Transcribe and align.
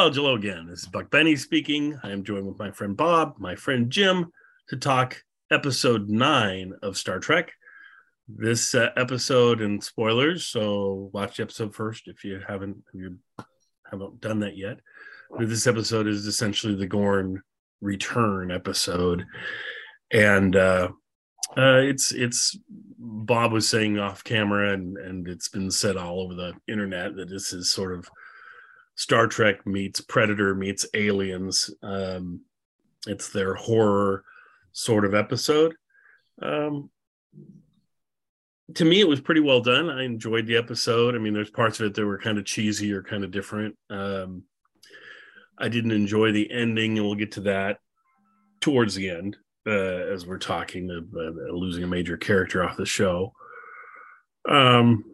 Well, 0.00 0.10
hello 0.10 0.34
again. 0.34 0.66
This 0.66 0.84
is 0.84 0.88
Buck 0.88 1.10
Benny 1.10 1.36
speaking. 1.36 2.00
I 2.02 2.10
am 2.10 2.24
joined 2.24 2.46
with 2.46 2.58
my 2.58 2.70
friend 2.70 2.96
Bob, 2.96 3.34
my 3.36 3.54
friend 3.54 3.90
Jim, 3.90 4.32
to 4.70 4.78
talk 4.78 5.22
episode 5.50 6.08
nine 6.08 6.72
of 6.80 6.96
Star 6.96 7.18
Trek. 7.18 7.52
This 8.26 8.74
uh, 8.74 8.92
episode 8.96 9.60
and 9.60 9.84
spoilers, 9.84 10.46
so 10.46 11.10
watch 11.12 11.36
the 11.36 11.42
episode 11.42 11.74
first 11.74 12.04
if 12.08 12.24
you 12.24 12.40
haven't 12.48 12.78
if 12.94 12.98
you 12.98 13.18
haven't 13.90 14.22
done 14.22 14.40
that 14.40 14.56
yet. 14.56 14.80
But 15.36 15.50
this 15.50 15.66
episode 15.66 16.06
is 16.06 16.24
essentially 16.24 16.76
the 16.76 16.86
Gorn 16.86 17.42
return 17.82 18.50
episode, 18.50 19.26
and 20.10 20.56
uh, 20.56 20.88
uh, 21.58 21.80
it's 21.82 22.10
it's 22.12 22.56
Bob 22.98 23.52
was 23.52 23.68
saying 23.68 23.98
off 23.98 24.24
camera, 24.24 24.72
and 24.72 24.96
and 24.96 25.28
it's 25.28 25.50
been 25.50 25.70
said 25.70 25.98
all 25.98 26.20
over 26.20 26.34
the 26.34 26.54
internet 26.68 27.16
that 27.16 27.28
this 27.28 27.52
is 27.52 27.70
sort 27.70 27.92
of 27.92 28.08
Star 29.00 29.26
Trek 29.26 29.66
meets 29.66 30.02
Predator 30.02 30.54
meets 30.54 30.84
Aliens. 30.92 31.70
Um, 31.82 32.42
it's 33.06 33.30
their 33.30 33.54
horror 33.54 34.24
sort 34.72 35.06
of 35.06 35.14
episode. 35.14 35.74
Um, 36.42 36.90
to 38.74 38.84
me, 38.84 39.00
it 39.00 39.08
was 39.08 39.22
pretty 39.22 39.40
well 39.40 39.62
done. 39.62 39.88
I 39.88 40.04
enjoyed 40.04 40.46
the 40.46 40.58
episode. 40.58 41.14
I 41.14 41.18
mean, 41.18 41.32
there's 41.32 41.48
parts 41.48 41.80
of 41.80 41.86
it 41.86 41.94
that 41.94 42.04
were 42.04 42.18
kind 42.18 42.36
of 42.36 42.44
cheesy 42.44 42.92
or 42.92 43.02
kind 43.02 43.24
of 43.24 43.30
different. 43.30 43.74
Um, 43.88 44.42
I 45.56 45.70
didn't 45.70 45.92
enjoy 45.92 46.32
the 46.32 46.52
ending, 46.52 46.98
and 46.98 47.06
we'll 47.06 47.14
get 47.14 47.32
to 47.32 47.40
that 47.40 47.78
towards 48.60 48.94
the 48.96 49.08
end 49.08 49.38
uh, 49.66 49.70
as 50.12 50.26
we're 50.26 50.36
talking 50.36 50.90
of 50.90 51.04
uh, 51.16 51.54
losing 51.54 51.84
a 51.84 51.86
major 51.86 52.18
character 52.18 52.62
off 52.62 52.76
the 52.76 52.84
show. 52.84 53.32
Um, 54.46 55.09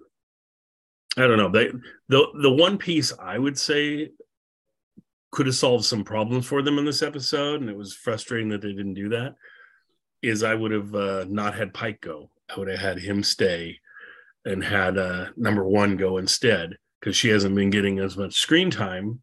I 1.17 1.27
don't 1.27 1.39
know. 1.39 1.50
They, 1.50 1.70
the 2.09 2.27
the 2.42 2.53
one 2.53 2.78
piece 2.78 3.12
I 3.19 3.39
would 3.39 3.59
say 3.59 4.11
could 5.33 5.47
have 5.47 5.55
solved 5.55 5.84
some 5.84 6.05
problems 6.05 6.47
for 6.47 6.62
them 6.62 6.78
in 6.78 6.84
this 6.84 7.03
episode, 7.03 7.61
and 7.61 7.70
it 7.70 7.77
was 7.77 7.95
frustrating 7.95 8.48
that 8.50 8.62
they 8.62 8.73
didn't 8.73 8.95
do 8.95 9.08
that. 9.11 9.34
Is 10.23 10.42
I 10.42 10.55
would 10.55 10.73
have 10.73 10.95
uh, 10.95 11.25
not 11.28 11.55
had 11.55 11.75
Pike 11.75 12.00
go. 12.00 12.31
I 12.50 12.58
would 12.58 12.69
have 12.69 12.78
had 12.78 12.98
him 12.98 13.23
stay, 13.23 13.78
and 14.45 14.62
had 14.62 14.98
uh, 14.98 15.27
number 15.36 15.64
one 15.64 15.97
go 15.97 16.19
instead 16.19 16.77
because 17.00 17.17
she 17.17 17.28
hasn't 17.28 17.55
been 17.55 17.70
getting 17.70 17.98
as 17.98 18.17
much 18.17 18.34
screen 18.34 18.70
time, 18.70 19.20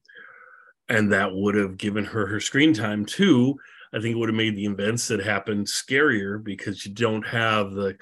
and 0.89 1.11
that 1.11 1.33
would 1.33 1.55
have 1.55 1.77
given 1.77 2.05
her 2.05 2.25
her 2.27 2.39
screen 2.39 2.73
time 2.73 3.05
too. 3.05 3.55
I 3.93 3.99
think 3.99 4.15
it 4.15 4.17
would 4.17 4.29
have 4.29 4.35
made 4.35 4.55
the 4.55 4.65
events 4.65 5.07
that 5.09 5.23
happened 5.23 5.67
scarier 5.67 6.43
because 6.43 6.83
you 6.83 6.93
don't 6.93 7.25
have 7.27 7.71
the, 7.71 7.95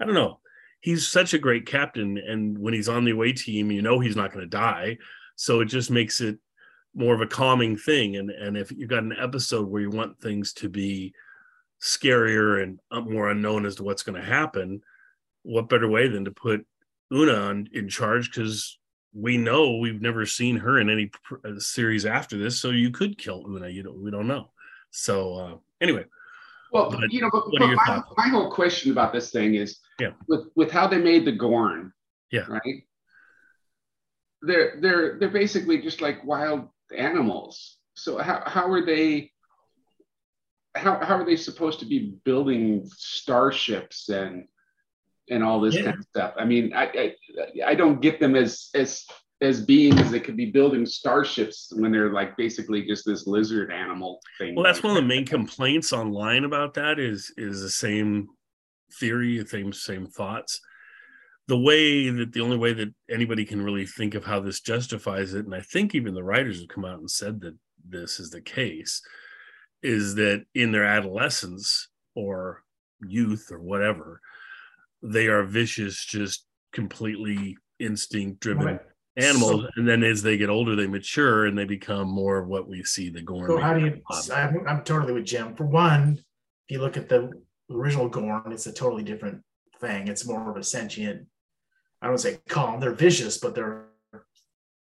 I 0.00 0.06
don't 0.06 0.14
know, 0.14 0.40
he's 0.84 1.08
such 1.08 1.32
a 1.32 1.38
great 1.38 1.64
captain 1.64 2.18
and 2.18 2.58
when 2.58 2.74
he's 2.74 2.90
on 2.90 3.06
the 3.06 3.10
away 3.10 3.32
team 3.32 3.70
you 3.70 3.80
know 3.80 3.98
he's 3.98 4.16
not 4.16 4.30
going 4.30 4.44
to 4.44 4.50
die. 4.50 4.98
So 5.34 5.60
it 5.60 5.64
just 5.64 5.90
makes 5.90 6.20
it 6.20 6.38
more 6.94 7.14
of 7.14 7.22
a 7.22 7.26
calming 7.26 7.78
thing. 7.78 8.16
And 8.16 8.30
and 8.30 8.54
if 8.54 8.70
you've 8.70 8.90
got 8.90 9.02
an 9.02 9.16
episode 9.18 9.66
where 9.66 9.80
you 9.80 9.90
want 9.90 10.20
things 10.20 10.52
to 10.54 10.68
be 10.68 11.14
scarier 11.82 12.62
and 12.62 12.78
more 13.10 13.30
unknown 13.30 13.64
as 13.64 13.76
to 13.76 13.82
what's 13.82 14.02
going 14.02 14.20
to 14.20 14.26
happen 14.26 14.82
what 15.42 15.68
better 15.68 15.88
way 15.88 16.08
than 16.08 16.24
to 16.24 16.30
put 16.30 16.66
una 17.12 17.34
on, 17.34 17.68
in 17.72 17.88
charge? 17.88 18.30
Because 18.30 18.78
we 19.14 19.36
know 19.36 19.78
we've 19.78 20.00
never 20.02 20.26
seen 20.26 20.56
her 20.56 20.78
in 20.78 20.90
any 20.90 21.10
pr- 21.22 21.58
series 21.58 22.04
after 22.04 22.36
this 22.36 22.60
so 22.60 22.70
you 22.70 22.90
could 22.90 23.16
kill 23.16 23.44
una 23.48 23.68
you 23.68 23.82
don't 23.82 24.02
we 24.02 24.10
don't 24.10 24.26
know. 24.26 24.50
So 24.90 25.34
uh, 25.34 25.56
anyway 25.80 26.04
well, 26.74 26.90
but 26.90 27.12
you 27.12 27.20
know, 27.20 27.30
but, 27.32 27.44
but 27.56 27.60
my, 27.60 28.02
my, 28.16 28.28
whole 28.28 28.50
question 28.50 28.90
about 28.90 29.12
this 29.12 29.30
thing 29.30 29.54
is, 29.54 29.78
yeah. 30.00 30.10
with 30.26 30.48
with 30.56 30.72
how 30.72 30.88
they 30.88 30.98
made 30.98 31.24
the 31.24 31.32
Gorn, 31.32 31.92
yeah, 32.32 32.46
right. 32.48 32.84
They're 34.42 34.78
they're 34.80 35.18
they're 35.20 35.28
basically 35.28 35.80
just 35.80 36.00
like 36.00 36.24
wild 36.24 36.68
animals. 36.94 37.78
So 37.94 38.18
how 38.18 38.42
how 38.44 38.70
are 38.72 38.84
they? 38.84 39.30
How 40.74 40.98
how 40.98 41.16
are 41.18 41.24
they 41.24 41.36
supposed 41.36 41.78
to 41.78 41.86
be 41.86 42.16
building 42.24 42.90
starships 42.96 44.08
and 44.08 44.48
and 45.30 45.44
all 45.44 45.60
this 45.60 45.76
yeah. 45.76 45.84
kind 45.84 45.98
of 45.98 46.04
stuff? 46.04 46.34
I 46.36 46.44
mean, 46.44 46.74
I, 46.74 46.84
I 46.84 47.14
I 47.66 47.74
don't 47.76 48.02
get 48.02 48.18
them 48.18 48.34
as 48.34 48.70
as 48.74 49.06
as 49.44 49.60
beings 49.60 50.10
that 50.10 50.24
could 50.24 50.36
be 50.36 50.50
building 50.50 50.86
starships 50.86 51.72
when 51.76 51.92
they're 51.92 52.12
like 52.12 52.36
basically 52.36 52.86
just 52.86 53.04
this 53.04 53.26
lizard 53.26 53.70
animal 53.72 54.20
thing. 54.38 54.54
Well, 54.54 54.64
that's 54.64 54.82
one 54.82 54.96
of 54.96 55.02
the 55.02 55.08
main 55.08 55.26
complaints 55.26 55.92
online 55.92 56.44
about 56.44 56.74
that 56.74 56.98
is 56.98 57.32
is 57.36 57.60
the 57.60 57.70
same 57.70 58.28
theory, 58.98 59.38
the 59.38 59.46
same 59.46 59.72
same 59.72 60.06
thoughts. 60.06 60.60
The 61.46 61.58
way 61.58 62.08
that 62.08 62.32
the 62.32 62.40
only 62.40 62.56
way 62.56 62.72
that 62.72 62.94
anybody 63.10 63.44
can 63.44 63.62
really 63.62 63.86
think 63.86 64.14
of 64.14 64.24
how 64.24 64.40
this 64.40 64.60
justifies 64.60 65.34
it, 65.34 65.44
and 65.44 65.54
I 65.54 65.60
think 65.60 65.94
even 65.94 66.14
the 66.14 66.24
writers 66.24 66.60
have 66.60 66.68
come 66.68 66.86
out 66.86 66.98
and 66.98 67.10
said 67.10 67.40
that 67.42 67.56
this 67.86 68.18
is 68.18 68.30
the 68.30 68.40
case, 68.40 69.02
is 69.82 70.14
that 70.14 70.44
in 70.54 70.72
their 70.72 70.86
adolescence 70.86 71.88
or 72.14 72.62
youth 73.06 73.48
or 73.52 73.60
whatever, 73.60 74.20
they 75.02 75.26
are 75.26 75.44
vicious, 75.44 76.02
just 76.02 76.46
completely 76.72 77.58
instinct 77.78 78.40
driven 78.40 78.66
right 78.66 78.80
animals 79.16 79.62
so, 79.62 79.68
and 79.76 79.86
then 79.86 80.02
as 80.02 80.22
they 80.22 80.36
get 80.36 80.50
older 80.50 80.74
they 80.74 80.86
mature 80.86 81.46
and 81.46 81.56
they 81.56 81.64
become 81.64 82.08
more 82.08 82.38
of 82.38 82.48
what 82.48 82.68
we 82.68 82.82
see 82.82 83.10
the 83.10 83.22
gorn 83.22 83.48
so 83.48 83.58
how 83.58 83.74
do 83.74 83.84
you 83.84 84.00
I'm, 84.32 84.66
I'm, 84.66 84.82
totally 84.82 85.12
with 85.12 85.24
jim. 85.24 85.54
For 85.54 85.66
one 85.66 86.18
if 86.68 86.74
you 86.74 86.80
look 86.80 86.96
at 86.96 87.08
the 87.08 87.30
original 87.70 88.08
gorn 88.08 88.50
it's 88.50 88.66
a 88.66 88.72
totally 88.72 89.04
different 89.04 89.42
thing. 89.80 90.08
It's 90.08 90.26
more 90.26 90.50
of 90.50 90.56
a 90.56 90.62
sentient 90.64 91.26
i 92.02 92.06
don't 92.06 92.18
say 92.18 92.38
calm 92.48 92.80
they're 92.80 92.92
vicious 92.92 93.38
but 93.38 93.54
they're 93.54 93.86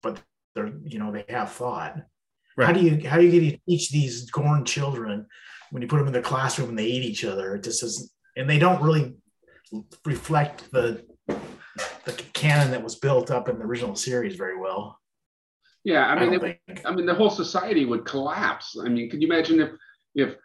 but 0.01 0.21
they're 0.55 0.73
you 0.83 1.00
know 1.00 1.11
they 1.11 1.25
have 1.29 1.51
thought. 1.51 1.97
Right. 2.55 2.67
how 2.67 2.73
do 2.73 2.81
you 2.81 3.09
how 3.09 3.17
do 3.17 3.25
you 3.25 3.31
get 3.31 3.50
to 3.50 3.59
teach 3.67 3.89
these 3.89 4.29
gorn 4.29 4.63
children 4.63 5.25
when 5.71 5.81
you 5.81 5.88
put 5.88 5.97
them 5.97 6.07
in 6.07 6.13
the 6.13 6.21
classroom 6.21 6.69
and 6.69 6.77
they 6.77 6.85
eat 6.85 7.03
each 7.03 7.25
other? 7.25 7.55
It 7.55 7.63
just 7.63 7.81
is 7.81 8.13
and 8.35 8.47
they 8.50 8.59
don't 8.59 8.81
really 8.81 9.15
reflect 10.05 10.71
the 10.71 11.03
the 12.05 12.13
canon 12.33 12.71
that 12.71 12.83
was 12.83 12.95
built 12.95 13.31
up 13.31 13.49
in 13.49 13.57
the 13.57 13.65
original 13.65 13.95
series 13.95 14.35
very 14.35 14.59
well. 14.59 14.99
Yeah, 15.83 16.05
I 16.05 16.19
mean, 16.19 16.39
I, 16.41 16.59
it, 16.67 16.81
I 16.85 16.93
mean, 16.93 17.05
the 17.05 17.13
whole 17.13 17.29
society 17.29 17.85
would 17.85 18.05
collapse. 18.05 18.77
I 18.79 18.87
mean, 18.87 19.09
can 19.09 19.21
you 19.21 19.27
imagine 19.27 19.59
if 19.59 19.71
if 20.15 20.35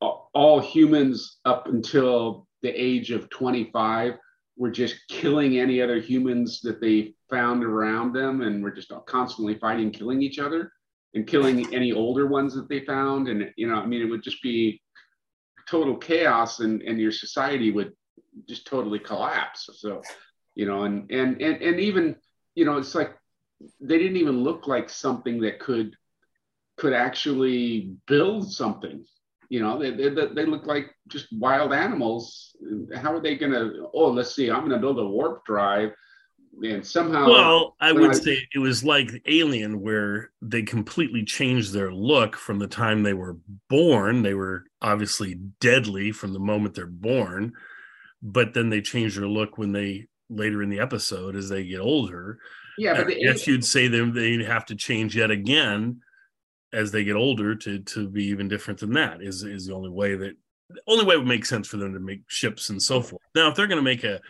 all 0.00 0.60
humans 0.60 1.38
up 1.44 1.68
until 1.68 2.46
the 2.62 2.68
age 2.70 3.10
of 3.10 3.30
25 3.30 4.14
were 4.56 4.70
just 4.70 4.96
killing 5.08 5.58
any 5.58 5.80
other 5.80 6.00
humans 6.00 6.60
that 6.62 6.80
they 6.80 7.14
found 7.30 7.64
around 7.64 8.12
them 8.12 8.42
and 8.42 8.62
were 8.62 8.70
just 8.70 8.92
constantly 9.06 9.54
fighting, 9.58 9.90
killing 9.90 10.22
each 10.22 10.38
other 10.38 10.72
and 11.14 11.26
killing 11.26 11.72
any 11.72 11.92
older 11.92 12.26
ones 12.26 12.54
that 12.54 12.68
they 12.68 12.80
found. 12.80 13.28
And, 13.28 13.50
you 13.56 13.68
know, 13.68 13.76
I 13.76 13.86
mean, 13.86 14.02
it 14.02 14.10
would 14.10 14.22
just 14.22 14.42
be 14.42 14.80
total 15.68 15.96
chaos 15.96 16.60
and, 16.60 16.82
and 16.82 16.98
your 16.98 17.12
society 17.12 17.70
would 17.70 17.92
just 18.48 18.66
totally 18.66 18.98
collapse. 18.98 19.68
So 19.74 20.02
you 20.54 20.66
know, 20.66 20.84
and 20.84 21.10
and 21.10 21.40
and 21.40 21.62
and 21.62 21.80
even 21.80 22.16
you 22.54 22.64
know, 22.64 22.78
it's 22.78 22.94
like 22.94 23.14
they 23.80 23.98
didn't 23.98 24.16
even 24.16 24.42
look 24.42 24.66
like 24.66 24.88
something 24.88 25.40
that 25.40 25.58
could 25.58 25.96
could 26.76 26.92
actually 26.92 27.94
build 28.06 28.50
something. 28.50 29.04
You 29.48 29.60
know, 29.60 29.78
they, 29.78 29.90
they, 29.90 30.08
they 30.08 30.46
look 30.46 30.66
like 30.66 30.90
just 31.08 31.26
wild 31.32 31.72
animals. 31.72 32.56
How 32.96 33.14
are 33.14 33.20
they 33.20 33.36
going 33.36 33.52
to? 33.52 33.88
Oh, 33.94 34.10
let's 34.10 34.34
see. 34.34 34.50
I'm 34.50 34.60
going 34.60 34.70
to 34.70 34.78
build 34.78 34.98
a 34.98 35.06
warp 35.06 35.44
drive, 35.44 35.90
and 36.62 36.84
somehow. 36.84 37.28
Well, 37.28 37.76
I 37.80 37.92
would 37.92 38.10
I, 38.10 38.14
say 38.14 38.48
it 38.54 38.58
was 38.58 38.82
like 38.82 39.10
Alien, 39.26 39.80
where 39.80 40.30
they 40.40 40.62
completely 40.62 41.24
changed 41.24 41.72
their 41.72 41.92
look 41.92 42.36
from 42.36 42.58
the 42.58 42.66
time 42.66 43.02
they 43.02 43.14
were 43.14 43.36
born. 43.68 44.22
They 44.22 44.34
were 44.34 44.64
obviously 44.80 45.34
deadly 45.60 46.10
from 46.10 46.32
the 46.32 46.40
moment 46.40 46.74
they're 46.74 46.86
born, 46.86 47.52
but 48.22 48.54
then 48.54 48.70
they 48.70 48.80
changed 48.80 49.18
their 49.18 49.28
look 49.28 49.58
when 49.58 49.72
they 49.72 50.08
later 50.30 50.62
in 50.62 50.70
the 50.70 50.80
episode 50.80 51.36
as 51.36 51.48
they 51.48 51.64
get 51.64 51.80
older. 51.80 52.38
Yeah, 52.78 52.94
but 52.94 53.06
uh, 53.06 53.10
I 53.10 53.20
guess 53.20 53.46
you'd 53.46 53.64
say 53.64 53.88
them 53.88 54.12
they 54.12 54.42
have 54.44 54.66
to 54.66 54.74
change 54.74 55.16
yet 55.16 55.30
again 55.30 56.00
as 56.72 56.90
they 56.90 57.04
get 57.04 57.16
older 57.16 57.54
to 57.54 57.78
to 57.78 58.08
be 58.08 58.24
even 58.24 58.48
different 58.48 58.80
than 58.80 58.92
that. 58.94 59.22
Is 59.22 59.42
is 59.42 59.66
the 59.66 59.74
only 59.74 59.90
way 59.90 60.16
that 60.16 60.34
the 60.70 60.80
only 60.86 61.04
way 61.04 61.14
it 61.14 61.18
would 61.18 61.26
make 61.26 61.46
sense 61.46 61.68
for 61.68 61.76
them 61.76 61.92
to 61.94 62.00
make 62.00 62.22
ships 62.26 62.70
and 62.70 62.82
so 62.82 63.00
forth. 63.00 63.22
Now, 63.34 63.48
if 63.48 63.54
they're 63.54 63.66
going 63.66 63.78
to 63.78 63.82
make 63.82 64.04
a 64.04 64.20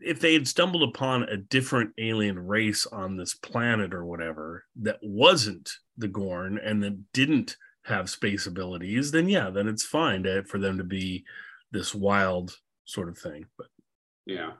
if 0.00 0.20
they 0.20 0.32
had 0.32 0.48
stumbled 0.48 0.82
upon 0.82 1.24
a 1.24 1.36
different 1.36 1.90
alien 1.98 2.38
race 2.38 2.86
on 2.86 3.16
this 3.16 3.34
planet 3.34 3.92
or 3.92 4.04
whatever 4.04 4.64
that 4.76 4.98
wasn't 5.02 5.70
the 5.98 6.08
Gorn 6.08 6.58
and 6.58 6.82
that 6.82 7.12
didn't 7.12 7.56
have 7.84 8.10
space 8.10 8.46
abilities, 8.46 9.10
then 9.10 9.28
yeah, 9.28 9.50
then 9.50 9.68
it's 9.68 9.84
fine 9.84 10.22
to, 10.24 10.44
for 10.44 10.58
them 10.58 10.78
to 10.78 10.84
be 10.84 11.24
this 11.72 11.94
wild 11.94 12.56
sort 12.84 13.08
of 13.08 13.18
thing. 13.18 13.46
But 13.58 13.66
Yeah. 14.26 14.52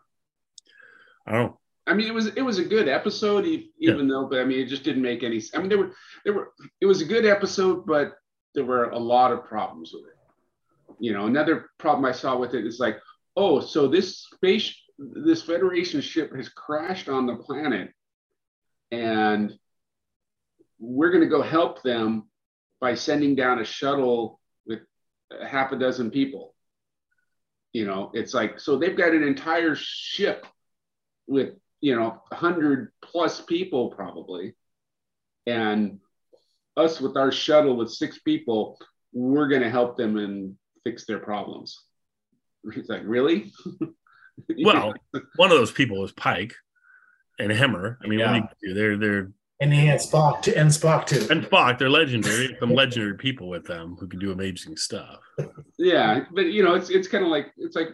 Oh. 1.28 1.58
I 1.86 1.94
mean, 1.94 2.08
it 2.08 2.14
was 2.14 2.28
it 2.28 2.42
was 2.42 2.58
a 2.58 2.64
good 2.64 2.88
episode, 2.88 3.46
even 3.78 4.08
though, 4.08 4.26
but 4.26 4.40
I 4.40 4.44
mean, 4.44 4.60
it 4.60 4.66
just 4.66 4.82
didn't 4.82 5.02
make 5.02 5.22
any. 5.22 5.40
I 5.54 5.58
mean, 5.58 5.68
there 5.68 5.78
were 5.78 5.92
there 6.24 6.32
were 6.32 6.52
it 6.80 6.86
was 6.86 7.00
a 7.00 7.04
good 7.04 7.24
episode, 7.24 7.86
but 7.86 8.16
there 8.54 8.64
were 8.64 8.90
a 8.90 8.98
lot 8.98 9.32
of 9.32 9.44
problems 9.44 9.92
with 9.92 10.04
it. 10.04 10.16
You 10.98 11.12
know, 11.12 11.26
another 11.26 11.70
problem 11.78 12.04
I 12.04 12.12
saw 12.12 12.36
with 12.36 12.54
it 12.54 12.66
is 12.66 12.80
like, 12.80 12.98
oh, 13.36 13.60
so 13.60 13.86
this 13.86 14.26
space 14.34 14.74
this 14.98 15.42
Federation 15.42 16.00
ship 16.00 16.34
has 16.34 16.48
crashed 16.48 17.08
on 17.08 17.26
the 17.26 17.36
planet, 17.36 17.92
and 18.90 19.52
we're 20.78 21.10
going 21.10 21.22
to 21.22 21.30
go 21.30 21.42
help 21.42 21.82
them 21.82 22.28
by 22.80 22.94
sending 22.94 23.34
down 23.34 23.60
a 23.60 23.64
shuttle 23.64 24.40
with 24.66 24.80
half 25.46 25.72
a 25.72 25.78
dozen 25.78 26.10
people. 26.10 26.55
You 27.76 27.84
know, 27.84 28.10
it's 28.14 28.32
like 28.32 28.58
so 28.58 28.78
they've 28.78 28.96
got 28.96 29.12
an 29.12 29.22
entire 29.22 29.74
ship 29.74 30.46
with 31.26 31.50
you 31.82 31.94
know 31.94 32.22
100 32.28 32.90
plus 33.02 33.42
people 33.42 33.90
probably 33.90 34.54
and 35.46 36.00
us 36.76 37.00
with 37.00 37.18
our 37.18 37.30
shuttle 37.30 37.76
with 37.76 37.90
six 37.92 38.18
people 38.20 38.78
we're 39.12 39.48
going 39.48 39.60
to 39.60 39.70
help 39.70 39.96
them 39.96 40.16
and 40.16 40.56
fix 40.84 41.04
their 41.04 41.18
problems 41.18 41.82
it's 42.64 42.88
like 42.88 43.02
really 43.04 43.52
Well, 44.62 44.94
one 45.36 45.50
of 45.50 45.56
those 45.56 45.72
people 45.72 46.04
is 46.04 46.12
Pike 46.12 46.54
and 47.38 47.50
Hemmer. 47.50 47.98
I 48.02 48.06
mean, 48.06 48.20
what 48.20 48.34
do 48.34 48.48
you 48.62 48.68
do? 48.68 48.74
They're 48.74 48.96
they're 48.96 49.32
And 49.58 49.72
he 49.72 49.86
had 49.86 50.00
Spock 50.00 50.42
to 50.42 50.54
and 50.56 50.68
Spock 50.68 51.06
too. 51.06 51.26
and 51.30 51.44
Spock. 51.44 51.78
They're 51.78 51.88
legendary. 51.88 52.54
Some 52.60 52.74
legendary 52.74 53.16
people 53.16 53.48
with 53.48 53.64
them 53.64 53.96
who 53.98 54.06
can 54.06 54.20
do 54.20 54.32
amazing 54.32 54.76
stuff. 54.76 55.20
yeah 55.78 56.20
but 56.32 56.46
you 56.46 56.62
know 56.62 56.74
it's 56.74 56.90
it's 56.90 57.08
kind 57.08 57.24
of 57.24 57.30
like 57.30 57.52
it's 57.56 57.76
like 57.76 57.88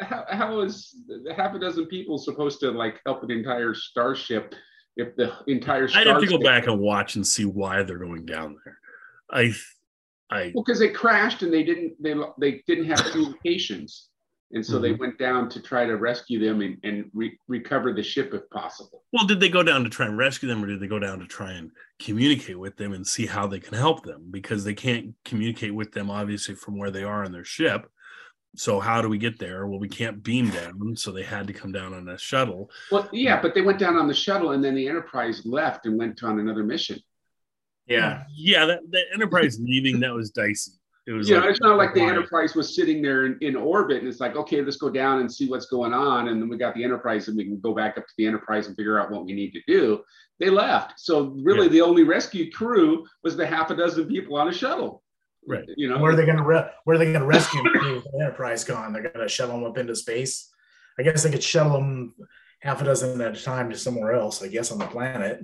how, 0.00 0.24
how 0.28 0.60
is 0.60 0.94
half 1.36 1.54
a 1.54 1.58
dozen 1.58 1.86
people 1.86 2.18
supposed 2.18 2.60
to 2.60 2.70
like 2.70 3.00
help 3.06 3.22
an 3.22 3.30
entire 3.30 3.74
starship 3.74 4.54
if 4.96 5.14
the 5.16 5.32
entire 5.46 5.88
I'd 5.94 6.06
have 6.06 6.20
to 6.20 6.26
go 6.26 6.38
back 6.38 6.66
and 6.66 6.78
watch 6.78 7.16
and 7.16 7.26
see 7.26 7.44
why 7.44 7.82
they're 7.82 7.98
going 7.98 8.24
down 8.24 8.56
there. 8.64 8.78
I, 9.30 9.52
I 10.30 10.52
Well, 10.54 10.64
because 10.64 10.78
they 10.78 10.88
crashed 10.88 11.42
and 11.42 11.52
they 11.52 11.62
didn't 11.62 11.94
they 12.00 12.14
they 12.40 12.62
didn't 12.66 12.86
have 12.86 13.04
communications, 13.10 14.08
and 14.54 14.64
so 14.64 14.78
they 14.78 14.90
Mm-hmm. 14.92 15.00
went 15.00 15.18
down 15.18 15.48
to 15.50 15.60
try 15.60 15.84
to 15.84 15.96
rescue 15.96 16.38
them 16.38 16.60
and, 16.62 16.78
and 16.84 17.10
re- 17.12 17.38
recover 17.48 17.92
the 17.92 18.02
ship 18.02 18.32
if 18.32 18.48
possible. 18.50 19.02
well, 19.12 19.26
did 19.26 19.40
they 19.40 19.48
go 19.48 19.62
down 19.62 19.84
to 19.84 19.90
try 19.90 20.06
and 20.06 20.16
rescue 20.16 20.48
them, 20.48 20.62
or 20.64 20.68
did 20.68 20.80
they 20.80 20.86
go 20.86 20.98
down 20.98 21.18
to 21.18 21.26
try 21.26 21.52
and 21.52 21.70
communicate 22.00 22.58
with 22.58 22.76
them 22.76 22.92
and 22.92 23.06
see 23.06 23.26
how 23.26 23.46
they 23.46 23.60
can 23.60 23.76
help 23.76 24.04
them? 24.04 24.26
Because 24.30 24.64
they 24.64 24.74
can't 24.74 25.14
communicate 25.24 25.74
with 25.74 25.92
them 25.92 26.10
obviously 26.10 26.54
from 26.54 26.78
where 26.78 26.90
they 26.90 27.02
are 27.04 27.24
in 27.24 27.32
their 27.32 27.44
ship. 27.44 27.86
So 28.56 28.78
how 28.78 29.02
do 29.02 29.08
we 29.08 29.18
get 29.18 29.40
there? 29.40 29.66
Well, 29.66 29.80
we 29.80 29.88
can't 29.88 30.22
beam 30.22 30.48
down, 30.50 30.94
so 30.96 31.10
they 31.10 31.24
had 31.24 31.48
to 31.48 31.52
come 31.52 31.72
down 31.72 31.92
on 31.92 32.08
a 32.08 32.16
shuttle. 32.16 32.70
Well, 32.92 33.08
yeah, 33.12 33.42
but 33.42 33.52
they 33.52 33.62
went 33.62 33.80
down 33.80 33.96
on 33.96 34.06
the 34.06 34.14
shuttle, 34.14 34.52
and 34.52 34.62
then 34.64 34.76
the 34.76 34.86
Enterprise 34.88 35.42
left 35.44 35.86
and 35.86 35.98
went 35.98 36.22
on 36.22 36.38
another 36.38 36.62
mission. 36.62 37.00
Yeah. 37.86 38.22
Yeah, 38.32 38.66
that 38.66 38.80
the 38.88 39.02
Enterprise 39.12 39.58
leaving 39.60 39.98
that 40.00 40.14
was 40.14 40.30
dicey. 40.30 40.70
It 41.06 41.12
was 41.12 41.28
You 41.28 41.34
know, 41.34 41.42
like, 41.42 41.50
it's 41.50 41.60
not 41.60 41.76
like 41.76 41.92
the 41.92 42.00
why? 42.00 42.08
Enterprise 42.08 42.54
was 42.54 42.74
sitting 42.74 43.02
there 43.02 43.26
in, 43.26 43.36
in 43.42 43.56
orbit, 43.56 43.98
and 43.98 44.08
it's 44.08 44.20
like, 44.20 44.36
okay, 44.36 44.62
let's 44.62 44.78
go 44.78 44.88
down 44.88 45.20
and 45.20 45.30
see 45.30 45.48
what's 45.48 45.66
going 45.66 45.92
on, 45.92 46.28
and 46.28 46.40
then 46.40 46.48
we 46.48 46.56
got 46.56 46.74
the 46.74 46.82
Enterprise, 46.82 47.28
and 47.28 47.36
we 47.36 47.44
can 47.44 47.60
go 47.60 47.74
back 47.74 47.98
up 47.98 48.06
to 48.06 48.12
the 48.16 48.26
Enterprise 48.26 48.68
and 48.68 48.76
figure 48.76 48.98
out 48.98 49.10
what 49.10 49.26
we 49.26 49.34
need 49.34 49.52
to 49.52 49.60
do. 49.66 50.02
They 50.40 50.48
left, 50.48 50.98
so 50.98 51.34
really, 51.42 51.66
Yeah. 51.66 51.72
the 51.72 51.80
only 51.82 52.04
rescue 52.04 52.50
crew 52.50 53.04
was 53.22 53.36
the 53.36 53.46
half 53.46 53.70
a 53.70 53.76
dozen 53.76 54.06
people 54.08 54.36
on 54.36 54.48
a 54.48 54.52
shuttle. 54.52 55.02
Right. 55.46 55.64
You 55.76 55.90
know, 55.90 55.98
Where 55.98 56.12
are 56.12 56.16
they 56.16 56.24
going 56.24 56.38
to 56.38 56.42
re- 56.42 56.70
where 56.84 56.96
are 56.96 56.98
they 56.98 57.04
going 57.12 57.20
to 57.20 57.26
rescue 57.26 57.60
him 57.60 58.02
the 58.02 58.20
Enterprise 58.22 58.64
gone? 58.64 58.94
They're 58.94 59.02
going 59.02 59.18
to 59.18 59.28
shuttle 59.28 59.56
them 59.58 59.64
up 59.68 59.76
into 59.76 59.94
space. 59.94 60.50
I 60.98 61.02
guess 61.02 61.22
they 61.22 61.30
could 61.30 61.42
shuttle 61.42 61.72
them 61.72 62.14
half 62.60 62.80
a 62.80 62.84
dozen 62.84 63.20
at 63.20 63.36
a 63.36 63.42
time 63.44 63.68
to 63.68 63.76
somewhere 63.76 64.14
else. 64.14 64.42
I 64.42 64.48
guess 64.48 64.72
on 64.72 64.78
the 64.78 64.86
planet. 64.86 65.42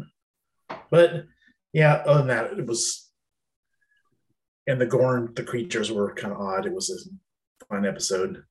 But 0.90 1.24
yeah, 1.74 1.96
other 2.06 2.20
than 2.20 2.28
that, 2.28 2.58
it 2.58 2.66
was. 2.66 3.09
And 4.70 4.81
the 4.81 4.87
Gorn, 4.87 5.32
the 5.34 5.43
creatures 5.43 5.90
were 5.90 6.14
kind 6.14 6.32
of 6.32 6.40
odd. 6.40 6.64
It 6.64 6.72
was 6.72 6.90
a 6.90 7.67
fun 7.67 7.84
episode. 7.84 8.44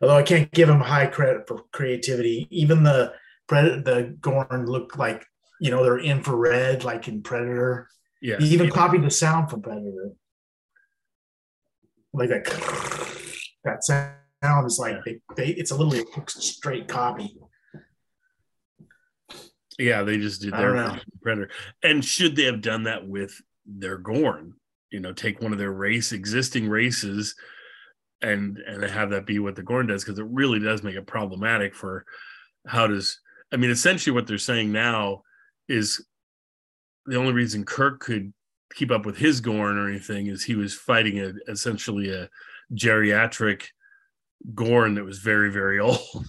Although 0.00 0.16
I 0.16 0.22
can't 0.22 0.48
give 0.52 0.68
him 0.68 0.78
high 0.78 1.06
credit 1.06 1.48
for 1.48 1.64
creativity. 1.72 2.46
Even 2.50 2.84
the 2.84 3.14
pred- 3.48 3.84
the 3.84 4.16
Gorn 4.20 4.66
looked 4.66 4.96
like 4.96 5.26
you 5.60 5.72
know 5.72 5.82
they're 5.82 5.98
infrared, 5.98 6.84
like 6.84 7.08
in 7.08 7.22
Predator. 7.22 7.88
yeah. 8.22 8.36
He 8.38 8.46
even 8.54 8.70
copied 8.70 9.02
the 9.02 9.10
sound 9.10 9.50
from 9.50 9.60
Predator. 9.60 10.12
Like 12.12 12.28
that, 12.28 12.44
that 13.64 13.82
sound 13.82 14.66
is 14.66 14.78
like 14.78 15.04
they, 15.04 15.20
they, 15.36 15.48
it's 15.48 15.72
a 15.72 15.76
little 15.76 16.04
straight 16.28 16.86
copy. 16.86 17.36
Yeah, 19.80 20.04
they 20.04 20.18
just 20.18 20.42
did 20.42 20.52
their 20.52 20.74
don't 20.74 20.76
know. 20.76 20.82
version 20.90 21.10
of 21.12 21.22
Predator. 21.22 21.50
And 21.82 22.04
should 22.04 22.36
they 22.36 22.44
have 22.44 22.62
done 22.62 22.84
that 22.84 23.08
with 23.08 23.42
their 23.66 23.98
Gorn? 23.98 24.54
You 24.90 25.00
know, 25.00 25.12
take 25.12 25.40
one 25.40 25.52
of 25.52 25.58
their 25.58 25.72
race 25.72 26.12
existing 26.12 26.68
races 26.68 27.34
and 28.22 28.58
and 28.58 28.82
have 28.82 29.10
that 29.10 29.26
be 29.26 29.38
what 29.38 29.56
the 29.56 29.62
Gorn 29.62 29.86
does, 29.86 30.04
because 30.04 30.18
it 30.18 30.26
really 30.28 30.58
does 30.58 30.82
make 30.82 30.96
it 30.96 31.06
problematic 31.06 31.74
for 31.74 32.04
how 32.66 32.86
does 32.86 33.20
I 33.52 33.56
mean 33.56 33.70
essentially 33.70 34.14
what 34.14 34.26
they're 34.26 34.38
saying 34.38 34.72
now 34.72 35.22
is 35.68 36.04
the 37.06 37.16
only 37.16 37.32
reason 37.32 37.64
Kirk 37.64 38.00
could 38.00 38.32
keep 38.74 38.90
up 38.90 39.06
with 39.06 39.16
his 39.16 39.40
Gorn 39.40 39.78
or 39.78 39.88
anything 39.88 40.26
is 40.26 40.44
he 40.44 40.54
was 40.54 40.74
fighting 40.74 41.20
a 41.20 41.32
essentially 41.48 42.10
a 42.10 42.28
geriatric 42.74 43.64
Gorn 44.54 44.94
that 44.94 45.04
was 45.04 45.18
very, 45.18 45.50
very 45.50 45.80
old. 45.80 46.26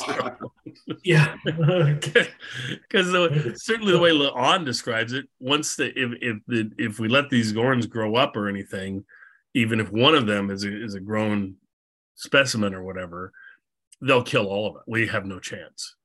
Yeah. 1.04 1.36
because 1.44 3.10
certainly 3.62 3.92
the 3.92 3.98
way 3.98 4.10
La'an 4.10 4.64
describes 4.64 5.12
it, 5.12 5.26
once 5.40 5.76
the 5.76 5.88
if 5.98 6.12
if 6.20 6.38
the 6.46 6.70
if 6.78 6.98
we 6.98 7.08
let 7.08 7.30
these 7.30 7.52
Gorns 7.52 7.88
grow 7.88 8.16
up 8.16 8.36
or 8.36 8.48
anything, 8.48 9.04
even 9.54 9.80
if 9.80 9.90
one 9.90 10.14
of 10.14 10.26
them 10.26 10.50
is 10.50 10.64
a 10.64 10.84
is 10.84 10.94
a 10.94 11.00
grown 11.00 11.56
specimen 12.14 12.74
or 12.74 12.82
whatever, 12.82 13.32
they'll 14.00 14.22
kill 14.22 14.46
all 14.46 14.68
of 14.68 14.76
it. 14.76 14.82
We 14.86 15.06
have 15.08 15.26
no 15.26 15.38
chance. 15.40 15.96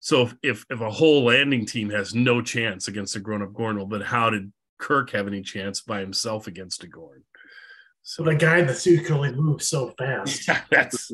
So 0.00 0.22
if 0.22 0.34
if, 0.42 0.66
if 0.70 0.80
a 0.80 0.90
whole 0.90 1.24
landing 1.24 1.66
team 1.66 1.90
has 1.90 2.14
no 2.14 2.40
chance 2.40 2.88
against 2.88 3.16
a 3.16 3.20
grown 3.20 3.42
up 3.42 3.52
Gorn, 3.52 3.76
well, 3.76 3.86
then 3.86 4.00
how 4.00 4.30
did 4.30 4.52
Kirk 4.78 5.10
have 5.10 5.26
any 5.26 5.42
chance 5.42 5.80
by 5.80 6.00
himself 6.00 6.46
against 6.46 6.84
a 6.84 6.86
Gorn? 6.86 7.24
So 8.08 8.22
the 8.22 8.34
guy 8.34 8.56
in 8.56 8.66
the 8.66 8.74
suit 8.74 9.04
can 9.04 9.16
only 9.16 9.32
move 9.32 9.62
so 9.62 9.92
fast. 9.98 10.48
yeah, 10.48 10.62
that's 10.70 11.10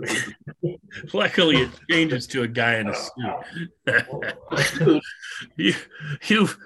luckily 1.12 1.56
it 1.56 1.70
changes 1.90 2.28
to 2.28 2.44
a 2.44 2.48
guy 2.48 2.76
in 2.76 2.88
a 2.88 2.94
suit. 2.94 5.02
you, 5.56 5.74
you've 6.28 6.56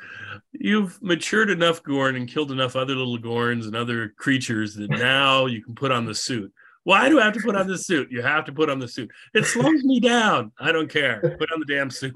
you've 0.52 1.02
matured 1.02 1.48
enough 1.48 1.82
Gorn 1.82 2.14
and 2.14 2.28
killed 2.28 2.52
enough 2.52 2.76
other 2.76 2.94
little 2.94 3.18
Gorns 3.18 3.64
and 3.64 3.74
other 3.74 4.10
creatures 4.18 4.74
that 4.74 4.90
now 4.90 5.46
you 5.46 5.64
can 5.64 5.74
put 5.74 5.92
on 5.92 6.04
the 6.04 6.14
suit. 6.14 6.52
Why 6.84 7.08
do 7.08 7.18
I 7.18 7.24
have 7.24 7.32
to 7.32 7.40
put 7.40 7.56
on 7.56 7.66
the 7.66 7.78
suit? 7.78 8.12
You 8.12 8.20
have 8.20 8.44
to 8.44 8.52
put 8.52 8.68
on 8.68 8.80
the 8.80 8.86
suit. 8.86 9.10
It 9.32 9.46
slows 9.46 9.82
me 9.82 9.98
down. 9.98 10.52
I 10.60 10.72
don't 10.72 10.90
care. 10.90 11.36
Put 11.38 11.50
on 11.52 11.60
the 11.60 11.74
damn 11.74 11.90
suit. 11.90 12.12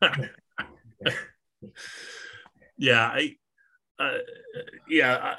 yeah, 2.78 3.08
I, 3.08 3.36
uh, 4.02 4.18
yeah, 4.88 5.16
I, 5.16 5.36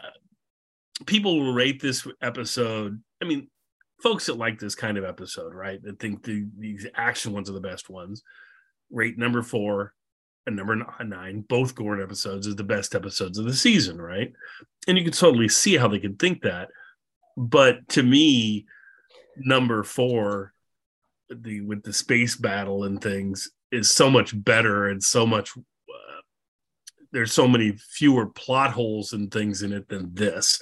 people 1.06 1.40
will 1.40 1.54
rate 1.54 1.82
this 1.82 2.08
episode. 2.22 3.02
I 3.22 3.26
mean, 3.26 3.48
folks 4.02 4.26
that 4.28 4.38
like 4.38 4.60
this 4.60 4.76
kind 4.76 4.98
of 4.98 5.04
episode, 5.04 5.54
right? 5.54 5.82
That 5.84 6.00
think 6.00 6.24
the, 6.24 6.46
these 6.58 6.86
action 6.96 7.34
ones 7.34 7.50
are 7.50 7.54
the 7.54 7.60
best 7.60 7.90
ones. 7.90 8.24
Rate 8.92 9.18
number 9.18 9.42
four 9.42 9.94
and 10.46 10.56
number 10.56 10.76
nine, 11.04 11.42
both 11.48 11.74
Gorn 11.74 12.02
episodes, 12.02 12.48
is 12.48 12.56
the 12.56 12.64
best 12.64 12.96
episodes 12.96 13.38
of 13.38 13.46
the 13.46 13.54
season, 13.54 14.02
right? 14.02 14.34
And 14.88 14.98
you 14.98 15.04
can 15.04 15.14
totally 15.14 15.48
see 15.48 15.78
how 15.78 15.88
they 15.88 16.00
could 16.00 16.20
think 16.20 16.42
that. 16.42 16.70
But 17.38 17.88
to 17.90 18.04
me, 18.04 18.66
number 19.38 19.84
four, 19.84 20.54
the 21.30 21.62
with 21.62 21.84
the 21.84 21.94
space 21.94 22.36
battle 22.36 22.84
and 22.84 23.02
things, 23.02 23.52
is 23.72 23.90
so 23.90 24.10
much 24.10 24.34
better 24.44 24.88
and 24.88 25.02
so 25.02 25.26
much. 25.26 25.52
There's 27.14 27.32
so 27.32 27.48
many 27.48 27.72
fewer 27.78 28.28
plot 28.28 28.72
holes 28.72 29.14
and 29.14 29.32
things 29.32 29.62
in 29.62 29.72
it 29.72 29.88
than 29.88 30.14
this. 30.14 30.62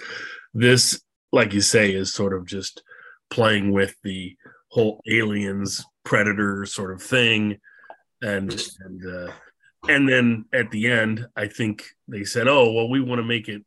This, 0.53 1.01
like 1.31 1.53
you 1.53 1.61
say, 1.61 1.93
is 1.93 2.13
sort 2.13 2.33
of 2.33 2.45
just 2.45 2.83
playing 3.29 3.71
with 3.71 3.95
the 4.03 4.35
whole 4.67 5.01
aliens 5.09 5.83
predator 6.03 6.65
sort 6.65 6.91
of 6.91 7.01
thing 7.01 7.57
and 8.21 8.51
and 8.81 9.01
uh, 9.05 9.31
and 9.87 10.07
then 10.07 10.45
at 10.53 10.69
the 10.71 10.87
end 10.87 11.25
i 11.35 11.47
think 11.47 11.85
they 12.07 12.23
said 12.23 12.47
oh 12.47 12.71
well 12.71 12.89
we 12.89 13.01
want 13.01 13.19
to 13.19 13.23
make 13.23 13.49
it 13.49 13.63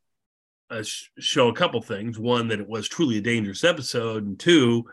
uh, 0.69 0.83
sh- 0.83 1.09
show 1.19 1.47
a 1.47 1.53
couple 1.53 1.81
things. 1.81 2.19
One, 2.19 2.47
that 2.49 2.59
it 2.59 2.67
was 2.67 2.87
truly 2.87 3.17
a 3.17 3.21
dangerous 3.21 3.63
episode, 3.63 4.25
and 4.25 4.39
two, 4.39 4.85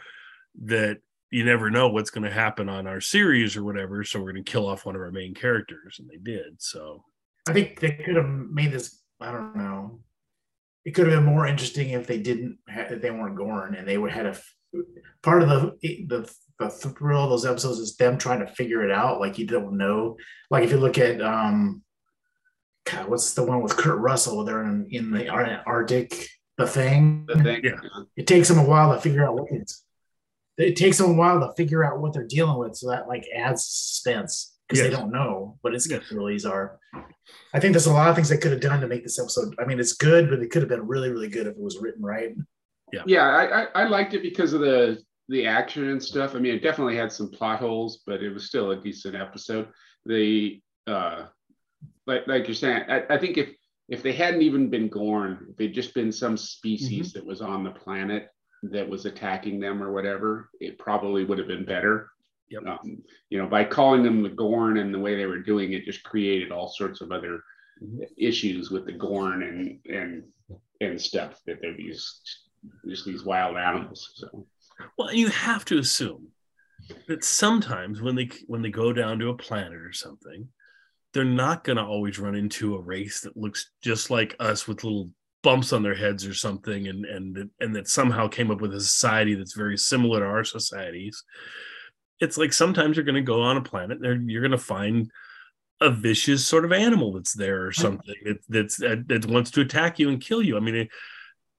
that 0.65 0.99
you 1.31 1.45
never 1.45 1.71
know 1.71 1.89
what's 1.89 2.11
going 2.11 2.25
to 2.25 2.31
happen 2.31 2.69
on 2.69 2.87
our 2.87 3.01
series 3.01 3.57
or 3.57 3.65
whatever. 3.65 4.05
So 4.05 4.19
we're 4.21 4.33
going 4.33 4.45
to 4.45 4.51
kill 4.51 4.69
off 4.69 4.85
one 4.85 4.95
of 4.95 5.01
our 5.01 5.11
main 5.11 5.35
characters, 5.35 5.99
and 5.99 6.09
they 6.09 6.19
did. 6.19 6.61
So 6.61 7.05
I 7.49 7.53
think 7.53 7.81
they 7.81 7.93
could 7.93 8.17
have 8.17 8.29
made 8.29 8.73
this. 8.73 9.01
I 9.21 9.33
don't 9.33 9.57
know. 9.57 10.01
It 10.85 10.93
could 10.93 11.07
have 11.07 11.17
been 11.17 11.33
more 11.33 11.47
interesting 11.47 11.91
if 11.91 12.07
they 12.07 12.19
didn't. 12.19 12.59
If 12.69 13.03
they 13.03 13.11
weren't 13.11 13.37
Gorn, 13.37 13.75
and 13.75 13.87
they 13.87 13.99
would 13.99 14.13
had 14.13 14.27
a 14.27 14.39
part 15.23 15.43
of 15.43 15.49
the 15.49 15.77
the 16.09 16.33
the 16.59 16.71
thrill 16.71 17.25
of 17.25 17.31
those 17.31 17.47
episodes 17.47 17.79
is 17.79 17.97
them 17.97 18.19
trying 18.19 18.41
to 18.41 18.53
figure 18.55 18.85
it 18.85 18.91
out. 18.91 19.21
Like 19.21 19.39
you 19.39 19.47
don't 19.47 19.77
know. 19.77 20.17
Like 20.51 20.65
if 20.65 20.71
you 20.71 20.79
look 20.79 20.99
at 20.99 21.21
um, 21.21 21.83
God, 22.85 23.09
what's 23.09 23.35
the 23.35 23.45
one 23.45 23.63
with 23.63 23.77
Kurt 23.77 23.99
Russell? 23.99 24.45
They're 24.45 24.65
in, 24.65 24.87
in 24.91 25.11
the 25.11 25.29
Arctic. 25.29 26.29
The 26.59 26.67
thing. 26.67 27.27
The 27.27 27.43
thing. 27.43 27.61
Yeah. 27.65 27.81
It 28.17 28.27
takes 28.27 28.49
them 28.49 28.59
a 28.59 28.65
while 28.65 28.95
to 28.95 29.01
figure 29.01 29.27
out 29.27 29.35
what 29.35 29.49
it's. 29.51 29.85
It 30.59 30.77
takes 30.77 30.99
them 30.99 31.11
a 31.11 31.15
while 31.15 31.41
to 31.41 31.55
figure 31.55 31.83
out 31.83 32.01
what 32.01 32.13
they're 32.13 32.27
dealing 32.27 32.59
with, 32.59 32.77
so 32.77 32.91
that 32.91 33.09
like 33.09 33.27
adds 33.35 33.65
suspense 33.65 34.52
because 34.69 34.83
Yes. 34.83 34.91
they 34.91 34.97
don't 34.97 35.13
know 35.13 35.59
what 35.61 35.75
its 35.75 35.89
Yes. 35.89 36.01
capabilities 36.01 36.45
are. 36.45 36.79
I 37.55 37.61
think 37.61 37.73
there's 37.73 37.87
a 37.87 37.93
lot 37.93 38.09
of 38.09 38.15
things 38.17 38.29
they 38.29 38.37
could 38.39 38.53
have 38.53 38.61
done 38.61 38.81
to 38.81 38.89
make 38.89 39.03
this 39.03 39.19
episode. 39.19 39.55
I 39.59 39.65
mean, 39.65 39.79
it's 39.79 39.93
good, 39.95 40.29
but 40.31 40.41
it 40.41 40.51
could 40.51 40.63
have 40.63 40.69
been 40.69 40.87
really, 40.87 41.11
really 41.11 41.29
good 41.29 41.47
if 41.47 41.55
it 41.55 41.61
was 41.61 41.79
written 41.81 42.03
right. 42.03 42.35
Yeah, 43.07 43.27
I, 43.27 43.63
I, 43.63 43.67
I 43.85 43.89
liked 43.89 44.15
it 44.15 44.23
because 44.23 44.53
of 44.53 44.61
the 44.61 45.03
the 45.29 45.47
action 45.47 45.89
and 45.89 46.03
stuff. 46.03 46.35
I 46.35 46.39
mean, 46.41 46.55
it 46.55 46.63
definitely 46.63 46.97
had 46.97 47.11
some 47.11 47.31
plot 47.31 47.61
holes, 47.61 48.03
but 48.07 48.23
it 48.23 48.31
was 48.35 48.47
still 48.47 48.73
a 48.73 48.77
decent 48.77 49.15
episode. 49.15 49.69
The 50.05 50.61
uh, 50.87 51.27
like 52.07 52.27
like 52.27 52.47
you're 52.49 52.55
saying, 52.55 52.83
I, 52.89 53.05
I 53.09 53.19
think 53.19 53.39
if 53.39 53.51
if 53.89 54.03
they 54.03 54.13
hadn't 54.13 54.43
even 54.43 54.69
been 54.69 54.89
Gorn, 54.89 55.47
if 55.51 55.57
they'd 55.57 55.73
just 55.73 55.95
been 55.95 56.13
some 56.13 56.37
species 56.37 57.13
that 57.15 57.25
was 57.25 57.41
on 57.41 57.65
the 57.65 57.71
planet 57.71 58.29
that 58.65 58.89
was 58.89 59.07
attacking 59.07 59.59
them 59.59 59.83
or 59.83 59.91
whatever, 59.93 60.51
it 60.61 60.79
probably 60.79 61.25
would 61.25 61.39
have 61.39 61.49
been 61.49 61.65
better. 61.65 62.11
Yep. 62.53 62.67
Um, 62.67 63.03
you 63.31 63.39
know, 63.39 63.47
by 63.47 63.65
calling 63.65 64.03
them 64.03 64.23
the 64.23 64.29
Gorn 64.29 64.77
and 64.77 64.93
the 64.93 64.99
way 64.99 65.17
they 65.17 65.25
were 65.27 65.39
doing 65.39 65.73
it, 65.73 65.85
just 65.87 66.03
created 66.03 66.53
all 66.53 66.69
sorts 66.69 67.01
of 67.01 67.11
other 67.11 67.43
Mhm. 67.83 68.07
issues 68.19 68.71
with 68.71 68.85
the 68.85 68.93
Gorn 68.93 69.43
and 69.43 69.81
and 69.87 70.25
and 70.81 71.01
stuff 71.01 71.41
that 71.47 71.61
they're 71.61 71.77
these 71.77 72.21
just 72.87 73.07
these 73.07 73.25
wild 73.25 73.57
animals. 73.57 74.13
So 74.17 74.47
Well, 74.99 75.13
you 75.15 75.29
have 75.29 75.65
to 75.67 75.79
assume 75.79 76.29
that 77.09 77.25
sometimes 77.25 78.03
when 78.03 78.15
they 78.15 78.29
when 78.47 78.61
they 78.61 78.71
go 78.71 78.93
down 78.93 79.19
to 79.21 79.31
a 79.31 79.37
planet 79.37 79.81
or 79.81 79.93
something, 79.93 80.49
they're 81.15 81.25
not 81.25 81.65
going 81.65 81.79
to 81.79 81.85
always 81.85 82.19
run 82.19 82.35
into 82.35 82.75
a 82.75 82.81
race 82.81 83.21
that 83.23 83.37
looks 83.37 83.71
just 83.81 84.11
like 84.11 84.37
us 84.39 84.69
with 84.69 84.85
little 84.85 85.11
bumps 85.43 85.73
on 85.73 85.83
their 85.83 85.95
heads 85.95 86.27
or 86.27 86.35
something, 86.35 86.87
and 86.89 87.07
and 87.07 87.51
and 87.61 87.75
that 87.75 87.89
somehow 87.89 88.29
came 88.29 88.51
up 88.51 88.61
with 88.61 88.75
a 88.75 88.81
society 88.81 89.35
that's 89.35 89.55
very 89.55 89.79
similar 89.79 90.21
to 90.21 90.27
our 90.27 90.45
societies. 90.45 91.25
It's 92.23 92.39
like 92.39 92.53
sometimes 92.53 92.97
you're 92.97 93.05
going 93.05 93.17
to 93.17 93.21
go 93.21 93.43
on 93.43 93.59
a 93.59 93.63
planet, 93.63 93.99
and 94.05 94.31
you're 94.31 94.41
going 94.41 94.53
to 94.53 94.59
find 94.59 95.11
a 95.81 95.91
vicious 95.91 96.47
sort 96.47 96.65
of 96.65 96.73
animal 96.73 97.13
that's 97.13 97.35
there 97.35 97.67
or 97.67 97.73
something 97.73 98.15
that, 98.25 98.39
that's 98.49 98.77
that, 98.77 99.09
that 99.09 99.27
wants 99.27 99.51
to 99.51 99.61
attack 99.61 99.99
you 99.99 100.09
and 100.09 100.21
kill 100.21 100.43
you. 100.43 100.57
I 100.57 100.61
mean. 100.61 100.77
It, 100.77 100.89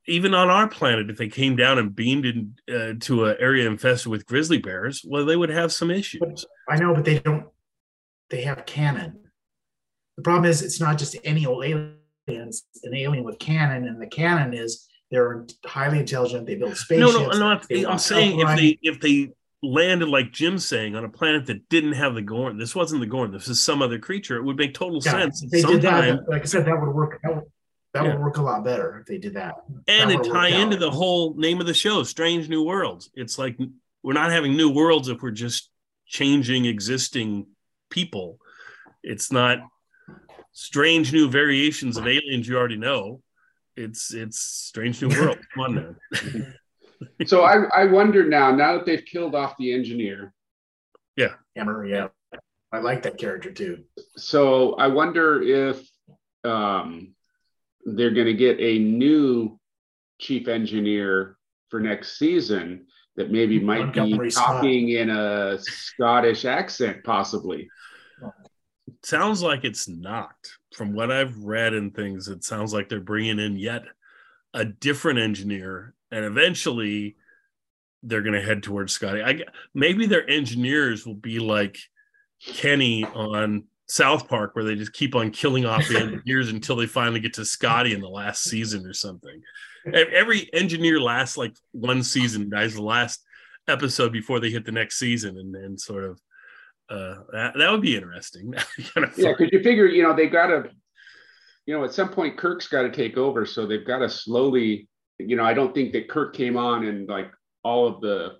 even 0.05 0.33
on 0.33 0.49
our 0.49 0.67
planet, 0.67 1.09
if 1.09 1.17
they 1.17 1.29
came 1.29 1.55
down 1.55 1.79
and 1.79 1.95
beamed 1.95 2.25
in, 2.25 2.53
uh, 2.69 2.93
to 2.99 3.23
an 3.23 3.37
area 3.39 3.65
infested 3.65 4.11
with 4.11 4.25
grizzly 4.25 4.57
bears, 4.57 5.01
well, 5.07 5.25
they 5.25 5.37
would 5.37 5.49
have 5.49 5.71
some 5.71 5.89
issues. 5.89 6.45
I 6.69 6.75
know, 6.77 6.93
but 6.93 7.05
they 7.05 7.19
don't. 7.19 7.47
They 8.29 8.41
have 8.41 8.65
cannon. 8.65 9.21
The 10.17 10.23
problem 10.23 10.49
is, 10.49 10.61
it's 10.61 10.81
not 10.81 10.97
just 10.97 11.15
any 11.23 11.45
old 11.45 11.63
alien. 11.63 11.95
It's 12.27 12.65
an 12.83 12.93
alien 12.95 13.23
with 13.23 13.39
cannon, 13.39 13.87
and 13.87 14.01
the 14.01 14.07
cannon 14.07 14.53
is 14.53 14.87
they're 15.09 15.45
highly 15.65 15.99
intelligent. 15.99 16.47
They 16.47 16.55
build 16.55 16.75
spaceships. 16.75 17.13
no, 17.13 17.29
no. 17.29 17.47
I'm, 17.47 17.61
they 17.69 17.85
I'm 17.85 17.97
saying 17.97 18.41
if 18.41 18.57
they 18.57 18.79
if 18.81 18.99
they 18.99 19.31
landed 19.63 20.09
like 20.09 20.31
Jim's 20.33 20.67
saying 20.67 20.95
on 20.95 21.05
a 21.05 21.09
planet 21.09 21.45
that 21.47 21.67
didn't 21.69 21.93
have 21.93 22.13
the 22.15 22.21
Gorn, 22.21 22.57
this 22.57 22.75
wasn't 22.75 22.99
the 23.01 23.07
Gorn. 23.07 23.31
This 23.31 23.47
is 23.47 23.63
some 23.63 23.81
other 23.81 23.97
creature. 23.97 24.35
It 24.37 24.43
would 24.43 24.57
make 24.57 24.73
total 24.73 25.01
Yeah, 25.03 25.11
sense. 25.11 25.41
they 25.49 25.61
did 25.61 25.81
that. 25.83 26.27
Like 26.27 26.41
I 26.41 26.45
said, 26.45 26.65
that 26.65 26.79
would 26.79 26.93
work. 26.93 27.19
That 27.23 27.35
would, 27.35 27.45
that 27.93 28.03
Yeah. 28.03 28.13
would 28.13 28.21
work 28.21 28.37
a 28.37 28.41
lot 28.41 28.63
better 28.63 28.99
if 28.99 29.05
they 29.07 29.17
did 29.17 29.33
that. 29.35 29.55
and 29.87 30.11
that 30.11 30.19
it 30.25 30.29
tie 30.31 30.49
into 30.49 30.75
out. 30.75 30.79
the 30.81 30.91
whole 30.91 31.33
name 31.35 31.59
of 31.61 31.65
the 31.67 31.73
show, 31.73 32.03
Strange 32.03 32.49
New 32.49 32.63
Worlds. 32.63 33.09
It's 33.15 33.39
like 33.39 33.57
we're 34.03 34.13
not 34.13 34.31
having 34.31 34.55
new 34.57 34.69
worlds 34.69 35.07
if 35.07 35.21
we're 35.21 35.31
just 35.31 35.69
changing 36.05 36.65
existing 36.65 37.47
people. 37.89 38.37
It's 39.01 39.31
not 39.31 39.59
strange 40.51 41.13
new 41.13 41.29
variations 41.29 41.97
of 41.97 42.05
aliens 42.05 42.47
you 42.47 42.57
already 42.57 42.77
know. 42.77 43.21
It's 43.75 44.13
it's 44.13 44.39
strange 44.39 45.01
new 45.01 45.09
world. 45.09 45.39
Come 45.55 45.63
on 45.63 45.75
now. 45.75 46.45
so 47.25 47.43
I, 47.43 47.63
I 47.75 47.85
wonder 47.85 48.23
now, 48.27 48.51
now 48.55 48.77
that 48.77 48.85
they've 48.85 49.05
killed 49.05 49.35
off 49.35 49.55
the 49.57 49.73
engineer, 49.73 50.33
Yeah. 51.15 51.33
Hemmer, 51.57 51.85
yeah. 51.89 52.07
I 52.71 52.79
like 52.79 53.03
that 53.03 53.17
character 53.19 53.51
too. 53.51 53.83
so 54.17 54.73
I 54.75 54.87
wonder 54.87 55.41
if 55.41 55.87
um, 56.43 57.13
they're 57.85 58.11
going 58.13 58.27
to 58.27 58.33
get 58.33 58.59
a 58.59 58.79
new 58.79 59.59
chief 60.19 60.47
engineer 60.47 61.37
for 61.69 61.79
next 61.79 62.17
season 62.17 62.87
that 63.15 63.31
maybe 63.31 63.59
might 63.59 63.93
be 63.93 63.99
Montgomery 63.99 64.31
Scott. 64.31 64.55
talking 64.55 64.89
in 64.89 65.09
a 65.11 65.59
Scottish 65.59 66.45
accent, 66.45 67.03
possibly. 67.03 67.69
sounds 69.03 69.43
like 69.43 69.63
it's 69.63 69.87
not. 69.87 70.33
From 70.75 70.93
what 70.93 71.11
I've 71.11 71.37
read 71.37 71.73
and 71.73 71.93
things, 71.93 72.27
it 72.27 72.43
sounds 72.43 72.73
like 72.73 72.89
they're 72.89 72.99
bringing 72.99 73.39
in 73.39 73.55
yet 73.55 73.83
a 74.55 74.65
different 74.65 75.19
engineer, 75.19 75.93
and 76.13 76.25
eventually 76.25 77.15
they're 78.03 78.21
going 78.21 78.33
to 78.33 78.41
head 78.41 78.63
towards 78.63 78.93
Scotty. 78.93 79.21
I 79.21 79.41
maybe 79.73 80.05
their 80.05 80.29
engineers 80.29 81.05
will 81.05 81.15
be 81.15 81.39
like 81.39 81.77
Kenny 82.45 83.03
on 83.03 83.65
South 83.87 84.27
Park, 84.27 84.55
where 84.55 84.65
they 84.65 84.75
just 84.75 84.93
keep 84.93 85.15
on 85.15 85.31
killing 85.31 85.65
off 85.65 85.87
the 85.87 85.99
engineers 85.99 86.49
until 86.49 86.75
they 86.75 86.87
finally 86.87 87.19
get 87.19 87.33
to 87.35 87.45
Scotty 87.45 87.93
in 87.93 88.01
the 88.01 88.09
last 88.09 88.43
season 88.43 88.85
or 88.85 88.93
something. 88.93 89.41
Every 89.93 90.49
engineer 90.53 90.99
lasts 91.01 91.35
like 91.35 91.55
one 91.71 92.03
season, 92.03 92.49
dies 92.49 92.73
the 92.73 92.81
last 92.81 93.21
episode 93.67 94.13
before 94.13 94.39
they 94.39 94.49
hit 94.49 94.65
the 94.65 94.71
next 94.71 94.97
season, 94.97 95.37
and 95.37 95.53
then 95.53 95.77
sort 95.77 96.05
of 96.05 96.21
uh, 96.89 97.15
that, 97.31 97.53
that 97.57 97.71
would 97.71 97.81
be 97.81 97.95
interesting. 97.95 98.53
Kind 98.93 99.05
of 99.05 99.17
Yeah, 99.17 99.33
because 99.37 99.51
you 99.51 99.61
figure, 99.63 99.87
you 99.87 100.03
know, 100.03 100.15
they 100.15 100.27
got 100.27 100.47
to, 100.47 100.69
you 101.65 101.75
know, 101.75 101.83
at 101.83 101.93
some 101.93 102.09
point 102.09 102.37
Kirk's 102.37 102.67
got 102.67 102.83
to 102.83 102.91
take 102.91 103.17
over, 103.17 103.45
so 103.45 103.65
they've 103.65 103.85
got 103.85 103.99
to 103.99 104.09
slowly, 104.09 104.87
you 105.19 105.35
know, 105.35 105.43
I 105.45 105.53
don't 105.53 105.73
think 105.73 105.93
that 105.93 106.09
Kirk 106.09 106.35
came 106.35 106.57
on 106.57 106.85
and 106.85 107.07
like 107.07 107.31
all 107.63 107.87
of 107.87 108.01
the 108.01 108.37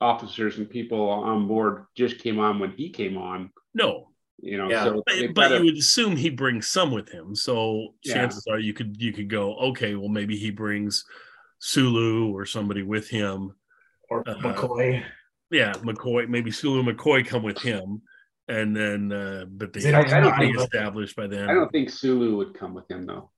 officers 0.00 0.58
and 0.58 0.68
people 0.70 1.08
on 1.08 1.48
board 1.48 1.86
just 1.96 2.18
came 2.18 2.38
on 2.38 2.58
when 2.58 2.70
he 2.72 2.90
came 2.90 3.16
on, 3.18 3.50
No, 3.74 4.08
you 4.40 4.56
know. 4.56 4.70
Yeah. 4.70 4.84
So 4.84 5.02
but, 5.06 5.14
but 5.34 5.34
gotta- 5.34 5.58
you 5.58 5.64
would 5.64 5.76
assume 5.76 6.16
he 6.16 6.30
brings 6.30 6.66
some 6.68 6.90
with 6.92 7.08
him. 7.08 7.34
So 7.34 7.94
Yeah. 8.04 8.14
chances 8.14 8.46
are 8.48 8.58
you 8.58 8.72
could 8.72 8.96
you 9.00 9.12
could 9.12 9.28
go, 9.28 9.56
okay, 9.70 9.94
well 9.96 10.08
maybe 10.08 10.36
he 10.36 10.50
brings 10.50 11.04
Sulu 11.58 12.32
or 12.34 12.46
somebody 12.46 12.82
with 12.82 13.08
him. 13.08 13.52
Or 14.08 14.28
Uh, 14.28 14.34
McCoy. 14.36 15.02
Yeah, 15.50 15.72
McCoy, 15.74 16.28
maybe 16.28 16.50
Sulu 16.50 16.80
and 16.80 16.88
McCoy 16.96 17.26
come 17.26 17.42
with 17.42 17.58
him, 17.60 18.02
and 18.48 18.74
then 18.76 19.10
uh, 19.12 19.44
but 19.48 19.72
they 19.72 19.80
They 19.80 19.90
don't- 19.90 20.12
I 20.12 20.20
don't 20.20 20.36
think- 20.38 20.56
established 20.58 21.16
by 21.16 21.26
then. 21.26 21.50
I 21.50 21.54
don't 21.54 21.70
think 21.72 21.90
Sulu 21.90 22.36
would 22.36 22.54
come 22.54 22.74
with 22.74 22.88
him 22.90 23.04
though. 23.06 23.30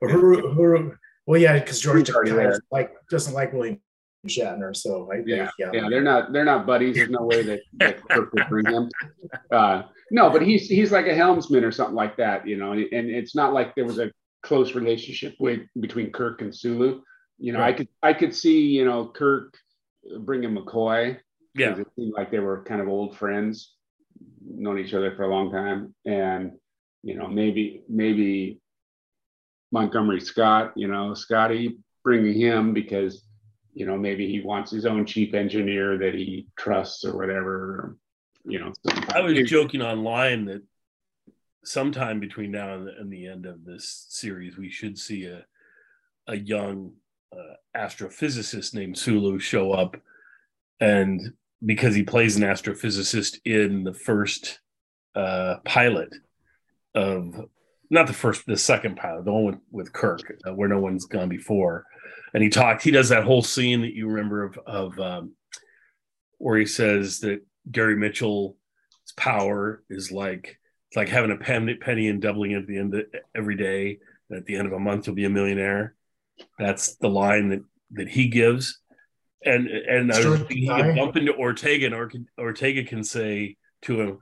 Or 0.00 0.08
who, 0.08 0.50
who, 0.52 0.92
well, 1.26 1.40
yeah, 1.40 1.58
because 1.58 1.80
George 1.80 2.08
He's 2.08 2.14
already 2.14 2.32
Takei 2.32 2.36
there. 2.36 2.60
like 2.70 2.92
doesn't 3.10 3.34
like 3.34 3.52
William 3.52 3.80
Shatner, 4.26 4.74
so 4.74 5.10
I 5.12 5.16
think 5.16 5.28
Yeah, 5.28 5.50
yeah, 5.58 5.70
yeah, 5.72 5.88
they're 5.88 6.02
not 6.02 6.32
they're 6.32 6.44
not 6.44 6.66
buddies. 6.66 6.96
There's 6.96 7.10
no 7.10 7.22
way 7.22 7.42
that, 7.42 7.60
that 7.74 8.08
Kirk 8.10 8.32
would 8.32 8.48
bring 8.48 8.66
him. 8.66 8.88
Uh, 9.50 9.82
no, 10.10 10.30
but 10.30 10.42
he's 10.42 10.68
he's 10.68 10.92
like 10.92 11.06
a 11.06 11.14
helmsman 11.14 11.64
or 11.64 11.72
something 11.72 11.94
like 11.94 12.16
that, 12.16 12.46
you 12.46 12.56
know. 12.56 12.72
And, 12.72 12.82
and 12.92 13.10
it's 13.10 13.34
not 13.34 13.52
like 13.52 13.74
there 13.74 13.84
was 13.84 13.98
a 13.98 14.10
close 14.42 14.74
relationship 14.74 15.34
with 15.38 15.60
between 15.80 16.10
Kirk 16.10 16.42
and 16.42 16.54
Sulu. 16.54 17.00
You 17.38 17.52
know, 17.52 17.60
I 17.60 17.72
could 17.72 17.88
I 18.02 18.12
could 18.12 18.34
see 18.34 18.60
you 18.60 18.84
know 18.84 19.08
Kirk 19.08 19.54
bringing 20.20 20.54
McCoy. 20.56 21.18
Yeah, 21.54 21.76
it 21.76 21.86
seemed 21.96 22.14
like 22.16 22.30
they 22.30 22.38
were 22.38 22.64
kind 22.64 22.80
of 22.80 22.88
old 22.88 23.16
friends, 23.16 23.74
known 24.44 24.78
each 24.78 24.94
other 24.94 25.14
for 25.16 25.24
a 25.24 25.28
long 25.28 25.50
time, 25.50 25.94
and 26.04 26.52
you 27.02 27.16
know 27.16 27.26
maybe 27.26 27.82
maybe 27.88 28.60
Montgomery 29.72 30.20
Scott, 30.20 30.72
you 30.76 30.86
know 30.86 31.14
Scotty 31.14 31.78
bringing 32.04 32.38
him 32.38 32.72
because 32.72 33.24
you 33.74 33.86
know 33.86 33.96
maybe 33.96 34.28
he 34.30 34.40
wants 34.40 34.70
his 34.70 34.86
own 34.86 35.06
chief 35.06 35.34
engineer 35.34 35.98
that 35.98 36.14
he 36.14 36.46
trusts 36.56 37.04
or 37.04 37.16
whatever, 37.16 37.96
you 38.44 38.60
know. 38.60 38.72
I 39.14 39.20
was 39.20 39.50
joking 39.50 39.82
online 39.82 40.44
that 40.44 40.62
sometime 41.64 42.20
between 42.20 42.50
now 42.52 42.74
and 42.74 43.10
the, 43.10 43.26
end 43.26 43.46
of 43.46 43.64
this 43.64 44.06
series, 44.08 44.56
we 44.56 44.70
should 44.70 44.98
see 44.98 45.24
a 45.24 45.44
a 46.28 46.36
young 46.36 46.92
uh, 47.32 47.54
astrophysicist 47.76 48.74
named 48.74 48.96
Sulu 48.96 49.38
show 49.38 49.72
up, 49.72 49.96
and 50.80 51.32
because 51.64 51.94
he 51.94 52.02
plays 52.02 52.36
an 52.36 52.42
astrophysicist 52.42 53.40
in 53.44 53.84
the 53.84 53.94
first 53.94 54.60
uh, 55.14 55.56
pilot 55.64 56.14
of 56.94 57.48
not 57.92 58.06
the 58.06 58.14
first, 58.14 58.46
the 58.46 58.56
second 58.56 58.96
pilot, 58.96 59.26
the 59.26 59.32
one 59.32 59.44
with 59.44 59.58
with 59.70 59.92
Kirk, 59.92 60.20
uh, 60.46 60.54
where 60.54 60.68
no 60.68 60.80
one's 60.80 61.04
gone 61.04 61.28
before, 61.28 61.84
and 62.32 62.42
he 62.42 62.48
talked. 62.48 62.82
He 62.82 62.90
does 62.90 63.10
that 63.10 63.24
whole 63.24 63.42
scene 63.42 63.82
that 63.82 63.92
you 63.92 64.08
remember 64.08 64.44
of 64.44 64.58
of 64.66 64.98
um, 64.98 65.34
where 66.38 66.58
he 66.58 66.66
says 66.66 67.20
that 67.20 67.40
Gary 67.70 67.96
Mitchell's 67.96 68.56
power 69.16 69.84
is 69.90 70.10
like 70.10 70.58
it's 70.88 70.96
like 70.96 71.10
having 71.10 71.32
a 71.32 71.36
penny, 71.36 71.74
penny 71.74 72.08
and 72.08 72.20
doubling 72.20 72.52
it 72.52 72.62
at 72.62 72.66
the 72.66 72.78
end 72.78 72.94
of 72.94 73.04
every 73.36 73.56
day. 73.56 73.98
And 74.30 74.38
at 74.38 74.46
the 74.46 74.56
end 74.56 74.66
of 74.66 74.72
a 74.72 74.78
month, 74.78 75.06
you'll 75.06 75.16
be 75.16 75.26
a 75.26 75.30
millionaire. 75.30 75.94
That's 76.58 76.96
the 76.96 77.10
line 77.10 77.50
that 77.50 77.62
that 77.92 78.08
he 78.08 78.28
gives. 78.28 78.80
And 79.44 79.68
and 79.68 80.10
I 80.10 80.26
was 80.26 80.40
thinking 80.40 80.68
could 80.68 80.96
bump 80.96 81.16
into 81.16 81.34
Ortega, 81.34 81.86
and 81.86 81.94
or, 81.94 82.10
Ortega 82.38 82.84
can 82.84 83.04
say 83.04 83.56
to 83.82 84.00
him 84.00 84.18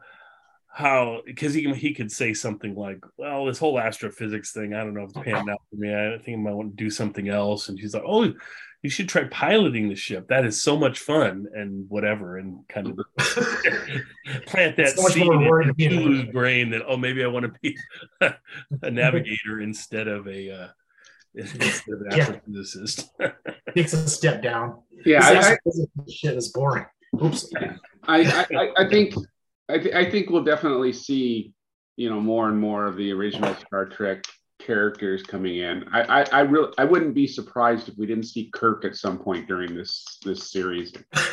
how 0.73 1.23
because 1.27 1.53
he 1.53 1.73
he 1.75 1.93
could 1.93 2.13
say 2.13 2.33
something 2.33 2.75
like, 2.75 3.01
"Well, 3.17 3.47
this 3.47 3.59
whole 3.59 3.79
astrophysics 3.79 4.53
thing, 4.53 4.75
I 4.75 4.85
don't 4.85 4.95
know 4.95 5.05
if 5.05 5.11
it's 5.11 5.19
panning 5.19 5.51
out 5.51 5.63
for 5.69 5.77
me. 5.77 5.93
I 5.93 6.19
think 6.19 6.39
I 6.39 6.41
might 6.41 6.55
want 6.55 6.77
to 6.77 6.85
do 6.85 6.91
something 6.91 7.29
else." 7.29 7.69
And 7.69 7.79
she's 7.79 7.95
like, 7.95 8.05
"Oh, 8.07 8.33
you 8.83 8.89
should 8.89 9.09
try 9.09 9.25
piloting 9.25 9.89
the 9.89 9.95
ship. 9.95 10.29
That 10.29 10.47
is 10.47 10.63
so 10.63 10.77
much 10.77 11.01
fun 11.01 11.47
and 11.55 11.89
whatever, 11.91 12.39
and 12.39 12.67
kind 12.69 12.87
of 12.87 12.99
plant 14.47 14.77
that 14.77 14.95
so 14.97 15.09
seed 15.09 15.27
in 15.27 15.75
Sulu's 15.79 16.33
brain 16.33 16.71
that 16.71 16.83
oh 16.87 16.97
maybe 16.97 17.23
I 17.23 17.27
want 17.27 17.53
to 17.53 17.61
be 17.61 17.77
a 18.83 18.91
navigator 18.91 19.61
instead 19.61 20.09
of 20.09 20.27
a 20.29 20.51
uh, 20.51 20.69
instead 21.35 21.95
of 21.95 22.01
an 22.01 22.07
yeah. 22.13 22.27
astrophysicist. 22.27 23.09
Takes 23.75 23.93
a 23.93 24.09
step 24.09 24.43
down. 24.43 24.83
Yeah, 25.05 25.21
I, 25.23 25.53
I, 25.53 25.57
shit 26.11 26.37
is 26.37 26.49
boring. 26.49 26.87
Oops. 27.23 27.53
I, 28.05 28.47
I, 28.55 28.85
I 28.85 28.89
think 28.89 29.15
I, 29.71 29.79
th- 29.79 29.95
I 29.95 30.11
think 30.11 30.31
we'll 30.31 30.45
definitely 30.45 30.93
see 30.93 31.53
you 31.97 32.11
know 32.11 32.21
more 32.21 32.49
and 32.49 32.59
more 32.59 32.87
of 32.87 32.97
the 32.97 33.13
original 33.13 33.55
Star 33.57 33.87
Trek 33.87 34.25
characters 34.59 35.23
coming 35.23 35.59
in. 35.59 35.85
I, 35.93 36.21
I, 36.21 36.25
I 36.33 36.41
really, 36.41 36.73
I 36.79 36.85
wouldn't 36.85 37.15
be 37.15 37.27
surprised 37.27 37.89
if 37.89 37.97
we 37.97 38.07
didn't 38.07 38.25
see 38.25 38.51
Kirk 38.53 38.85
at 38.85 38.95
some 38.95 39.19
point 39.19 39.49
during 39.49 39.75
this 39.75 40.05
this 40.25 40.51
series. 40.51 40.93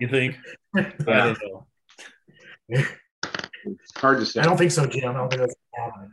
you 0.00 0.08
think? 0.08 0.36
Yeah. 0.74 0.90
I 1.06 1.34
don't 1.34 1.38
know. 1.42 1.66
It's 2.70 3.96
hard 3.96 4.18
to 4.20 4.26
say. 4.26 4.40
I 4.40 4.44
don't 4.44 4.56
think 4.56 4.70
so, 4.70 4.86
Jim. 4.86 5.10
I 5.10 5.12
don't 5.12 5.28
think 5.28 5.42
that's 5.42 5.54
happening. 5.74 6.10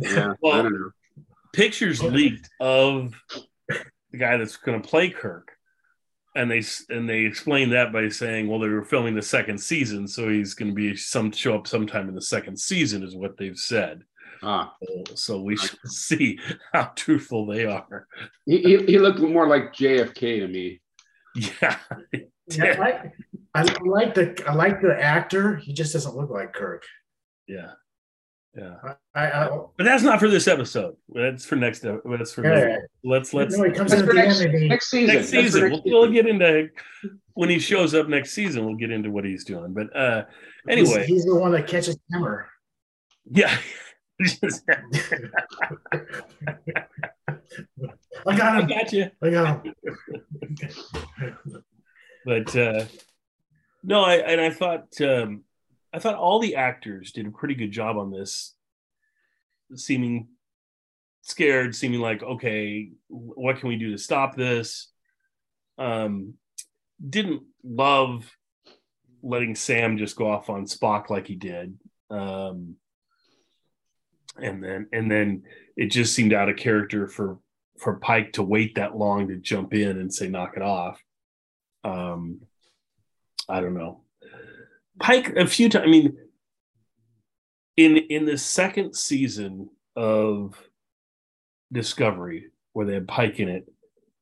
Yeah, 0.00 0.32
well, 0.40 0.54
I 0.54 0.62
don't 0.62 0.72
know. 0.72 0.90
Pictures 1.52 2.02
leaked 2.02 2.48
of 2.58 3.14
the 3.68 4.18
guy 4.18 4.38
that's 4.38 4.56
going 4.56 4.80
to 4.80 4.88
play 4.88 5.10
Kirk, 5.10 5.52
and 6.38 6.48
they 6.48 6.62
and 6.88 7.08
they 7.08 7.24
explained 7.24 7.72
that 7.72 7.92
by 7.92 8.08
saying, 8.08 8.48
well, 8.48 8.60
they 8.60 8.68
were 8.68 8.84
filming 8.84 9.14
the 9.14 9.22
second 9.22 9.58
season, 9.58 10.06
so 10.06 10.28
he's 10.28 10.54
going 10.54 10.70
to 10.70 10.74
be 10.74 10.96
some 10.96 11.32
show 11.32 11.56
up 11.56 11.66
sometime 11.66 12.08
in 12.08 12.14
the 12.14 12.22
second 12.22 12.58
season, 12.58 13.02
is 13.02 13.16
what 13.16 13.36
they've 13.36 13.58
said. 13.58 14.04
Ah. 14.42 14.72
So, 14.80 15.14
so 15.14 15.40
we 15.42 15.56
should 15.56 15.80
see 15.86 16.38
how 16.72 16.92
truthful 16.94 17.44
they 17.46 17.66
are. 17.66 18.06
He, 18.46 18.58
he, 18.62 18.76
he 18.84 18.98
looked 18.98 19.18
more 19.18 19.48
like 19.48 19.74
JFK 19.74 20.40
to 20.40 20.48
me. 20.48 20.80
Yeah. 21.34 21.76
yeah 22.48 22.64
I, 22.64 22.78
like, 22.78 23.12
I 23.54 23.62
like 23.82 24.14
the 24.14 24.44
I 24.46 24.54
like 24.54 24.80
the 24.80 24.96
actor. 24.96 25.56
He 25.56 25.72
just 25.72 25.92
doesn't 25.92 26.16
look 26.16 26.30
like 26.30 26.52
Kirk. 26.52 26.84
Yeah. 27.48 27.72
Yeah. 28.58 28.94
I, 29.14 29.30
I, 29.30 29.48
but 29.76 29.84
that's 29.84 30.02
not 30.02 30.18
for 30.18 30.28
this 30.28 30.48
episode. 30.48 30.96
That's 31.10 31.44
for 31.44 31.54
next. 31.54 31.80
That's 31.80 32.32
for 32.32 32.44
yeah, 32.44 32.64
next. 32.64 32.86
let's 33.04 33.34
let's. 33.34 33.56
No, 33.56 33.70
comes 33.70 33.92
in 33.92 34.04
next, 34.06 34.40
next, 34.40 34.90
season. 34.90 35.14
Next 35.14 35.28
season. 35.28 35.70
Next 35.70 35.84
we'll, 35.84 36.00
we'll, 36.00 36.10
get 36.10 36.26
into 36.26 36.68
when 37.34 37.50
he 37.50 37.60
shows 37.60 37.94
up 37.94 38.08
next 38.08 38.32
season. 38.32 38.66
We'll 38.66 38.74
get 38.74 38.90
into 38.90 39.12
what 39.12 39.24
he's 39.24 39.44
doing. 39.44 39.74
But 39.74 39.94
uh 39.96 40.24
anyway, 40.68 41.06
he's, 41.06 41.06
he's 41.06 41.24
the 41.26 41.36
one 41.36 41.52
that 41.52 41.68
catches 41.68 41.96
Hemmer. 42.12 42.46
Yeah. 43.30 43.56
I 48.26 48.36
got 48.36 48.56
him. 48.58 48.64
I 48.64 48.66
got 48.66 48.92
you. 48.92 49.10
I 49.22 49.30
got 49.30 49.64
him. 49.64 49.74
but 52.24 52.56
uh, 52.56 52.84
no, 53.84 54.02
I 54.02 54.16
and 54.16 54.40
I 54.40 54.50
thought 54.50 54.88
um, 55.00 55.44
I 55.92 55.98
thought 55.98 56.16
all 56.16 56.38
the 56.38 56.56
actors 56.56 57.12
did 57.12 57.26
a 57.26 57.30
pretty 57.30 57.54
good 57.54 57.72
job 57.72 57.96
on 57.96 58.10
this, 58.10 58.54
seeming 59.74 60.28
scared, 61.22 61.74
seeming 61.74 62.00
like 62.00 62.22
okay, 62.22 62.90
what 63.08 63.58
can 63.58 63.68
we 63.68 63.76
do 63.76 63.92
to 63.92 63.98
stop 63.98 64.36
this? 64.36 64.90
Um, 65.78 66.34
didn't 67.08 67.42
love 67.64 68.30
letting 69.22 69.54
Sam 69.54 69.98
just 69.98 70.16
go 70.16 70.30
off 70.30 70.50
on 70.50 70.66
Spock 70.66 71.10
like 71.10 71.26
he 71.26 71.34
did. 71.34 71.78
Um, 72.10 72.76
and 74.40 74.62
then 74.62 74.88
and 74.92 75.10
then 75.10 75.42
it 75.76 75.86
just 75.86 76.14
seemed 76.14 76.32
out 76.32 76.48
of 76.48 76.56
character 76.56 77.06
for 77.08 77.38
for 77.78 77.96
Pike 77.96 78.32
to 78.32 78.42
wait 78.42 78.74
that 78.74 78.96
long 78.96 79.28
to 79.28 79.36
jump 79.36 79.74
in 79.74 79.98
and 79.98 80.12
say 80.12 80.28
knock 80.28 80.54
it 80.56 80.62
off. 80.62 81.02
Um, 81.84 82.40
I 83.48 83.60
don't 83.60 83.74
know. 83.74 84.02
Pike 85.00 85.36
a 85.36 85.46
few 85.46 85.68
times. 85.68 85.84
I 85.86 85.90
mean, 85.90 86.16
in 87.76 87.96
in 87.96 88.24
the 88.24 88.38
second 88.38 88.94
season 88.94 89.70
of 89.96 90.60
Discovery, 91.72 92.46
where 92.72 92.86
they 92.86 92.94
had 92.94 93.08
Pike 93.08 93.40
in 93.40 93.48
it, 93.48 93.66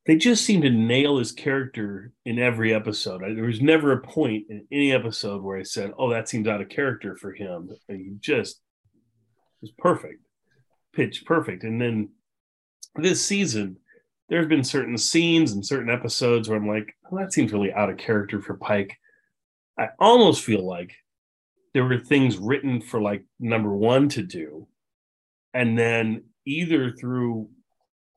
they 0.06 0.16
just 0.16 0.44
seemed 0.44 0.62
to 0.64 0.70
nail 0.70 1.18
his 1.18 1.32
character 1.32 2.12
in 2.24 2.38
every 2.38 2.74
episode. 2.74 3.22
I, 3.22 3.34
there 3.34 3.44
was 3.44 3.60
never 3.60 3.92
a 3.92 4.00
point 4.00 4.46
in 4.50 4.66
any 4.70 4.92
episode 4.92 5.42
where 5.42 5.58
I 5.58 5.62
said, 5.62 5.92
"Oh, 5.98 6.10
that 6.10 6.28
seems 6.28 6.48
out 6.48 6.60
of 6.60 6.68
character 6.68 7.16
for 7.16 7.32
him." 7.32 7.70
And 7.88 8.00
he 8.00 8.12
just 8.20 8.60
was 9.60 9.72
perfect, 9.78 10.22
pitch 10.92 11.24
perfect. 11.24 11.64
And 11.64 11.80
then 11.80 12.10
this 12.96 13.24
season, 13.24 13.78
there's 14.28 14.46
been 14.46 14.64
certain 14.64 14.98
scenes 14.98 15.52
and 15.52 15.64
certain 15.64 15.90
episodes 15.90 16.48
where 16.48 16.58
I'm 16.58 16.68
like, 16.68 16.94
well, 17.10 17.22
that 17.22 17.32
seems 17.32 17.52
really 17.52 17.72
out 17.72 17.90
of 17.90 17.96
character 17.96 18.40
for 18.40 18.56
Pike. 18.56 18.98
I 19.78 19.88
almost 19.98 20.42
feel 20.42 20.66
like 20.66 20.94
there 21.74 21.84
were 21.84 21.98
things 21.98 22.38
written 22.38 22.80
for 22.80 23.00
like 23.00 23.24
number 23.38 23.74
one 23.74 24.08
to 24.10 24.22
do. 24.22 24.66
And 25.52 25.78
then 25.78 26.24
either 26.46 26.92
through 26.92 27.50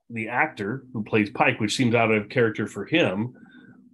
the 0.10 0.30
actor 0.30 0.84
who 0.94 1.04
plays 1.04 1.30
Pike, 1.30 1.60
which 1.60 1.76
seems 1.76 1.96
out 1.96 2.12
of 2.12 2.30
character 2.30 2.68
for 2.68 2.86
him, 2.86 3.36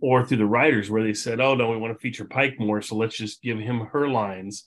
or 0.01 0.25
through 0.25 0.38
the 0.38 0.45
writers 0.45 0.89
where 0.89 1.04
they 1.04 1.13
said, 1.13 1.39
oh, 1.39 1.56
no, 1.56 1.69
we 1.69 1.78
want 1.78 1.93
to 1.93 1.99
feature 1.99 2.25
Pike 2.25 2.60
more. 2.60 2.82
So 2.82 2.95
let's 2.95 3.17
just 3.17 3.41
give 3.41 3.58
him 3.58 3.80
her 3.88 4.08
lines. 4.08 4.65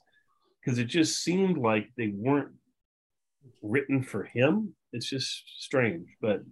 Because 0.61 0.79
it 0.79 0.87
just 0.87 1.23
seemed 1.23 1.57
like 1.59 1.91
they 1.97 2.13
weren't 2.15 2.53
written 3.63 4.03
for 4.03 4.25
him. 4.25 4.75
It's 4.93 5.09
just 5.09 5.45
strange, 5.59 6.09
but 6.21 6.43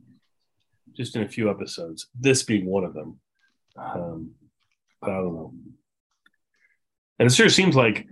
just 0.97 1.17
in 1.17 1.23
a 1.23 1.29
few 1.29 1.51
episodes, 1.51 2.07
this 2.19 2.43
being 2.43 2.67
one 2.67 2.85
of 2.85 2.95
them. 2.95 3.21
Um, 3.77 4.31
but 5.01 5.11
I 5.11 5.15
don't 5.15 5.35
know. 5.35 5.55
And 7.19 7.31
it 7.31 7.35
sure 7.35 7.49
seems 7.49 7.75
like 7.75 8.07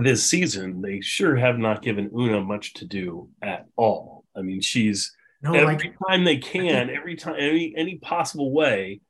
this 0.00 0.24
season 0.24 0.82
they 0.82 1.00
sure 1.00 1.36
have 1.36 1.58
not 1.58 1.82
given 1.82 2.10
Una 2.16 2.40
much 2.40 2.74
to 2.74 2.84
do 2.84 3.28
at 3.42 3.66
all. 3.76 4.24
I 4.36 4.42
mean, 4.42 4.60
she's 4.60 5.14
no, 5.42 5.54
every 5.54 5.74
like, 5.74 5.94
time 6.08 6.24
they 6.24 6.38
can, 6.38 6.90
every 6.90 7.16
time 7.16 7.36
any 7.38 7.74
any 7.76 7.96
possible 7.96 8.52
way, 8.52 9.00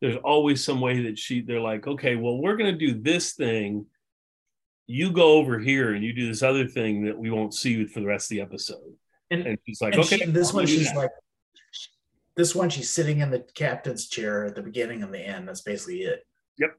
there's 0.00 0.16
always 0.16 0.64
some 0.64 0.80
way 0.80 1.02
that 1.04 1.18
she 1.18 1.42
they're 1.42 1.60
like, 1.60 1.86
okay, 1.86 2.16
well, 2.16 2.38
we're 2.38 2.56
gonna 2.56 2.76
do 2.76 2.94
this 3.00 3.32
thing 3.32 3.86
you 4.90 5.12
go 5.12 5.34
over 5.34 5.60
here 5.60 5.94
and 5.94 6.02
you 6.02 6.12
do 6.12 6.26
this 6.26 6.42
other 6.42 6.66
thing 6.66 7.04
that 7.04 7.16
we 7.16 7.30
won't 7.30 7.54
see 7.54 7.84
for 7.86 8.00
the 8.00 8.06
rest 8.06 8.26
of 8.26 8.36
the 8.36 8.40
episode. 8.40 8.92
And, 9.30 9.46
and 9.46 9.58
she's 9.64 9.80
like, 9.80 9.94
okay, 9.94 10.18
she, 10.18 10.24
this 10.26 10.52
one 10.52 10.66
she's 10.66 10.86
that. 10.86 10.96
like, 10.96 11.10
this 12.36 12.56
one 12.56 12.70
she's 12.70 12.90
sitting 12.90 13.20
in 13.20 13.30
the 13.30 13.38
captain's 13.54 14.08
chair 14.08 14.46
at 14.46 14.56
the 14.56 14.62
beginning 14.62 15.04
and 15.04 15.14
the 15.14 15.20
end. 15.20 15.46
That's 15.46 15.60
basically 15.60 16.00
it. 16.00 16.26
Yep. 16.58 16.76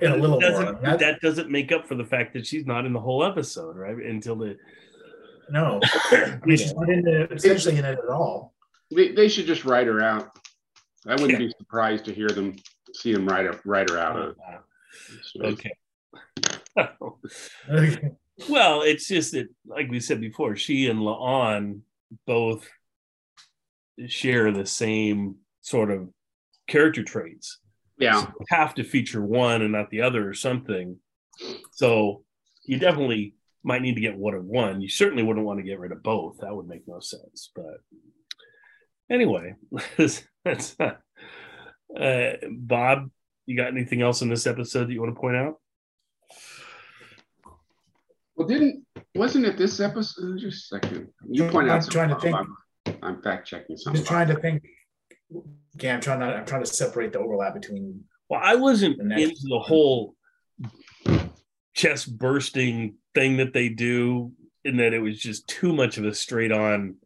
In 0.00 0.12
a 0.12 0.16
little 0.16 0.40
more. 0.40 0.78
That, 0.82 0.98
that 0.98 1.20
doesn't 1.20 1.50
make 1.50 1.72
up 1.72 1.86
for 1.86 1.94
the 1.94 2.04
fact 2.04 2.34
that 2.34 2.46
she's 2.46 2.66
not 2.66 2.84
in 2.84 2.92
the 2.92 3.00
whole 3.00 3.24
episode, 3.24 3.76
right? 3.76 3.96
Until 3.96 4.36
the 4.36 4.56
no, 5.50 5.80
I 6.10 6.38
mean 6.44 6.58
she's 6.58 6.74
not 6.74 6.90
in 6.90 7.02
the 7.02 7.32
essentially 7.32 7.78
in 7.78 7.84
it 7.84 7.98
at 7.98 8.08
all. 8.10 8.54
They, 8.94 9.12
they 9.12 9.28
should 9.28 9.46
just 9.46 9.64
write 9.64 9.86
her 9.86 10.02
out. 10.02 10.38
I 11.06 11.12
wouldn't 11.12 11.32
yeah. 11.32 11.38
be 11.38 11.54
surprised 11.58 12.04
to 12.06 12.14
hear 12.14 12.28
them 12.28 12.56
see 12.94 13.12
them 13.12 13.26
write, 13.26 13.46
a, 13.46 13.58
write 13.64 13.90
her 13.90 13.98
out. 13.98 14.16
Oh, 14.16 14.34
wow. 14.38 14.60
Okay. 17.68 18.12
well, 18.48 18.82
it's 18.82 19.08
just 19.08 19.32
that, 19.32 19.48
like 19.66 19.90
we 19.90 19.98
said 19.98 20.20
before, 20.20 20.54
she 20.54 20.88
and 20.88 21.00
La'an 21.00 21.80
both 22.24 22.68
share 24.06 24.52
the 24.52 24.64
same 24.64 25.36
sort 25.60 25.90
of 25.90 26.08
character 26.68 27.02
traits. 27.02 27.58
Yeah. 27.98 28.22
So 28.22 28.32
have 28.50 28.74
to 28.76 28.84
feature 28.84 29.24
one 29.24 29.62
and 29.62 29.72
not 29.72 29.90
the 29.90 30.02
other 30.02 30.28
or 30.28 30.34
something. 30.34 30.96
So 31.72 32.24
you 32.64 32.78
definitely 32.78 33.34
might 33.62 33.82
need 33.82 33.94
to 33.94 34.00
get 34.00 34.16
one 34.16 34.34
of 34.34 34.44
one. 34.44 34.80
You 34.80 34.88
certainly 34.88 35.22
wouldn't 35.22 35.46
want 35.46 35.58
to 35.58 35.64
get 35.64 35.78
rid 35.78 35.92
of 35.92 36.02
both. 36.02 36.38
That 36.38 36.54
would 36.54 36.68
make 36.68 36.86
no 36.86 37.00
sense. 37.00 37.50
But 37.54 37.82
anyway, 39.10 39.54
that's, 39.96 40.76
uh, 40.80 42.32
Bob, 42.50 43.10
you 43.46 43.56
got 43.56 43.68
anything 43.68 44.02
else 44.02 44.22
in 44.22 44.28
this 44.28 44.46
episode 44.46 44.88
that 44.88 44.92
you 44.92 45.00
want 45.00 45.14
to 45.14 45.20
point 45.20 45.36
out? 45.36 45.54
Well, 48.36 48.46
didn't 48.46 48.86
wasn't 49.16 49.46
it 49.46 49.56
this 49.56 49.80
episode? 49.80 50.38
Just 50.38 50.72
a 50.72 50.78
second. 50.78 51.08
You 51.28 51.46
I'm 51.46 51.50
point 51.50 51.68
out. 51.68 51.90
trying 51.90 52.08
to 52.10 52.14
something, 52.14 52.32
think. 52.32 52.96
I'm, 53.02 53.16
I'm 53.16 53.22
fact 53.22 53.48
checking 53.48 53.76
something. 53.76 54.00
just 54.00 54.08
trying 54.08 54.28
to 54.28 54.36
think. 54.36 54.62
Yeah, 55.80 55.94
I'm 55.94 56.00
trying 56.00 56.20
to. 56.20 56.26
I'm 56.26 56.44
trying 56.46 56.62
to 56.64 56.66
separate 56.66 57.12
the 57.12 57.18
overlap 57.20 57.54
between. 57.54 58.04
Well, 58.28 58.40
I 58.42 58.56
wasn't 58.56 58.98
The 58.98 59.04
next- 59.04 59.22
into 59.22 59.40
the 59.48 59.58
whole 59.60 60.14
chest 61.74 62.18
bursting 62.18 62.96
thing 63.14 63.36
that 63.38 63.52
they 63.52 63.68
do, 63.68 64.32
in 64.64 64.76
that 64.78 64.92
it 64.92 64.98
was 65.00 65.18
just 65.18 65.46
too 65.48 65.72
much 65.72 65.98
of 65.98 66.04
a 66.04 66.14
straight 66.14 66.52
on 66.52 66.96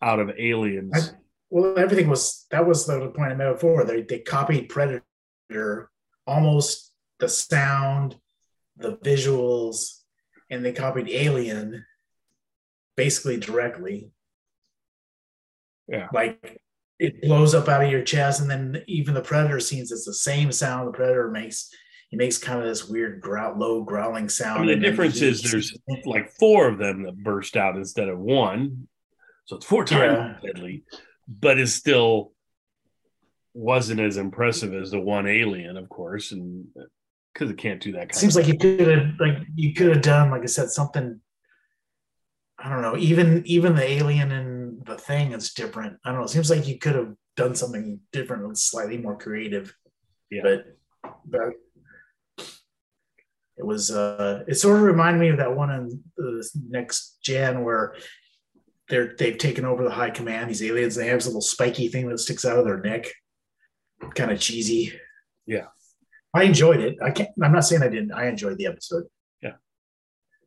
out 0.00 0.20
of 0.20 0.30
aliens. 0.38 1.14
Well, 1.50 1.78
everything 1.78 2.08
was 2.08 2.46
that 2.50 2.66
was 2.66 2.86
the 2.86 3.08
point 3.10 3.32
I 3.32 3.34
made 3.34 3.52
before. 3.52 3.84
They 3.84 4.02
they 4.02 4.20
copied 4.20 4.68
Predator, 4.68 5.90
almost 6.26 6.92
the 7.18 7.28
sound, 7.28 8.16
the 8.76 8.96
visuals, 8.98 10.00
and 10.48 10.64
they 10.64 10.72
copied 10.72 11.08
Alien, 11.10 11.84
basically 12.96 13.38
directly. 13.38 14.10
Yeah. 15.88 16.08
like 16.12 16.62
it 17.02 17.22
blows 17.22 17.54
up 17.54 17.68
out 17.68 17.82
of 17.84 17.90
your 17.90 18.02
chest, 18.02 18.40
and 18.40 18.50
then 18.50 18.82
even 18.86 19.14
the 19.14 19.20
Predator 19.20 19.58
scenes, 19.58 19.90
it's 19.90 20.06
the 20.06 20.14
same 20.14 20.52
sound 20.52 20.88
the 20.88 20.92
Predator 20.92 21.30
makes. 21.30 21.68
He 22.10 22.16
makes 22.16 22.36
kind 22.36 22.60
of 22.60 22.66
this 22.66 22.86
weird 22.86 23.22
growl, 23.22 23.58
low 23.58 23.82
growling 23.82 24.28
sound. 24.28 24.62
I 24.62 24.66
mean, 24.66 24.80
the 24.80 24.88
difference 24.88 25.18
he- 25.18 25.28
is 25.28 25.42
there's 25.42 25.76
like 26.04 26.30
four 26.38 26.68
of 26.68 26.78
them 26.78 27.02
that 27.04 27.16
burst 27.16 27.56
out 27.56 27.76
instead 27.76 28.08
of 28.08 28.18
one, 28.18 28.86
so 29.46 29.56
it's 29.56 29.66
four 29.66 29.84
times 29.84 30.36
deadly, 30.44 30.84
but 31.26 31.58
it 31.58 31.68
still 31.68 32.32
wasn't 33.54 34.00
as 34.00 34.16
impressive 34.16 34.74
as 34.74 34.90
the 34.90 35.00
one 35.00 35.26
alien, 35.26 35.76
of 35.76 35.88
course, 35.88 36.32
and 36.32 36.66
uh, 36.78 36.84
because 37.32 37.50
it 37.50 37.56
can't 37.58 37.80
do 37.80 37.92
that. 37.92 38.10
Kind 38.10 38.14
seems 38.14 38.36
of 38.36 38.44
like 38.44 38.52
you 38.52 38.58
could 38.58 38.86
have 38.86 39.14
like 39.18 39.38
you 39.54 39.74
could 39.74 39.88
have 39.88 40.02
done 40.02 40.30
like 40.30 40.42
I 40.42 40.46
said 40.46 40.70
something. 40.70 41.20
I 42.58 42.68
don't 42.68 42.82
know. 42.82 42.96
Even 42.96 43.42
even 43.46 43.74
the 43.74 43.90
alien 43.90 44.30
and 44.30 44.61
the 44.84 44.96
thing 44.96 45.32
is 45.32 45.52
different. 45.52 45.98
I 46.04 46.10
don't 46.10 46.18
know. 46.18 46.24
It 46.24 46.30
seems 46.30 46.50
like 46.50 46.66
you 46.66 46.78
could 46.78 46.94
have 46.94 47.14
done 47.36 47.54
something 47.54 48.00
different 48.12 48.44
and 48.44 48.58
slightly 48.58 48.98
more 48.98 49.16
creative. 49.16 49.74
Yeah. 50.30 50.42
But 50.42 50.64
but 51.26 51.40
it 53.56 53.66
was 53.66 53.90
uh 53.90 54.44
it 54.48 54.54
sort 54.54 54.76
of 54.76 54.82
reminded 54.82 55.20
me 55.20 55.28
of 55.28 55.38
that 55.38 55.54
one 55.54 55.70
in 55.70 56.02
the 56.16 56.50
next 56.68 57.18
gen 57.22 57.64
where 57.64 57.94
they're 58.88 59.14
they've 59.18 59.38
taken 59.38 59.64
over 59.64 59.84
the 59.84 59.90
high 59.90 60.10
command. 60.10 60.50
These 60.50 60.62
aliens 60.62 60.94
they 60.94 61.06
have 61.08 61.18
this 61.18 61.26
little 61.26 61.40
spiky 61.40 61.88
thing 61.88 62.08
that 62.08 62.18
sticks 62.18 62.44
out 62.44 62.58
of 62.58 62.64
their 62.64 62.80
neck. 62.80 63.06
Kind 64.14 64.30
of 64.30 64.40
cheesy. 64.40 64.92
Yeah. 65.46 65.66
I 66.34 66.44
enjoyed 66.44 66.80
it. 66.80 66.96
I 67.02 67.10
can't. 67.10 67.28
I'm 67.42 67.52
not 67.52 67.64
saying 67.64 67.82
I 67.82 67.88
didn't. 67.88 68.12
I 68.12 68.26
enjoyed 68.26 68.58
the 68.58 68.66
episode. 68.66 69.04
Yeah. 69.42 69.52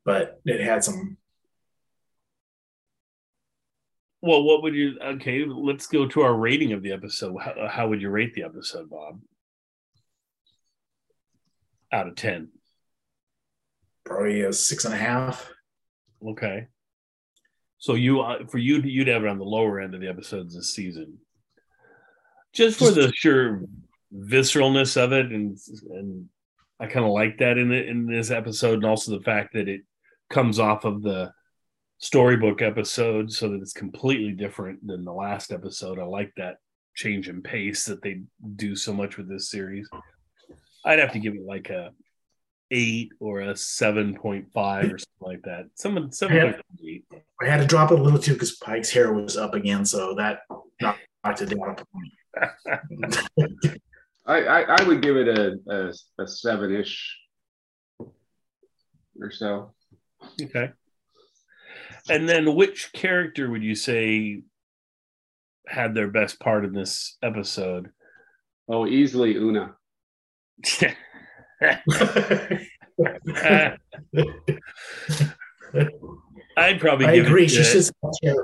but 0.04 0.42
it 0.46 0.62
had 0.62 0.84
some. 0.84 1.18
Well, 4.26 4.42
what 4.42 4.64
would 4.64 4.74
you? 4.74 4.98
Okay, 5.00 5.46
let's 5.46 5.86
go 5.86 6.08
to 6.08 6.22
our 6.22 6.34
rating 6.34 6.74
of 6.74 6.82
the 6.82 6.94
episode. 6.94 7.38
How, 7.40 7.68
how 7.68 7.88
would 7.88 8.02
you 8.02 8.10
rate 8.10 8.34
the 8.34 8.42
episode, 8.42 8.90
Bob? 8.90 9.22
Out 11.92 12.08
of 12.08 12.16
ten. 12.16 12.50
Probably 14.04 14.42
a 14.42 14.52
six 14.52 14.84
and 14.84 14.96
a 14.96 14.98
half. 14.98 15.48
Okay. 16.28 16.66
So 17.78 17.94
you, 17.94 18.22
uh, 18.22 18.48
for 18.48 18.58
you, 18.58 18.82
you'd 18.82 19.10
have 19.10 19.24
it 19.24 19.30
on 19.30 19.38
the 19.38 19.44
lower 19.44 19.80
end 19.80 19.94
of 19.94 20.02
the 20.02 20.10
episodes 20.10 20.56
this 20.56 20.74
season, 20.74 21.20
just 22.52 22.80
for 22.80 22.90
the 22.90 23.12
sheer 23.14 23.64
visceralness 24.12 24.98
of 25.00 25.12
it, 25.14 25.28
and 25.28 25.56
and 25.92 26.30
I 26.80 26.88
kind 26.88 27.06
of 27.06 27.12
like 27.12 27.38
that 27.38 27.60
in 27.60 27.72
it 27.72 27.88
in 27.88 28.08
this 28.08 28.32
episode, 28.32 28.78
and 28.78 28.86
also 28.86 29.12
the 29.16 29.24
fact 29.24 29.54
that 29.54 29.70
it 29.70 29.82
comes 30.32 30.58
off 30.58 30.84
of 30.84 31.04
the 31.04 31.32
storybook 31.98 32.62
episode, 32.62 33.32
so 33.32 33.50
that 33.50 33.62
it's 33.62 33.74
completely 33.74 34.32
different 34.32 34.86
than 34.86 35.06
the 35.06 35.14
last 35.14 35.52
episode. 35.52 36.00
I 36.00 36.04
like 36.04 36.34
that 36.38 36.58
change 36.96 37.30
in 37.30 37.42
pace 37.42 37.86
that 37.86 38.02
they 38.02 38.22
do 38.56 38.76
so 38.76 38.94
much 38.94 39.18
with 39.18 39.30
this 39.30 39.50
series. 39.50 39.90
I'd 40.86 41.00
have 41.00 41.14
to 41.14 41.20
give 41.20 41.34
it 41.34 41.46
like 41.46 41.70
a 41.70 41.92
eight 42.72 43.12
or 43.20 43.42
a 43.42 43.56
seven 43.56 44.16
point 44.16 44.48
five 44.54 44.86
or 44.86 44.98
something 44.98 45.06
like 45.22 45.42
that. 45.44 45.66
Someone 45.76 46.12
seven 46.12 46.54
point 46.54 46.66
eight. 46.86 47.06
I 47.42 47.46
had 47.46 47.60
to 47.60 47.68
drop 47.68 47.92
it 47.92 48.00
a 48.00 48.04
little 48.04 48.20
too 48.20 48.34
because 48.34 48.56
Pike's 48.58 48.92
hair 48.92 49.14
was 49.14 49.38
up 49.38 49.54
again, 49.54 49.86
so 49.86 50.16
that 50.16 50.40
knocked 50.82 51.42
it 51.42 51.50
down 51.50 51.76
a 51.78 51.86
point. 51.86 52.14
I, 54.28 54.42
I, 54.42 54.62
I 54.62 54.84
would 54.84 55.02
give 55.02 55.18
it 55.18 55.28
a, 55.28 55.60
a, 55.70 56.24
a 56.24 56.28
seven 56.28 56.74
ish 56.74 57.18
or 59.22 59.32
so. 59.32 59.74
Okay. 60.42 60.72
And 62.10 62.30
then 62.30 62.56
which 62.56 62.92
character 62.94 63.50
would 63.50 63.64
you 63.64 63.76
say 63.76 64.44
had 65.68 65.94
their 65.96 66.08
best 66.10 66.40
part 66.40 66.64
in 66.66 66.74
this 66.74 67.18
episode? 67.24 67.90
Oh, 68.68 68.86
easily 68.88 69.36
Una. 69.36 69.76
I'd 76.58 76.80
probably 76.80 77.06
I 77.08 77.16
give 77.16 77.26
agree. 77.28 77.46
it 77.46 77.50
She 77.50 77.58
to 77.58 77.64
should. 78.24 78.36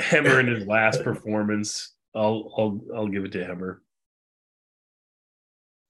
Hemmer 0.00 0.40
in 0.40 0.48
his 0.48 0.66
last 0.66 1.02
performance. 1.02 1.94
I'll 2.14 2.52
I'll 2.58 2.80
I'll 2.96 3.08
give 3.08 3.24
it 3.24 3.32
to 3.32 3.44
Hemmer. 3.44 3.78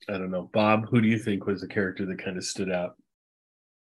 I 0.08 0.12
don't 0.18 0.30
know. 0.30 0.50
Bob, 0.52 0.86
who 0.90 1.00
do 1.00 1.08
you 1.08 1.18
think 1.18 1.46
was 1.46 1.62
the 1.62 1.66
character 1.68 2.04
that 2.06 2.18
kind 2.22 2.36
of 2.36 2.44
stood 2.44 2.70
out? 2.70 2.96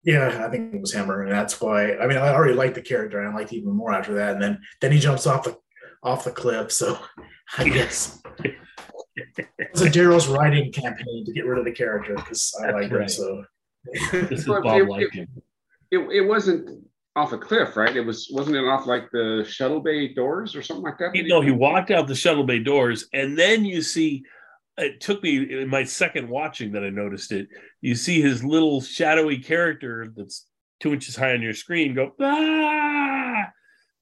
Yeah, 0.06 0.46
I 0.46 0.50
think 0.52 0.74
it 0.74 0.80
was 0.80 0.94
Hemmer, 0.94 1.24
and 1.24 1.32
that's 1.32 1.60
why. 1.60 1.96
I 1.98 2.06
mean, 2.06 2.18
I 2.18 2.30
already 2.34 2.54
liked 2.54 2.76
the 2.76 2.82
character, 2.82 3.20
and 3.20 3.30
I 3.30 3.34
liked 3.36 3.52
even 3.54 3.74
more 3.76 3.92
after 3.92 4.14
that. 4.16 4.34
And 4.34 4.42
then 4.42 4.62
then 4.80 4.92
he 4.92 5.00
jumps 5.00 5.26
off 5.26 5.44
the 5.44 5.58
off 6.04 6.24
the 6.24 6.32
cliff. 6.32 6.72
So 6.72 7.00
I 7.58 7.68
guess 7.68 8.22
it's 9.58 9.82
a 9.82 9.90
Daryl's 9.90 10.28
writing 10.28 10.72
campaign 10.72 11.26
to 11.26 11.34
get 11.34 11.46
rid 11.46 11.58
of 11.58 11.66
the 11.66 11.72
character 11.72 12.14
because 12.16 12.54
I 12.62 12.68
That's 12.68 12.76
like 12.76 12.92
him. 12.92 13.08
So 13.10 13.44
This 14.12 14.40
is 14.42 14.46
Bob 14.48 14.66
it- 14.66 14.88
liking. 14.90 15.28
It, 15.92 16.00
it 16.12 16.22
wasn't 16.22 16.84
off 17.16 17.32
a 17.32 17.38
cliff, 17.38 17.78
right? 17.78 17.96
It 17.96 18.02
was 18.02 18.30
wasn't 18.32 18.58
it 18.58 18.66
off 18.66 18.86
like 18.86 19.10
the 19.12 19.46
shuttle 19.48 19.80
bay 19.80 20.14
doors 20.14 20.56
or 20.56 20.62
something 20.62 20.84
like 20.84 20.98
that? 21.00 21.16
You 21.16 21.28
know, 21.28 21.42
he 21.42 21.52
walked 21.52 21.90
out 21.92 22.08
the 22.08 22.16
shuttle 22.16 22.44
bay 22.44 22.60
doors, 22.60 23.08
and 23.14 23.38
then 23.38 23.66
you 23.66 23.82
see. 23.82 24.24
It 24.78 25.00
took 25.00 25.24
me 25.24 25.38
in 25.62 25.70
my 25.70 25.86
second 25.86 26.28
watching 26.28 26.74
that 26.74 26.84
I 26.84 26.90
noticed 26.90 27.32
it. 27.32 27.48
You 27.86 27.94
see 27.94 28.20
his 28.20 28.44
little 28.44 28.82
shadowy 28.82 29.38
character 29.38 30.12
that's 30.18 30.48
two 30.80 30.92
inches 30.92 31.16
high 31.16 31.36
on 31.36 31.44
your 31.44 31.54
screen 31.54 31.94
go 31.94 32.14
ah, 32.20 33.44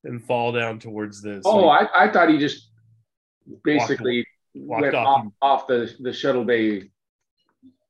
and 0.06 0.24
fall 0.24 0.54
down 0.54 0.80
towards 0.80 1.22
this. 1.22 1.44
Oh, 1.44 1.68
I, 1.68 1.90
I 1.94 2.10
thought 2.10 2.30
he 2.30 2.38
just 2.38 2.70
basically 3.66 4.26
walked 4.56 4.84
went 4.84 4.96
off 4.96 5.08
off, 5.08 5.34
off 5.42 5.68
the, 5.68 5.94
the 6.00 6.14
shuttle 6.14 6.46
bay 6.46 6.92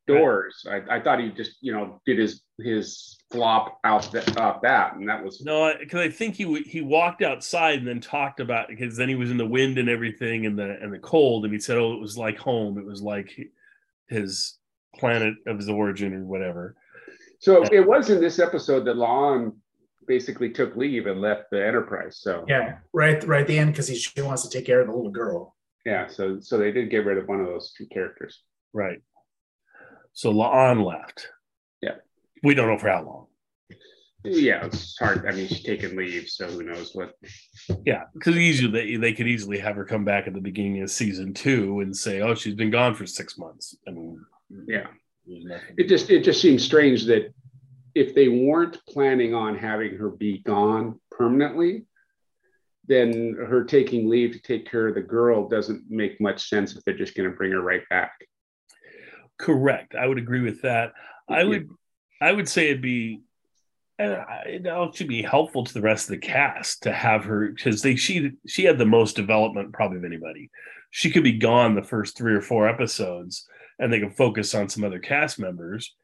doors. 0.08 0.66
I, 0.68 0.98
I 0.98 1.00
thought 1.00 1.20
he 1.20 1.30
just, 1.30 1.58
you 1.62 1.72
know, 1.72 2.02
did 2.08 2.18
his 2.18 2.42
his 2.60 3.16
flop 3.30 3.78
out 3.84 4.12
that 4.14 4.36
off 4.36 4.64
that, 4.64 4.96
and 4.96 5.08
that 5.08 5.24
was 5.24 5.42
No, 5.42 5.76
because 5.80 6.00
I 6.00 6.10
think 6.10 6.34
he 6.34 6.64
he 6.64 6.82
walked 6.82 7.22
outside 7.22 7.78
and 7.78 7.88
then 7.88 8.02
talked 8.02 8.40
about 8.40 8.68
because 8.68 8.98
then 8.98 9.10
he 9.10 9.16
was 9.16 9.30
in 9.30 9.38
the 9.38 9.46
wind 9.46 9.78
and 9.78 9.90
everything 9.90 10.48
and 10.48 10.58
the 10.58 10.76
and 10.82 10.92
the 10.92 10.98
cold 10.98 11.46
and 11.46 11.54
he 11.54 11.60
said, 11.60 11.78
"Oh, 11.78 11.94
it 11.94 12.02
was 12.02 12.18
like 12.18 12.40
home. 12.40 12.80
It 12.80 12.86
was 12.86 13.04
like 13.04 13.40
his 14.08 14.58
planet 14.98 15.36
of 15.48 15.58
his 15.58 15.70
origin 15.70 16.14
or 16.14 16.26
whatever." 16.26 16.76
so. 17.40 17.64
It 17.64 17.86
was 17.86 18.10
in 18.10 18.22
this 18.22 18.40
episode 18.40 18.86
that 18.86 18.96
La'an 18.96 19.54
basically 20.08 20.50
took 20.50 20.76
leave 20.76 21.08
and 21.08 21.22
left 21.22 21.44
the 21.52 21.66
Enterprise. 21.66 22.20
So 22.20 22.46
yeah, 22.48 22.78
right, 22.94 23.24
right 23.26 23.42
at 23.42 23.48
the 23.48 23.58
end 23.58 23.72
because 23.72 23.88
he 23.88 23.96
she 23.96 24.22
wants 24.22 24.44
to 24.44 24.50
take 24.50 24.66
care 24.66 24.82
of 24.82 24.88
the 24.88 24.94
little 24.94 25.12
girl. 25.12 25.56
yeah, 25.86 26.08
so 26.08 26.40
so 26.40 26.58
they 26.58 26.72
did 26.72 26.90
get 26.90 27.06
rid 27.06 27.18
of 27.18 27.28
one 27.28 27.40
of 27.40 27.48
those 27.48 27.74
two 27.78 27.86
characters. 27.88 28.42
Right. 28.74 29.02
So 30.14 30.32
La'an 30.32 30.86
left. 30.86 31.28
Yeah. 31.82 31.96
We 32.44 32.54
don't 32.54 32.68
know 32.68 32.78
for 32.78 32.90
how 32.90 33.04
long. 33.04 33.28
Yeah, 34.26 34.66
it's 34.66 34.98
hard. 34.98 35.26
I 35.28 35.32
mean, 35.32 35.48
she's 35.48 35.64
taking 35.64 35.98
leave, 35.98 36.30
so 36.30 36.48
who 36.48 36.64
knows 36.64 36.92
what? 36.94 37.14
Yeah, 37.86 38.04
because 38.14 38.38
easily 38.38 38.72
they, 38.72 38.96
they 38.96 39.14
could 39.14 39.28
easily 39.28 39.58
have 39.60 39.76
her 39.76 39.84
come 39.84 40.06
back 40.06 40.28
at 40.28 40.34
the 40.34 40.40
beginning 40.40 40.82
of 40.82 40.90
season 40.90 41.34
two 41.34 41.82
and 41.82 41.96
say, 41.96 42.22
"Oh, 42.22 42.34
she's 42.34 42.56
been 42.56 42.72
gone 42.72 42.96
for 42.96 43.06
six 43.06 43.38
months." 43.38 43.76
I 43.86 43.92
mean, 43.92 44.24
Yeah. 44.68 44.88
It 45.78 45.88
just 45.88 46.10
it 46.10 46.24
just 46.24 46.42
seems 46.42 46.64
strange 46.64 47.06
that 47.06 47.34
if 47.96 48.14
they 48.14 48.28
weren't 48.28 48.80
planning 48.88 49.34
on 49.34 49.58
having 49.58 49.96
her 49.98 50.10
be 50.10 50.40
gone 50.40 51.00
permanently, 51.12 51.86
then 52.88 53.36
her 53.48 53.64
taking 53.64 54.10
leave 54.10 54.34
to 54.34 54.42
take 54.42 54.70
care 54.70 54.88
of 54.88 54.96
the 54.96 55.02
girl 55.02 55.48
doesn't 55.48 55.84
make 55.90 56.20
much 56.20 56.50
sense 56.50 56.76
if 56.76 56.84
they're 56.84 56.98
just 56.98 57.16
going 57.16 57.30
to 57.30 57.36
bring 57.36 57.52
her 57.52 57.62
right 57.62 57.88
back. 57.90 58.12
Correct. 59.38 59.96
I 59.96 60.08
would 60.08 60.18
agree 60.18 60.42
with 60.42 60.62
that. 60.64 60.94
I 61.30 61.42
Yeah. 61.42 61.48
would, 61.48 61.70
I 62.22 62.32
would 62.32 62.50
say 62.50 62.70
it'd 62.70 62.82
be, 62.82 63.22
uh, 64.00 64.24
it 64.46 64.96
should 64.96 65.08
be 65.08 65.22
helpful 65.22 65.64
to 65.64 65.74
the 65.74 65.82
rest 65.82 66.10
of 66.10 66.16
the 66.16 66.28
cast 66.28 66.84
to 66.84 66.92
have 66.92 67.24
her 67.26 67.50
because 67.50 67.82
they 67.82 67.96
she 67.96 68.32
she 68.48 68.64
had 68.66 68.78
the 68.78 68.86
most 68.86 69.16
development 69.16 69.72
probably 69.72 70.00
of 70.00 70.06
anybody. 70.06 70.50
She 70.90 71.12
could 71.12 71.24
be 71.24 71.38
gone 71.38 71.76
the 71.76 71.84
first 71.84 72.18
three 72.18 72.34
or 72.34 72.42
four 72.42 72.68
episodes, 72.68 73.48
and 73.80 73.92
they 73.92 74.00
can 74.00 74.12
focus 74.12 74.54
on 74.56 74.70
some 74.70 74.84
other 74.84 75.00
cast 75.00 75.40
members, 75.40 75.96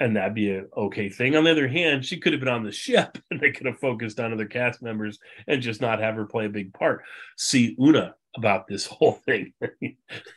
and 0.00 0.16
that'd 0.16 0.34
be 0.34 0.50
an 0.50 0.68
okay 0.76 1.08
thing. 1.08 1.36
On 1.36 1.44
the 1.44 1.50
other 1.50 1.68
hand, 1.68 2.04
she 2.04 2.18
could 2.18 2.32
have 2.32 2.40
been 2.40 2.48
on 2.48 2.64
the 2.64 2.72
ship 2.72 3.18
and 3.30 3.40
they 3.40 3.52
could 3.52 3.66
have 3.66 3.78
focused 3.78 4.18
on 4.18 4.32
other 4.32 4.46
cast 4.46 4.82
members 4.82 5.18
and 5.46 5.62
just 5.62 5.80
not 5.80 6.00
have 6.00 6.16
her 6.16 6.26
play 6.26 6.46
a 6.46 6.50
big 6.50 6.72
part. 6.74 7.02
See 7.36 7.76
Una 7.80 8.14
about 8.36 8.66
this 8.66 8.86
whole 8.86 9.20
thing. 9.26 9.52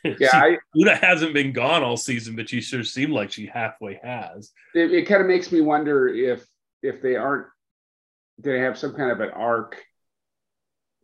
Yeah, 0.04 0.30
See, 0.30 0.38
I, 0.38 0.58
Una 0.78 0.96
hasn't 0.96 1.34
been 1.34 1.52
gone 1.52 1.82
all 1.84 1.98
season, 1.98 2.36
but 2.36 2.48
she 2.50 2.62
sure 2.62 2.84
seemed 2.84 3.12
like 3.14 3.32
she 3.32 3.48
halfway 3.48 4.00
has. 4.04 4.52
it, 4.76 4.92
it 4.94 5.08
kind 5.08 5.22
of 5.22 5.28
makes 5.28 5.52
me 5.52 5.62
wonder 5.62 6.08
if 6.08 6.46
if 6.84 7.02
they 7.02 7.16
aren't 7.16 7.48
they 8.38 8.60
have 8.60 8.78
some 8.78 8.94
kind 8.94 9.12
of 9.12 9.20
an 9.22 9.30
arc 9.32 9.82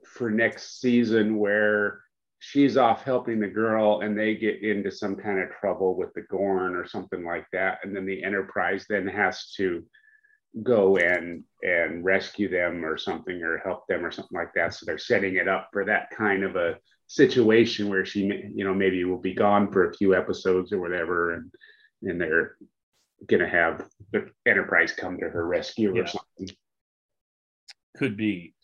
for 0.05 0.29
next 0.29 0.79
season 0.81 1.37
where 1.37 2.01
she's 2.43 2.75
off 2.75 3.03
helping 3.03 3.39
the 3.39 3.47
girl 3.47 4.01
and 4.01 4.17
they 4.17 4.33
get 4.35 4.63
into 4.63 4.89
some 4.91 5.15
kind 5.15 5.39
of 5.39 5.49
trouble 5.59 5.95
with 5.95 6.11
the 6.15 6.23
Gorn 6.23 6.75
or 6.75 6.87
something 6.87 7.23
like 7.23 7.45
that 7.53 7.77
and 7.83 7.95
then 7.95 8.05
the 8.05 8.23
enterprise 8.23 8.85
then 8.89 9.07
has 9.07 9.51
to 9.57 9.85
go 10.63 10.97
and 10.97 11.43
and 11.61 12.03
rescue 12.03 12.49
them 12.49 12.83
or 12.83 12.97
something 12.97 13.41
or 13.43 13.59
help 13.59 13.85
them 13.87 14.03
or 14.03 14.11
something 14.11 14.37
like 14.37 14.53
that 14.55 14.73
so 14.73 14.85
they're 14.85 14.97
setting 14.97 15.35
it 15.35 15.47
up 15.47 15.69
for 15.71 15.85
that 15.85 16.09
kind 16.09 16.43
of 16.43 16.55
a 16.55 16.77
situation 17.05 17.89
where 17.89 18.05
she 18.05 18.21
you 18.55 18.65
know 18.65 18.73
maybe 18.73 19.03
will 19.05 19.21
be 19.21 19.35
gone 19.35 19.71
for 19.71 19.87
a 19.89 19.93
few 19.93 20.15
episodes 20.15 20.73
or 20.73 20.79
whatever 20.79 21.35
and 21.35 21.51
and 22.01 22.19
they're 22.19 22.57
gonna 23.27 23.47
have 23.47 23.87
the 24.13 24.27
enterprise 24.47 24.91
come 24.93 25.17
to 25.19 25.29
her 25.29 25.45
rescue 25.45 25.95
Yeah. 25.95 26.01
or 26.01 26.07
something 26.07 26.55
Could 27.95 28.17
be. 28.17 28.55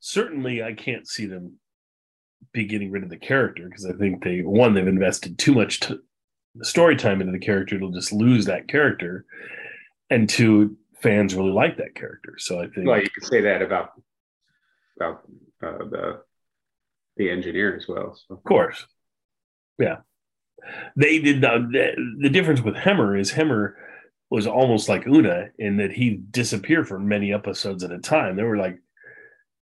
Certainly, 0.00 0.62
I 0.62 0.72
can't 0.72 1.06
see 1.06 1.26
them 1.26 1.58
be 2.52 2.64
getting 2.64 2.90
rid 2.90 3.02
of 3.02 3.10
the 3.10 3.16
character 3.16 3.68
because 3.68 3.84
I 3.84 3.92
think 3.92 4.22
they 4.22 4.40
one 4.40 4.74
they've 4.74 4.86
invested 4.86 5.38
too 5.38 5.54
much 5.54 5.80
t- 5.80 5.98
story 6.62 6.96
time 6.96 7.20
into 7.20 7.32
the 7.32 7.38
character. 7.38 7.76
It'll 7.76 7.90
just 7.90 8.12
lose 8.12 8.46
that 8.46 8.68
character, 8.68 9.24
and 10.10 10.28
two 10.28 10.76
fans 11.02 11.34
really 11.34 11.52
like 11.52 11.76
that 11.76 11.94
character. 11.94 12.34
So 12.38 12.60
I 12.60 12.68
think 12.68 12.86
well 12.86 13.00
you 13.00 13.10
could 13.10 13.28
say 13.28 13.40
that 13.42 13.62
about 13.62 13.92
about 14.96 15.22
uh, 15.62 15.78
the 15.90 16.22
the 17.16 17.30
engineer 17.30 17.76
as 17.76 17.86
well 17.88 18.16
so 18.16 18.34
Of 18.34 18.44
course. 18.44 18.86
Yeah. 19.78 19.98
They 20.96 21.20
did 21.20 21.40
the, 21.40 21.68
the 21.70 22.22
the 22.22 22.30
difference 22.30 22.60
with 22.60 22.74
Hemmer 22.74 23.16
is 23.16 23.30
Hemmer 23.32 23.76
was 24.30 24.46
almost 24.46 24.88
like 24.88 25.06
Una 25.06 25.48
in 25.58 25.78
that 25.78 25.92
he 25.92 26.20
disappeared 26.30 26.88
for 26.88 26.98
many 26.98 27.32
episodes 27.32 27.84
at 27.84 27.92
a 27.92 27.98
time. 27.98 28.36
They 28.36 28.42
were 28.42 28.56
like 28.56 28.78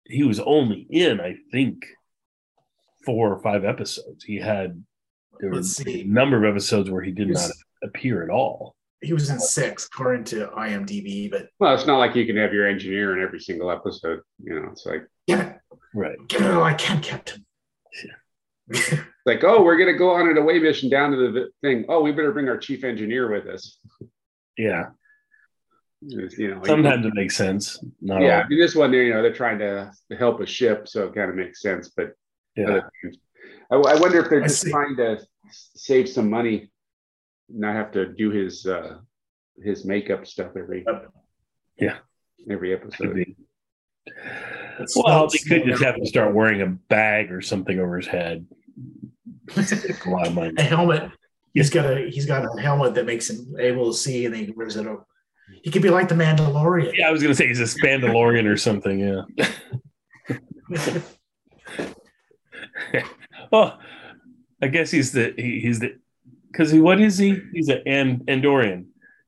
he 0.06 0.22
was 0.22 0.40
only 0.40 0.86
in, 0.90 1.20
I 1.20 1.36
think, 1.50 1.86
four 3.04 3.32
or 3.32 3.38
five 3.40 3.64
episodes. 3.64 4.24
He 4.24 4.36
had 4.38 4.82
there 5.40 5.50
were 5.50 5.56
Let's 5.56 5.80
a 5.80 5.84
see. 5.84 6.04
number 6.04 6.44
of 6.44 6.50
episodes 6.50 6.90
where 6.90 7.02
he 7.02 7.10
did 7.12 7.28
Yes. 7.28 7.48
not 7.48 7.88
appear 7.90 8.22
at 8.22 8.30
all. 8.30 8.74
He 9.02 9.12
was 9.12 9.28
in 9.30 9.38
six 9.38 9.86
according 9.92 10.24
to 10.24 10.46
IMDb, 10.56 11.30
but 11.30 11.48
well 11.60 11.74
it's 11.74 11.86
not 11.86 11.98
like 11.98 12.14
you 12.14 12.24
can 12.26 12.36
have 12.36 12.52
your 12.54 12.66
engineer 12.66 13.16
in 13.16 13.22
every 13.22 13.40
single 13.40 13.70
episode 13.70 14.20
you 14.42 14.54
know 14.58 14.68
it's 14.72 14.86
like 14.86 15.06
give 15.26 15.40
it, 15.40 15.56
Right. 15.94 16.16
give 16.28 16.40
it 16.42 16.50
all 16.50 16.62
I 16.64 16.74
can, 16.74 17.00
Captain. 17.02 17.44
like 19.26 19.44
oh 19.44 19.62
we're 19.62 19.76
gonna 19.76 19.92
go 19.98 20.10
on 20.14 20.28
an 20.28 20.38
away 20.38 20.58
mission 20.58 20.88
down 20.88 21.10
to 21.10 21.16
the 21.32 21.48
thing 21.62 21.84
oh 21.90 22.00
we 22.00 22.12
better 22.12 22.32
bring 22.32 22.48
our 22.48 22.56
chief 22.56 22.82
engineer 22.82 23.30
with 23.30 23.46
us 23.46 23.78
Yeah. 24.56 24.86
It's, 26.06 26.38
you 26.38 26.54
know 26.54 26.62
Sometimes 26.64 27.04
it 27.06 27.14
makes 27.14 27.36
sense. 27.36 27.82
Not 28.00 28.20
yeah, 28.22 28.38
I 28.38 28.42
all. 28.42 28.48
mean, 28.48 28.58
this 28.60 28.74
one, 28.74 28.92
you 28.92 29.12
know, 29.14 29.22
they're 29.22 29.32
trying 29.32 29.58
to 29.60 29.90
help 30.18 30.40
a 30.40 30.46
ship, 30.46 30.86
so 30.86 31.06
it 31.06 31.14
kind 31.14 31.30
of 31.30 31.36
makes 31.36 31.62
sense. 31.62 31.92
But 31.96 32.12
Yeah. 32.56 32.64
other 32.68 32.90
I, 33.70 33.76
I 33.76 34.00
wonder 34.00 34.20
if 34.20 34.30
they're 34.30 34.42
I 34.44 34.46
just 34.46 34.60
see. 34.62 34.70
trying 34.70 34.96
to 34.96 35.18
save 35.50 36.08
some 36.08 36.28
money, 36.30 36.70
not 37.48 37.74
have 37.74 37.92
to 37.92 38.12
do 38.12 38.30
his 38.30 38.66
uh, 38.66 38.98
his 39.62 39.84
makeup 39.84 40.26
stuff 40.26 40.52
every 40.56 40.84
Yeah. 41.78 41.96
every 42.50 42.72
episode. 42.74 43.14
be. 43.14 43.36
It's 44.80 44.96
Well, 44.96 45.06
not 45.24 45.32
they 45.32 45.38
could 45.38 45.64
just 45.66 45.82
have 45.82 45.96
to 45.96 46.06
start 46.06 46.34
wearing 46.34 46.60
a 46.62 46.66
bag 46.66 47.32
or 47.32 47.40
something 47.40 47.78
over 47.80 47.96
his 47.96 48.06
head. 48.06 48.46
A 49.56 50.10
lot 50.10 50.26
of 50.26 50.34
money. 50.34 50.52
a 50.58 50.62
helmet. 50.62 51.10
He's 51.54 51.70
got 51.70 51.86
a 51.90 52.10
he's 52.10 52.26
got 52.26 52.44
a 52.44 52.60
helmet 52.60 52.94
that 52.94 53.06
makes 53.06 53.30
him 53.30 53.54
able 53.58 53.92
to 53.92 53.96
see, 53.98 54.26
and 54.26 54.34
he 54.34 54.50
wears 54.56 54.76
it. 54.76 54.86
Over. 54.86 55.06
He 55.62 55.70
could 55.70 55.82
be 55.82 55.90
like 55.90 56.08
the 56.08 56.14
Mandalorian. 56.14 56.96
Yeah, 56.96 57.08
I 57.08 57.10
was 57.12 57.22
gonna 57.22 57.34
say 57.34 57.46
he's 57.46 57.60
a 57.60 57.64
Spandalorian 57.64 58.46
or 58.50 58.56
something. 58.56 58.98
Yeah. 58.98 59.22
oh, 63.52 63.78
I 64.62 64.68
guess 64.68 64.90
he's 64.90 65.12
the 65.12 65.34
he, 65.36 65.60
he's 65.60 65.80
the 65.80 65.98
because 66.50 66.70
he 66.70 66.80
what 66.80 67.00
is 67.00 67.18
he? 67.18 67.40
He's 67.52 67.68
an 67.68 67.82
and 67.86 68.26
Andorian. 68.26 68.86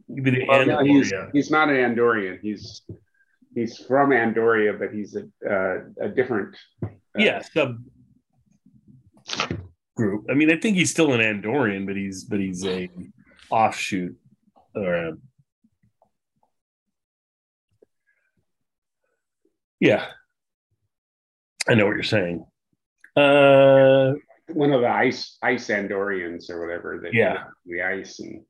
He'd 0.08 0.44
Well, 0.46 0.66
no, 0.66 0.84
he's, 0.84 1.12
he's 1.32 1.50
not 1.50 1.68
an 1.68 1.76
Andorian. 1.76 2.38
He's 2.40 2.82
he's 3.54 3.78
from 3.78 4.10
Andoria, 4.10 4.78
but 4.78 4.92
he's 4.92 5.16
a 5.16 5.24
uh, 5.48 6.06
a 6.06 6.08
different. 6.08 6.56
uh, 6.84 6.88
Yeah, 7.16 7.42
sub 7.42 7.78
group. 9.96 10.26
I 10.30 10.34
mean, 10.34 10.50
I 10.52 10.56
think 10.56 10.76
he's 10.76 10.90
still 10.90 11.12
an 11.12 11.20
Andorian, 11.20 11.86
but 11.86 11.96
he's 11.96 12.24
but 12.24 12.38
he's 12.38 12.64
a 12.64 12.88
offshoot 13.50 14.16
or 14.74 14.94
a 14.94 15.12
yeah. 19.80 20.06
I 21.68 21.74
know 21.74 21.86
what 21.86 21.94
you're 21.94 22.02
saying. 22.04 22.46
Uh, 23.16 24.12
one 24.48 24.72
of 24.72 24.80
the 24.82 24.88
ice 24.88 25.38
ice 25.42 25.68
Andorians 25.68 26.50
or 26.50 26.60
whatever. 26.60 27.00
That 27.02 27.14
Yeah. 27.14 27.44
the 27.64 27.82
ice 27.82 28.20
and 28.20 28.44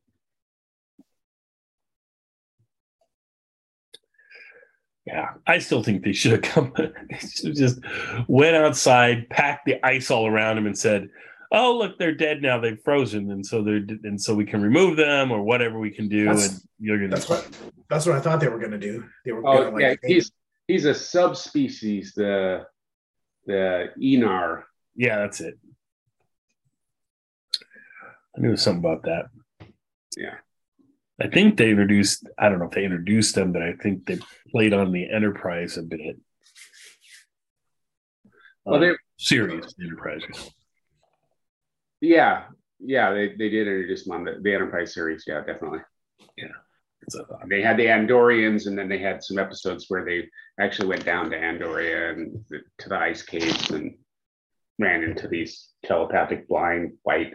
yeah, 5.06 5.34
I 5.46 5.58
still 5.60 5.82
think 5.84 6.02
they 6.02 6.12
should 6.12 6.32
have 6.32 6.42
come. 6.42 6.72
should 7.20 7.46
have 7.48 7.54
just 7.56 7.78
went 8.26 8.56
outside, 8.56 9.30
packed 9.30 9.66
the 9.66 9.84
ice 9.86 10.10
all 10.10 10.26
around 10.26 10.58
him, 10.58 10.66
and 10.66 10.76
said, 10.76 11.08
"Oh, 11.52 11.76
look, 11.78 11.96
they're 11.98 12.14
dead 12.14 12.42
now. 12.42 12.58
They've 12.58 12.80
frozen, 12.84 13.30
and 13.30 13.46
so 13.46 13.62
they're 13.62 13.76
and 14.02 14.20
so 14.20 14.34
we 14.34 14.44
can 14.44 14.60
remove 14.60 14.96
them 14.96 15.30
or 15.30 15.42
whatever 15.42 15.78
we 15.78 15.90
can 15.92 16.08
do." 16.08 16.24
That's- 16.24 16.48
and 16.48 16.60
you're 16.80 16.98
gonna 16.98 17.10
That's 17.10 17.28
what 17.28 17.48
that's 17.88 18.04
what 18.06 18.16
I 18.16 18.20
thought 18.20 18.40
they 18.40 18.48
were 18.48 18.58
gonna 18.58 18.78
do. 18.78 19.04
They 19.24 19.30
were 19.30 19.46
Oh, 19.46 19.58
gonna 19.58 19.70
like 19.76 20.00
yeah, 20.02 20.08
he's 20.08 20.32
he's 20.66 20.86
a 20.86 20.94
subspecies, 20.94 22.12
the 22.14 22.66
the 23.46 23.90
Aenar. 24.00 24.62
Yeah, 24.94 25.18
that's 25.18 25.40
it. 25.40 25.58
I 28.36 28.40
knew 28.40 28.56
something 28.56 28.84
about 28.84 29.04
that. 29.04 29.26
Yeah. 30.16 30.34
I 31.20 31.28
think 31.28 31.56
they 31.56 31.70
introduced, 31.70 32.28
I 32.38 32.48
don't 32.50 32.58
know 32.58 32.66
if 32.66 32.72
they 32.72 32.84
introduced 32.84 33.34
them, 33.34 33.52
but 33.52 33.62
I 33.62 33.72
think 33.82 34.04
they 34.06 34.18
played 34.50 34.74
on 34.74 34.92
the 34.92 35.08
Enterprise 35.10 35.78
a 35.78 35.82
bit. 35.82 36.16
Well, 38.64 38.74
Um, 38.76 38.80
they 38.82 38.92
series, 39.18 39.74
the 39.78 39.84
Enterprise. 39.86 40.22
yeah 42.02 42.44
yeah 42.78 43.10
they, 43.14 43.28
they 43.28 43.48
did 43.48 43.66
introduce 43.66 44.04
them 44.04 44.16
on 44.16 44.24
the, 44.24 44.38
the 44.42 44.52
Enterprise 44.54 44.92
series. 44.92 45.24
Yeah, 45.26 45.40
definitely. 45.46 45.80
Thought, 46.20 46.50
They 47.48 47.62
had 47.62 47.76
the 47.76 47.86
Andorians, 47.86 48.66
and 48.66 48.76
then 48.76 48.88
they 48.88 48.98
had 48.98 49.22
some 49.22 49.38
episodes 49.38 49.86
where 49.88 50.04
they 50.04 50.28
actually 50.58 50.88
went 50.88 51.04
down 51.04 51.30
to 51.30 51.36
Andoria 51.36 52.12
and 52.12 52.44
to 52.78 52.88
the 52.88 52.98
ice 52.98 53.22
caves 53.22 53.70
and 53.70 53.96
ran 54.78 55.02
into 55.02 55.28
these 55.28 55.68
telepathic 55.84 56.48
blind 56.48 56.92
white 57.02 57.34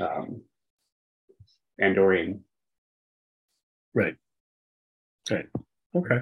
um, 0.00 0.42
Andorian. 1.80 2.40
Right. 3.94 4.16
Right. 5.30 5.46
Okay. 5.94 6.20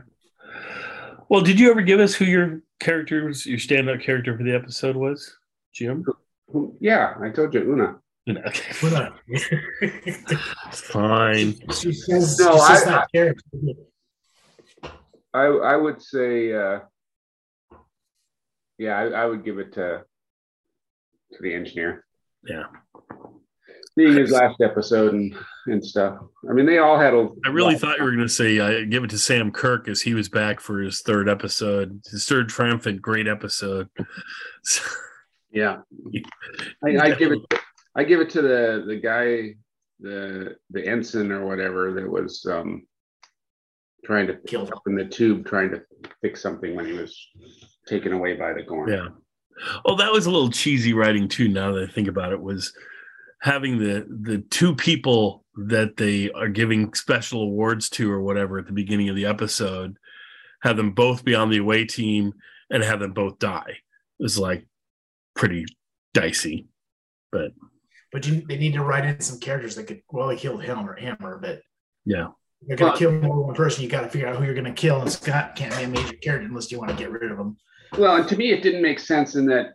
Well, 1.29 1.41
did 1.41 1.59
you 1.59 1.71
ever 1.71 1.83
give 1.83 2.01
us 2.01 2.15
who 2.15 2.25
your 2.25 2.63
character 2.79 3.25
was, 3.25 3.47
your 3.47 3.59
standout 3.59 4.03
character 4.03 4.37
for 4.37 4.45
the 4.45 4.55
episode 4.55 4.97
was, 4.97 5.37
Jim? 5.73 6.05
Yeah, 6.81 7.15
I 7.21 7.31
told 7.31 7.55
you, 7.55 7.73
Una. 7.73 7.97
Okay. 8.29 8.73
Hold 8.81 8.95
on. 8.95 9.13
Fine. 10.73 11.55
she 11.73 11.93
says, 11.93 12.39
No, 12.39 12.55
she 12.55 12.59
says 12.75 12.83
I- 12.87 12.91
that 12.91 13.09
character. 13.15 13.43
I 15.33 15.45
I 15.45 15.77
would 15.77 16.01
say, 16.03 16.53
uh, 16.53 16.81
yeah, 18.79 18.99
I, 18.99 19.05
I 19.23 19.27
would 19.27 19.45
give 19.45 19.59
it 19.59 19.73
to 19.75 20.03
to 21.33 21.39
the 21.43 21.55
engineer. 21.55 22.05
Yeah. 22.45 22.65
Being 23.97 24.17
his 24.17 24.31
last 24.31 24.61
episode 24.61 25.15
and 25.15 25.35
and 25.67 25.85
stuff. 25.85 26.19
I 26.49 26.53
mean, 26.53 26.67
they 26.67 26.79
all 26.79 26.99
had 26.99 27.15
a. 27.15 27.29
I 27.45 27.49
really 27.49 27.77
thought 27.77 27.99
you 27.99 28.05
were 28.05 28.11
going 28.11 28.27
to 28.27 28.29
say 28.29 28.59
uh, 28.59 28.85
give 28.89 29.05
it 29.05 29.11
to 29.11 29.19
Sam 29.19 29.51
Kirk 29.51 29.89
as 29.89 30.03
he 30.03 30.15
was 30.15 30.29
back 30.29 30.61
for 30.61 30.81
his 30.81 31.01
third 31.01 31.29
episode, 31.29 32.01
his 32.11 32.27
third 32.27 32.49
triumphant 32.49 33.01
great 33.03 33.29
episode. 33.29 33.89
Yeah, 35.53 35.79
I, 36.85 36.99
I 36.99 37.11
give 37.15 37.33
it. 37.33 37.41
I 37.97 38.05
give 38.05 38.21
it 38.21 38.31
to 38.31 38.43
the 38.43 38.85
the 38.87 38.97
guy, 38.97 39.55
the 40.01 40.57
the 40.71 40.87
ensign 40.87 41.33
or 41.33 41.47
whatever 41.47 41.93
that 41.93 42.09
was 42.09 42.45
um 42.47 42.87
trying 44.05 44.27
to 44.29 44.37
kill 44.47 44.63
up 44.63 44.83
in 44.87 44.95
the 44.95 45.05
tube, 45.05 45.47
trying 45.47 45.71
to 45.71 45.83
fix 46.21 46.41
something 46.41 46.77
when 46.77 46.87
he 46.87 46.93
was 46.93 47.29
taken 47.89 48.13
away 48.13 48.35
by 48.35 48.53
the 48.53 48.63
Gorn. 48.63 48.93
yeah. 48.93 49.09
Oh, 49.87 49.97
that 49.97 50.13
was 50.13 50.27
a 50.27 50.31
little 50.31 50.51
cheesy 50.51 50.93
writing 50.93 51.29
too. 51.29 51.49
Now 51.49 51.73
that 51.73 51.89
I 51.89 51.93
think 51.93 52.09
about 52.09 52.33
it, 52.33 52.41
was 52.41 52.73
having 53.41 53.79
the 53.79 54.07
the 54.23 54.39
two 54.51 54.75
people 54.75 55.45
that 55.69 55.97
they 55.97 56.31
are 56.33 56.49
giving 56.49 56.93
special 56.95 57.43
awards 57.43 57.89
to 57.89 58.11
or 58.11 58.21
whatever 58.21 58.59
at 58.59 58.67
the 58.67 58.73
beginning 58.73 59.09
of 59.09 59.17
the 59.17 59.27
episode 59.27 59.97
have 60.63 60.77
them 60.77 60.93
both 60.93 61.25
be 61.25 61.35
on 61.35 61.49
the 61.49 61.59
away 61.59 61.85
team 61.85 62.33
and 62.71 62.83
have 62.83 63.01
them 63.01 63.13
both 63.13 63.39
die 63.39 63.79
is 64.21 64.39
like 64.39 64.67
pretty 65.35 65.65
dicey 66.13 66.67
but 67.31 67.53
But 68.17 68.27
you, 68.27 68.41
they 68.49 68.57
need 68.57 68.73
to 68.73 68.83
write 68.83 69.05
in 69.05 69.21
some 69.21 69.39
characters 69.39 69.75
that 69.75 69.87
could 69.87 70.01
well 70.11 70.29
they 70.29 70.37
killed 70.37 70.65
or 70.65 70.97
Hemmer, 70.99 71.39
but 71.39 71.61
yeah 72.07 72.29
you're 72.67 72.75
gonna 72.79 72.93
Well- 72.93 72.99
kill 72.99 73.13
more 73.13 73.37
than 73.37 73.47
one 73.49 73.55
person. 73.55 73.83
You 73.83 73.91
got 73.91 74.01
to 74.01 74.09
figure 74.09 74.27
out 74.27 74.37
who 74.37 74.45
you're 74.47 74.55
gonna 74.55 74.73
kill, 74.73 75.03
and 75.03 75.13
Scott 75.13 75.55
can't 75.55 75.77
be 75.77 75.83
a 75.83 75.89
major 75.89 76.17
character 76.17 76.49
unless 76.49 76.73
you 76.73 76.79
want 76.79 76.93
to 76.93 76.97
get 76.97 77.11
rid 77.11 77.31
of 77.31 77.39
him. 77.39 77.59
Well, 77.99 78.17
and 78.17 78.27
to 78.31 78.37
me, 78.39 78.53
it 78.53 78.63
didn't 78.63 78.81
make 78.81 79.01
sense 79.01 79.35
in 79.35 79.45
that. 79.47 79.75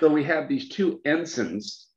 So 0.00 0.08
we 0.08 0.24
have 0.24 0.48
these 0.48 0.70
two 0.70 1.02
ensigns. 1.04 1.88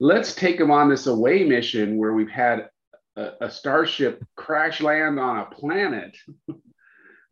Let's 0.00 0.34
take 0.34 0.56
them 0.56 0.70
on 0.70 0.88
this 0.88 1.06
away 1.06 1.44
mission 1.44 1.98
where 1.98 2.14
we've 2.14 2.30
had 2.30 2.70
a, 3.16 3.32
a 3.42 3.50
starship 3.50 4.24
crash 4.36 4.80
land 4.80 5.20
on 5.20 5.40
a 5.40 5.44
planet. 5.54 6.16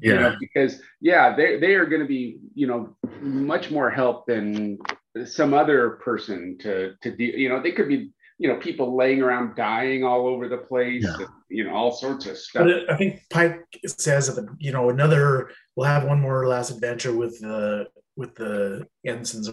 you 0.03 0.13
yeah 0.15 0.21
know, 0.21 0.37
because 0.41 0.81
yeah, 1.01 1.35
they 1.35 1.59
they 1.59 1.75
are 1.75 1.87
going 1.87 2.03
to 2.03 2.09
be 2.09 2.39
you 2.55 2.67
know 2.67 2.97
much 3.21 3.71
more 3.71 3.89
help 3.91 4.27
than 4.27 4.79
some 5.25 5.55
other 5.55 5.91
person 6.05 6.57
to 6.61 6.95
to 7.03 7.17
do. 7.17 7.25
You 7.25 7.49
know, 7.49 7.63
they 7.63 7.73
could 7.73 7.89
be 7.89 8.11
you 8.39 8.49
know 8.49 8.57
people 8.57 8.97
laying 8.97 9.23
around 9.23 9.55
dying 9.57 10.03
all 10.05 10.27
over 10.27 10.49
the 10.49 10.59
place. 10.59 11.05
Yeah. 11.05 11.27
You 11.49 11.65
know, 11.65 11.75
all 11.75 11.93
sorts 11.93 12.27
of 12.27 12.37
stuff. 12.39 12.63
But 12.65 12.71
it- 12.71 12.91
I 12.91 12.97
think 12.97 13.21
Pike 13.31 13.61
says 13.87 14.27
that 14.27 14.41
the, 14.41 14.49
you 14.59 14.73
know 14.73 14.91
another 14.91 15.51
we'll 15.77 15.87
have 15.87 16.05
one 16.05 16.21
more 16.21 16.47
last 16.49 16.71
adventure 16.71 17.15
with 17.15 17.39
the 17.41 17.87
with 18.17 18.35
the 18.35 18.87
ensigns 19.07 19.51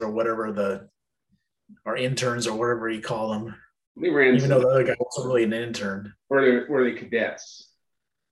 or 0.00 0.10
whatever 0.10 0.52
the 0.52 0.88
or 1.86 1.96
interns 1.96 2.46
or 2.46 2.58
whatever 2.58 2.88
you 2.90 3.00
call 3.00 3.30
them. 3.32 3.54
They 4.00 4.08
were 4.10 4.22
in, 4.22 4.36
Even 4.36 4.48
though 4.50 4.60
the 4.60 4.68
other 4.68 4.84
guy 4.84 4.94
wasn't 4.98 5.26
really 5.26 5.44
an 5.44 5.52
intern. 5.52 6.12
were 6.30 6.40
they 6.44 6.68
were 6.72 6.84
they 6.84 6.98
cadets? 6.98 7.68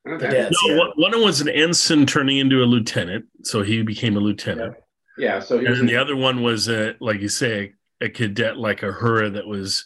I 0.06 0.10
don't 0.10 0.22
no, 0.22 0.28
yeah. 0.66 0.76
one- 0.78 0.92
one 0.96 1.22
was 1.22 1.40
an 1.40 1.48
ensign 1.48 2.06
turning 2.06 2.38
into 2.38 2.62
a 2.62 2.64
lieutenant 2.66 3.26
so 3.42 3.62
he 3.62 3.82
became 3.82 4.16
a 4.16 4.20
lieutenant 4.20 4.74
Yeah, 5.18 5.40
so 5.40 5.58
he 5.58 5.66
and 5.66 5.74
then 5.74 5.80
in- 5.82 5.86
the 5.86 5.96
other 5.96 6.16
one 6.16 6.42
was 6.42 6.68
a 6.68 6.94
like 7.00 7.20
you 7.20 7.28
say 7.28 7.74
a 8.00 8.08
cadet 8.08 8.56
like 8.56 8.80
Uhura 8.80 9.32
that 9.34 9.46
was 9.46 9.84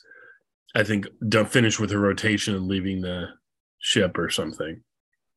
i 0.76 0.84
think 0.84 1.06
done 1.28 1.46
finished 1.46 1.80
with 1.80 1.90
her 1.90 1.98
rotation 1.98 2.54
and 2.54 2.68
leaving 2.68 3.00
the 3.00 3.26
ship 3.80 4.16
or 4.16 4.30
something 4.30 4.82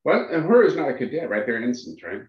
What? 0.03 0.29
And 0.31 0.43
her 0.45 0.63
is 0.63 0.75
not 0.75 0.89
a 0.89 0.93
cadet, 0.93 1.29
right? 1.29 1.45
They're 1.45 1.61
ensigns, 1.61 2.01
right? 2.03 2.21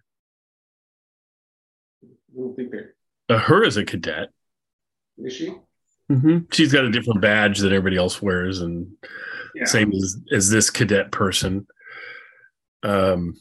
I 2.03 2.07
don't 2.37 2.57
think 2.57 2.71
they're. 2.71 2.95
uh, 3.29 3.39
her 3.39 3.63
is 3.65 3.77
a 3.77 3.85
cadet 3.85 4.31
Is 5.19 5.33
she? 5.35 5.55
hmm 6.09 6.39
she's 6.51 6.73
got 6.73 6.85
a 6.87 6.91
different 6.91 7.21
badge 7.21 7.59
that 7.61 7.73
everybody 7.73 7.97
else 7.99 8.23
wears 8.23 8.61
and 8.61 8.91
Yeah. 9.55 9.65
same 9.67 9.93
as 9.93 10.17
as 10.33 10.49
this 10.51 10.71
cadet 10.71 11.13
person 11.13 11.67
um 12.83 13.35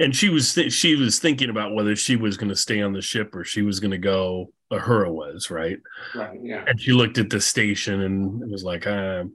and 0.00 0.14
she 0.14 0.28
was 0.28 0.54
th- 0.54 0.72
she 0.72 0.94
was 0.96 1.18
thinking 1.18 1.50
about 1.50 1.74
whether 1.74 1.94
she 1.96 2.16
was 2.16 2.36
going 2.36 2.48
to 2.48 2.56
stay 2.56 2.80
on 2.82 2.92
the 2.92 3.02
ship 3.02 3.34
or 3.34 3.44
she 3.44 3.62
was 3.62 3.80
going 3.80 3.90
to 3.90 3.98
go 3.98 4.52
Uhura 4.72 5.10
was 5.12 5.50
right 5.50 5.78
Right. 6.14 6.38
Yeah. 6.42 6.64
and 6.66 6.80
she 6.80 6.92
looked 6.92 7.18
at 7.18 7.30
the 7.30 7.40
station 7.40 8.00
and 8.02 8.42
it 8.42 8.50
was 8.50 8.64
like 8.64 8.86
um 8.86 9.34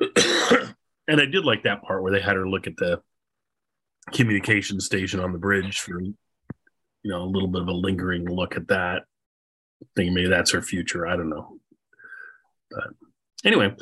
and 1.08 1.20
i 1.20 1.24
did 1.26 1.44
like 1.44 1.64
that 1.64 1.82
part 1.82 2.02
where 2.02 2.12
they 2.12 2.20
had 2.20 2.36
her 2.36 2.48
look 2.48 2.66
at 2.66 2.76
the 2.76 3.00
communication 4.12 4.80
station 4.80 5.20
on 5.20 5.32
the 5.32 5.38
bridge 5.38 5.78
for 5.80 6.00
you 6.00 6.14
know 7.04 7.22
a 7.22 7.24
little 7.32 7.48
bit 7.48 7.62
of 7.62 7.68
a 7.68 7.72
lingering 7.72 8.28
look 8.28 8.56
at 8.56 8.68
that 8.68 9.02
thinking 9.96 10.14
maybe 10.14 10.28
that's 10.28 10.52
her 10.52 10.62
future 10.62 11.06
i 11.06 11.16
don't 11.16 11.30
know 11.30 11.58
but 12.70 12.88
anyway 13.44 13.72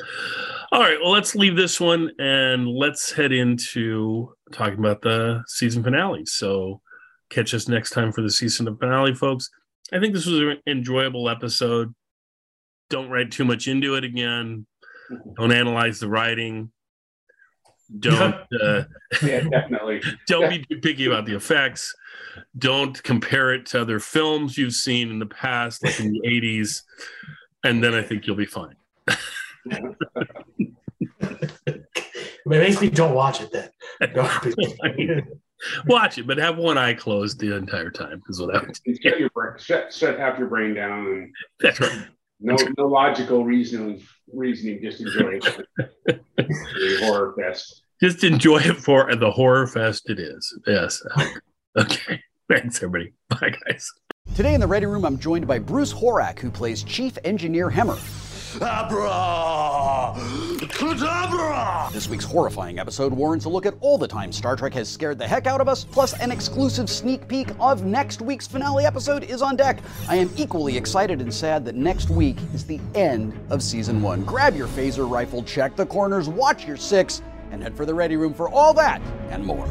all 0.71 0.81
right 0.81 0.97
well 1.01 1.11
let's 1.11 1.35
leave 1.35 1.55
this 1.55 1.79
one 1.79 2.11
and 2.19 2.67
let's 2.67 3.11
head 3.11 3.31
into 3.31 4.33
talking 4.51 4.79
about 4.79 5.01
the 5.01 5.43
season 5.47 5.83
finale 5.83 6.25
so 6.25 6.81
catch 7.29 7.53
us 7.53 7.67
next 7.67 7.91
time 7.91 8.11
for 8.11 8.21
the 8.21 8.31
season 8.31 8.75
finale 8.77 9.13
folks 9.13 9.49
I 9.91 9.99
think 9.99 10.13
this 10.13 10.25
was 10.25 10.39
an 10.39 10.57
enjoyable 10.67 11.29
episode. 11.29 11.93
Don't 12.89 13.09
write 13.09 13.31
too 13.31 13.45
much 13.45 13.67
into 13.67 13.95
it 13.95 14.03
again. 14.03 14.65
Don't 15.37 15.51
analyze 15.51 15.99
the 15.99 16.09
writing. 16.09 16.71
Don't 17.97 18.35
uh, 18.61 18.83
Yeah, 19.23 19.41
definitely. 19.49 20.03
don't 20.27 20.47
be 20.47 20.63
too 20.63 20.79
picky 20.79 21.07
about 21.07 21.25
the 21.25 21.35
effects. 21.35 21.91
Don't 22.55 23.01
compare 23.01 23.51
it 23.51 23.65
to 23.67 23.81
other 23.81 23.99
films 23.99 24.59
you've 24.59 24.75
seen 24.75 25.09
in 25.09 25.17
the 25.17 25.25
past, 25.25 25.83
like 25.83 25.99
in 25.99 26.11
the 26.11 26.19
'80s, 26.19 26.83
and 27.63 27.83
then 27.83 27.95
I 27.95 28.03
think 28.03 28.27
you'll 28.27 28.35
be 28.35 28.45
fine. 28.45 28.75
It 31.65 31.85
makes 32.45 32.81
me 32.81 32.89
don't 32.89 33.13
watch 33.13 33.41
it 33.41 33.51
then. 33.51 33.69
Don't- 34.13 35.25
Watch 35.87 36.17
it, 36.17 36.25
but 36.25 36.37
have 36.37 36.57
one 36.57 36.77
eye 36.77 36.93
closed 36.93 37.37
the 37.39 37.53
entire 37.55 37.89
time. 37.91 38.21
Is 38.29 38.39
what 38.41 38.55
I 38.55 38.61
would. 38.61 38.77
Shut 39.03 39.19
your 39.19 39.29
brain. 39.31 39.53
Shut, 39.57 39.93
shut 39.93 40.17
half 40.17 40.39
your 40.39 40.47
brain 40.47 40.73
down 40.73 41.05
and 41.05 41.33
That's 41.59 41.81
right. 41.81 42.05
no 42.39 42.55
no 42.77 42.87
logical 42.87 43.43
reasoning. 43.43 44.01
Reasoning. 44.33 44.79
Just 44.81 45.01
enjoy 45.01 45.39
it. 45.43 45.67
the 46.05 46.97
horror 47.01 47.35
fest. 47.37 47.83
Just 48.01 48.23
enjoy 48.23 48.59
it 48.59 48.77
for 48.77 49.13
the 49.13 49.29
horror 49.29 49.67
fest 49.67 50.09
it 50.09 50.17
is. 50.19 50.57
Yes. 50.65 51.03
Okay. 51.77 52.21
Thanks, 52.49 52.77
everybody. 52.77 53.11
Bye, 53.27 53.51
guys. 53.67 53.85
Today 54.35 54.53
in 54.53 54.61
the 54.61 54.67
Ready 54.67 54.85
Room, 54.85 55.03
I'm 55.03 55.19
joined 55.19 55.45
by 55.45 55.59
Bruce 55.59 55.93
Horak, 55.93 56.39
who 56.39 56.49
plays 56.49 56.83
Chief 56.83 57.17
Engineer 57.25 57.69
Hemmer. 57.69 57.97
Abracadabra! 58.55 60.17
This 61.93 62.09
week's 62.09 62.25
horrifying 62.25 62.79
episode 62.79 63.13
warrants 63.13 63.45
a 63.45 63.49
look 63.49 63.67
at 63.67 63.75
all 63.79 63.99
the 63.99 64.07
times 64.07 64.35
Star 64.35 64.55
Trek 64.55 64.73
has 64.73 64.89
scared 64.89 65.19
the 65.19 65.27
heck 65.27 65.45
out 65.45 65.61
of 65.61 65.67
us, 65.67 65.83
plus 65.83 66.19
an 66.19 66.31
exclusive 66.31 66.89
sneak 66.89 67.27
peek 67.27 67.49
of 67.59 67.83
next 67.83 68.21
week's 68.21 68.47
finale 68.47 68.85
episode 68.85 69.23
is 69.23 69.43
on 69.43 69.55
deck. 69.55 69.79
I 70.07 70.15
am 70.15 70.31
equally 70.35 70.75
excited 70.77 71.21
and 71.21 71.31
sad 71.31 71.63
that 71.65 71.75
next 71.75 72.09
week 72.09 72.37
is 72.53 72.65
the 72.65 72.79
end 72.95 73.39
of 73.51 73.61
season 73.61 74.01
one. 74.01 74.23
Grab 74.23 74.55
your 74.55 74.67
phaser 74.67 75.07
rifle, 75.07 75.43
check 75.43 75.75
the 75.75 75.85
corners, 75.85 76.27
watch 76.27 76.65
your 76.65 76.77
six, 76.77 77.21
and 77.51 77.61
head 77.61 77.77
for 77.77 77.85
the 77.85 77.93
Ready 77.93 78.17
Room 78.17 78.33
for 78.33 78.49
all 78.49 78.73
that 78.73 78.99
and 79.29 79.45
more. 79.45 79.69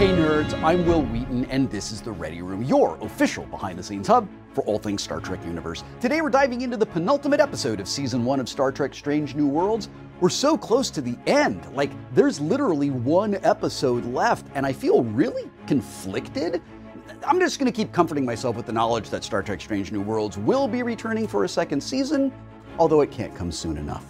Hey 0.00 0.08
nerds, 0.12 0.58
I'm 0.62 0.86
Wil 0.86 1.02
Wheaton, 1.02 1.44
and 1.50 1.70
this 1.70 1.92
is 1.92 2.00
the 2.00 2.10
Ready 2.10 2.40
Room, 2.40 2.62
your 2.62 2.96
official 3.02 3.44
behind 3.44 3.78
the 3.78 3.82
scenes 3.82 4.06
hub 4.06 4.26
for 4.54 4.64
all 4.64 4.78
things 4.78 5.02
Star 5.02 5.20
Trek 5.20 5.44
universe. 5.44 5.84
Today 6.00 6.22
we're 6.22 6.30
diving 6.30 6.62
into 6.62 6.78
the 6.78 6.86
penultimate 6.86 7.38
episode 7.38 7.80
of 7.80 7.86
season 7.86 8.24
one 8.24 8.40
of 8.40 8.48
Star 8.48 8.72
Trek 8.72 8.94
Strange 8.94 9.34
New 9.34 9.46
Worlds. 9.46 9.90
We're 10.20 10.30
so 10.30 10.56
close 10.56 10.88
to 10.92 11.02
the 11.02 11.18
end. 11.26 11.70
Like, 11.74 11.90
there's 12.14 12.40
literally 12.40 12.88
one 12.88 13.34
episode 13.42 14.06
left, 14.06 14.46
and 14.54 14.64
I 14.64 14.72
feel 14.72 15.04
really 15.04 15.50
conflicted. 15.66 16.62
I'm 17.26 17.38
just 17.38 17.58
going 17.58 17.70
to 17.70 17.76
keep 17.76 17.92
comforting 17.92 18.24
myself 18.24 18.56
with 18.56 18.64
the 18.64 18.72
knowledge 18.72 19.10
that 19.10 19.22
Star 19.22 19.42
Trek 19.42 19.60
Strange 19.60 19.92
New 19.92 20.00
Worlds 20.00 20.38
will 20.38 20.66
be 20.66 20.82
returning 20.82 21.28
for 21.28 21.44
a 21.44 21.48
second 21.48 21.78
season, 21.82 22.32
although 22.78 23.02
it 23.02 23.10
can't 23.10 23.34
come 23.34 23.52
soon 23.52 23.76
enough. 23.76 24.06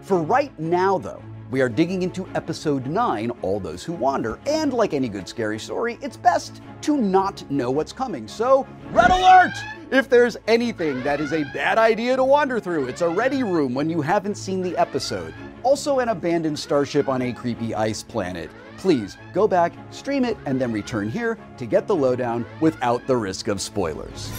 For 0.00 0.20
right 0.20 0.50
now, 0.58 0.98
though, 0.98 1.22
we 1.52 1.60
are 1.60 1.68
digging 1.68 2.02
into 2.02 2.26
episode 2.34 2.86
9, 2.86 3.30
All 3.42 3.60
Those 3.60 3.84
Who 3.84 3.92
Wander, 3.92 4.38
and 4.46 4.72
like 4.72 4.94
any 4.94 5.10
good 5.10 5.28
scary 5.28 5.58
story, 5.58 5.98
it's 6.00 6.16
best 6.16 6.62
to 6.80 6.96
not 6.96 7.48
know 7.50 7.70
what's 7.70 7.92
coming. 7.92 8.26
So, 8.26 8.66
red 8.90 9.10
alert! 9.10 9.52
If 9.90 10.08
there's 10.08 10.38
anything 10.48 11.02
that 11.02 11.20
is 11.20 11.34
a 11.34 11.44
bad 11.52 11.76
idea 11.76 12.16
to 12.16 12.24
wander 12.24 12.58
through, 12.58 12.88
it's 12.88 13.02
a 13.02 13.08
ready 13.08 13.42
room 13.42 13.74
when 13.74 13.90
you 13.90 14.00
haven't 14.00 14.36
seen 14.36 14.62
the 14.62 14.74
episode. 14.78 15.34
Also, 15.62 15.98
an 15.98 16.08
abandoned 16.08 16.58
starship 16.58 17.06
on 17.06 17.20
a 17.20 17.34
creepy 17.34 17.74
ice 17.74 18.02
planet. 18.02 18.50
Please 18.78 19.18
go 19.34 19.46
back, 19.46 19.74
stream 19.90 20.24
it, 20.24 20.38
and 20.46 20.58
then 20.58 20.72
return 20.72 21.10
here 21.10 21.36
to 21.58 21.66
get 21.66 21.86
the 21.86 21.94
lowdown 21.94 22.46
without 22.60 23.06
the 23.06 23.16
risk 23.16 23.48
of 23.48 23.60
spoilers. 23.60 24.32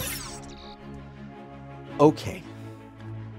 Okay. 1.99 2.41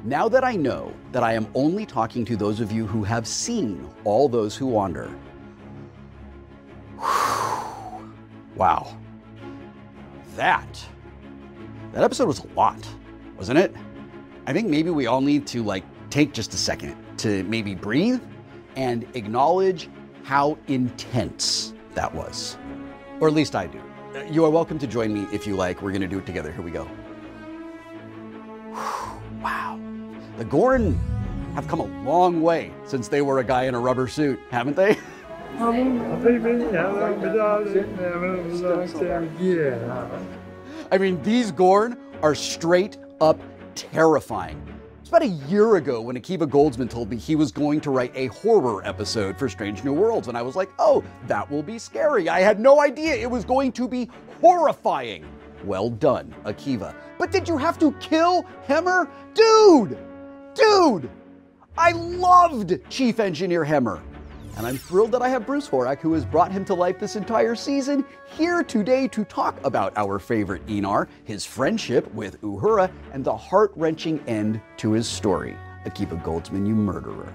Now 0.06 0.28
that 0.28 0.44
I 0.44 0.54
know 0.54 0.92
that 1.12 1.22
I 1.22 1.32
am 1.32 1.48
only 1.54 1.86
talking 1.86 2.26
to 2.26 2.36
those 2.36 2.60
of 2.60 2.70
you 2.70 2.86
who 2.86 3.02
have 3.04 3.26
seen 3.26 3.88
all 4.04 4.28
those 4.28 4.54
who 4.54 4.66
wander. 4.66 5.10
wow. 8.54 8.98
That. 10.36 10.86
That 11.92 12.04
episode 12.04 12.26
was 12.26 12.44
a 12.44 12.46
lot, 12.48 12.86
wasn't 13.38 13.58
it? 13.58 13.74
I 14.46 14.52
think 14.52 14.68
maybe 14.68 14.90
we 14.90 15.06
all 15.06 15.22
need 15.22 15.46
to 15.48 15.62
like 15.62 15.84
take 16.10 16.34
just 16.34 16.52
a 16.52 16.58
second 16.58 16.94
to 17.18 17.42
maybe 17.44 17.74
breathe 17.74 18.20
and 18.76 19.06
acknowledge 19.14 19.88
how 20.22 20.58
intense 20.66 21.72
that 21.94 22.14
was. 22.14 22.58
Or 23.20 23.28
at 23.28 23.32
least 23.32 23.56
I 23.56 23.68
do. 23.68 23.80
You 24.30 24.44
are 24.44 24.50
welcome 24.50 24.78
to 24.80 24.86
join 24.86 25.14
me 25.14 25.26
if 25.32 25.46
you 25.46 25.56
like. 25.56 25.80
We're 25.80 25.92
going 25.92 26.02
to 26.02 26.08
do 26.08 26.18
it 26.18 26.26
together. 26.26 26.52
Here 26.52 26.62
we 26.62 26.72
go. 26.72 26.86
The 30.36 30.44
Gorn 30.44 30.98
have 31.54 31.68
come 31.68 31.78
a 31.78 32.02
long 32.02 32.42
way 32.42 32.72
since 32.84 33.06
they 33.06 33.22
were 33.22 33.38
a 33.38 33.44
guy 33.44 33.64
in 33.64 33.74
a 33.74 33.78
rubber 33.78 34.08
suit, 34.08 34.40
haven't 34.50 34.74
they? 34.76 34.98
I 40.90 40.98
mean, 40.98 41.22
these 41.22 41.52
Gorn 41.52 41.96
are 42.22 42.34
straight 42.34 42.98
up 43.20 43.40
terrifying. 43.76 44.60
It's 44.98 45.10
about 45.10 45.22
a 45.22 45.26
year 45.26 45.76
ago 45.76 46.00
when 46.00 46.16
Akiva 46.16 46.48
Goldsman 46.48 46.90
told 46.90 47.08
me 47.08 47.16
he 47.16 47.36
was 47.36 47.52
going 47.52 47.80
to 47.82 47.92
write 47.92 48.10
a 48.16 48.26
horror 48.28 48.84
episode 48.84 49.38
for 49.38 49.48
Strange 49.48 49.84
New 49.84 49.92
Worlds, 49.92 50.26
and 50.26 50.36
I 50.36 50.42
was 50.42 50.56
like, 50.56 50.70
oh, 50.80 51.04
that 51.28 51.48
will 51.48 51.62
be 51.62 51.78
scary. 51.78 52.28
I 52.28 52.40
had 52.40 52.58
no 52.58 52.80
idea 52.80 53.14
it 53.14 53.30
was 53.30 53.44
going 53.44 53.70
to 53.72 53.86
be 53.86 54.10
horrifying. 54.40 55.24
Well 55.62 55.88
done, 55.88 56.34
Akiva. 56.44 56.96
But 57.16 57.30
did 57.30 57.46
you 57.46 57.56
have 57.56 57.78
to 57.78 57.92
kill 58.00 58.44
Hemmer? 58.66 59.08
Dude! 59.34 59.96
Dude! 60.54 61.10
I 61.76 61.92
loved 61.92 62.78
Chief 62.88 63.18
Engineer 63.18 63.64
Hemmer. 63.64 64.00
And 64.56 64.66
I'm 64.66 64.78
thrilled 64.78 65.10
that 65.12 65.22
I 65.22 65.28
have 65.28 65.46
Bruce 65.46 65.68
Horak, 65.68 65.98
who 65.98 66.12
has 66.12 66.24
brought 66.24 66.52
him 66.52 66.64
to 66.66 66.74
life 66.74 67.00
this 67.00 67.16
entire 67.16 67.56
season, 67.56 68.04
here 68.36 68.62
today 68.62 69.08
to 69.08 69.24
talk 69.24 69.58
about 69.64 69.92
our 69.96 70.20
favorite 70.20 70.64
Aenar, 70.66 71.08
his 71.24 71.44
friendship 71.44 72.12
with 72.14 72.40
Uhura, 72.40 72.90
and 73.12 73.24
the 73.24 73.36
heart 73.36 73.72
wrenching 73.74 74.20
end 74.28 74.60
to 74.76 74.92
his 74.92 75.08
story. 75.08 75.56
Akiva 75.86 76.22
Goldsman, 76.22 76.66
you 76.66 76.74
murderer. 76.76 77.34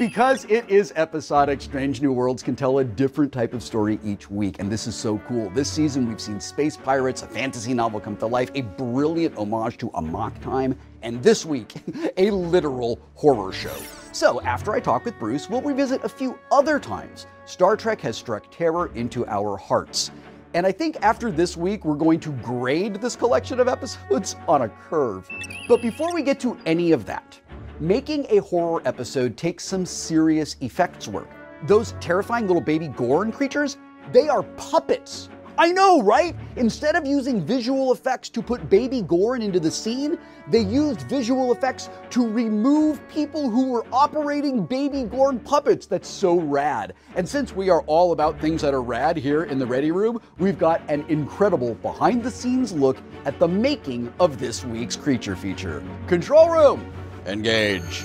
Because 0.00 0.46
it 0.46 0.64
is 0.70 0.94
episodic, 0.96 1.60
Strange 1.60 2.00
New 2.00 2.10
Worlds 2.10 2.42
can 2.42 2.56
tell 2.56 2.78
a 2.78 2.84
different 2.84 3.34
type 3.34 3.52
of 3.52 3.62
story 3.62 4.00
each 4.02 4.30
week, 4.30 4.56
and 4.58 4.72
this 4.72 4.86
is 4.86 4.94
so 4.94 5.18
cool. 5.28 5.50
This 5.50 5.70
season, 5.70 6.08
we've 6.08 6.22
seen 6.22 6.40
space 6.40 6.74
pirates, 6.74 7.22
a 7.22 7.26
fantasy 7.26 7.74
novel 7.74 8.00
come 8.00 8.16
to 8.16 8.26
life, 8.26 8.50
a 8.54 8.62
brilliant 8.62 9.36
homage 9.36 9.76
to 9.76 9.90
Amok 9.92 10.40
Time, 10.40 10.74
and 11.02 11.22
this 11.22 11.44
week, 11.44 11.74
a 12.16 12.30
literal 12.30 12.98
horror 13.14 13.52
show. 13.52 13.76
So, 14.12 14.40
after 14.40 14.72
I 14.72 14.80
talk 14.80 15.04
with 15.04 15.18
Bruce, 15.18 15.50
we'll 15.50 15.60
revisit 15.60 16.02
a 16.02 16.08
few 16.08 16.38
other 16.50 16.80
times 16.80 17.26
Star 17.44 17.76
Trek 17.76 18.00
has 18.00 18.16
struck 18.16 18.50
terror 18.50 18.90
into 18.94 19.26
our 19.26 19.58
hearts. 19.58 20.10
And 20.54 20.66
I 20.66 20.72
think 20.72 20.96
after 21.02 21.30
this 21.30 21.58
week, 21.58 21.84
we're 21.84 21.94
going 21.94 22.20
to 22.20 22.30
grade 22.42 22.94
this 23.02 23.16
collection 23.16 23.60
of 23.60 23.68
episodes 23.68 24.34
on 24.48 24.62
a 24.62 24.68
curve. 24.68 25.28
But 25.68 25.82
before 25.82 26.14
we 26.14 26.22
get 26.22 26.40
to 26.40 26.58
any 26.64 26.92
of 26.92 27.04
that, 27.04 27.39
making 27.80 28.26
a 28.28 28.38
horror 28.38 28.82
episode 28.84 29.38
takes 29.38 29.64
some 29.64 29.86
serious 29.86 30.56
effects 30.60 31.08
work. 31.08 31.28
Those 31.66 31.94
terrifying 31.98 32.46
little 32.46 32.62
baby 32.62 32.88
Gorn 32.88 33.32
creatures, 33.32 33.78
they 34.12 34.28
are 34.28 34.42
puppets. 34.42 35.30
I 35.56 35.72
know, 35.72 36.00
right? 36.02 36.34
Instead 36.56 36.96
of 36.96 37.06
using 37.06 37.44
visual 37.44 37.92
effects 37.92 38.30
to 38.30 38.40
put 38.40 38.70
baby 38.70 39.02
Gorn 39.02 39.42
into 39.42 39.60
the 39.60 39.70
scene, 39.70 40.18
they 40.48 40.60
used 40.60 41.02
visual 41.02 41.52
effects 41.52 41.90
to 42.10 42.26
remove 42.26 43.06
people 43.08 43.50
who 43.50 43.68
were 43.68 43.84
operating 43.92 44.64
baby 44.64 45.02
Gorn 45.02 45.38
puppets. 45.38 45.86
That's 45.86 46.08
so 46.08 46.38
rad. 46.38 46.94
And 47.14 47.28
since 47.28 47.54
we 47.54 47.68
are 47.68 47.82
all 47.82 48.12
about 48.12 48.40
things 48.40 48.62
that 48.62 48.72
are 48.72 48.82
rad 48.82 49.16
here 49.18 49.44
in 49.44 49.58
the 49.58 49.66
Ready 49.66 49.90
Room, 49.90 50.20
we've 50.38 50.58
got 50.58 50.80
an 50.88 51.04
incredible 51.08 51.74
behind 51.76 52.22
the 52.22 52.30
scenes 52.30 52.72
look 52.72 52.96
at 53.26 53.38
the 53.38 53.48
making 53.48 54.12
of 54.18 54.38
this 54.38 54.64
week's 54.64 54.96
creature 54.96 55.36
feature. 55.36 55.82
Control 56.06 56.48
Room, 56.48 56.90
engage. 57.26 58.04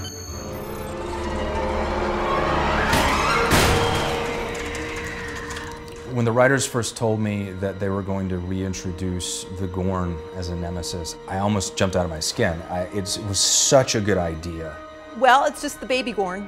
When 6.14 6.24
the 6.24 6.32
writers 6.32 6.66
first 6.66 6.96
told 6.96 7.20
me 7.20 7.52
that 7.60 7.80
they 7.80 7.90
were 7.90 8.02
going 8.02 8.30
to 8.30 8.38
reintroduce 8.38 9.44
the 9.60 9.68
Gorn 9.68 10.18
as 10.36 10.48
a 10.48 10.56
nemesis, 10.56 11.18
I 11.28 11.40
almost 11.40 11.76
jumped 11.76 11.98
out 11.98 12.06
of 12.06 12.10
my 12.10 12.22
skin. 12.22 12.62
I, 12.70 12.84
it's, 12.94 13.18
it 13.18 13.26
was 13.26 13.40
such 13.40 13.96
a 13.96 14.02
good 14.02 14.18
idea. 14.18 14.78
Well, 15.18 15.44
it's 15.46 15.62
just 15.62 15.82
the 15.82 15.86
baby 15.86 16.14
Gorn. 16.14 16.48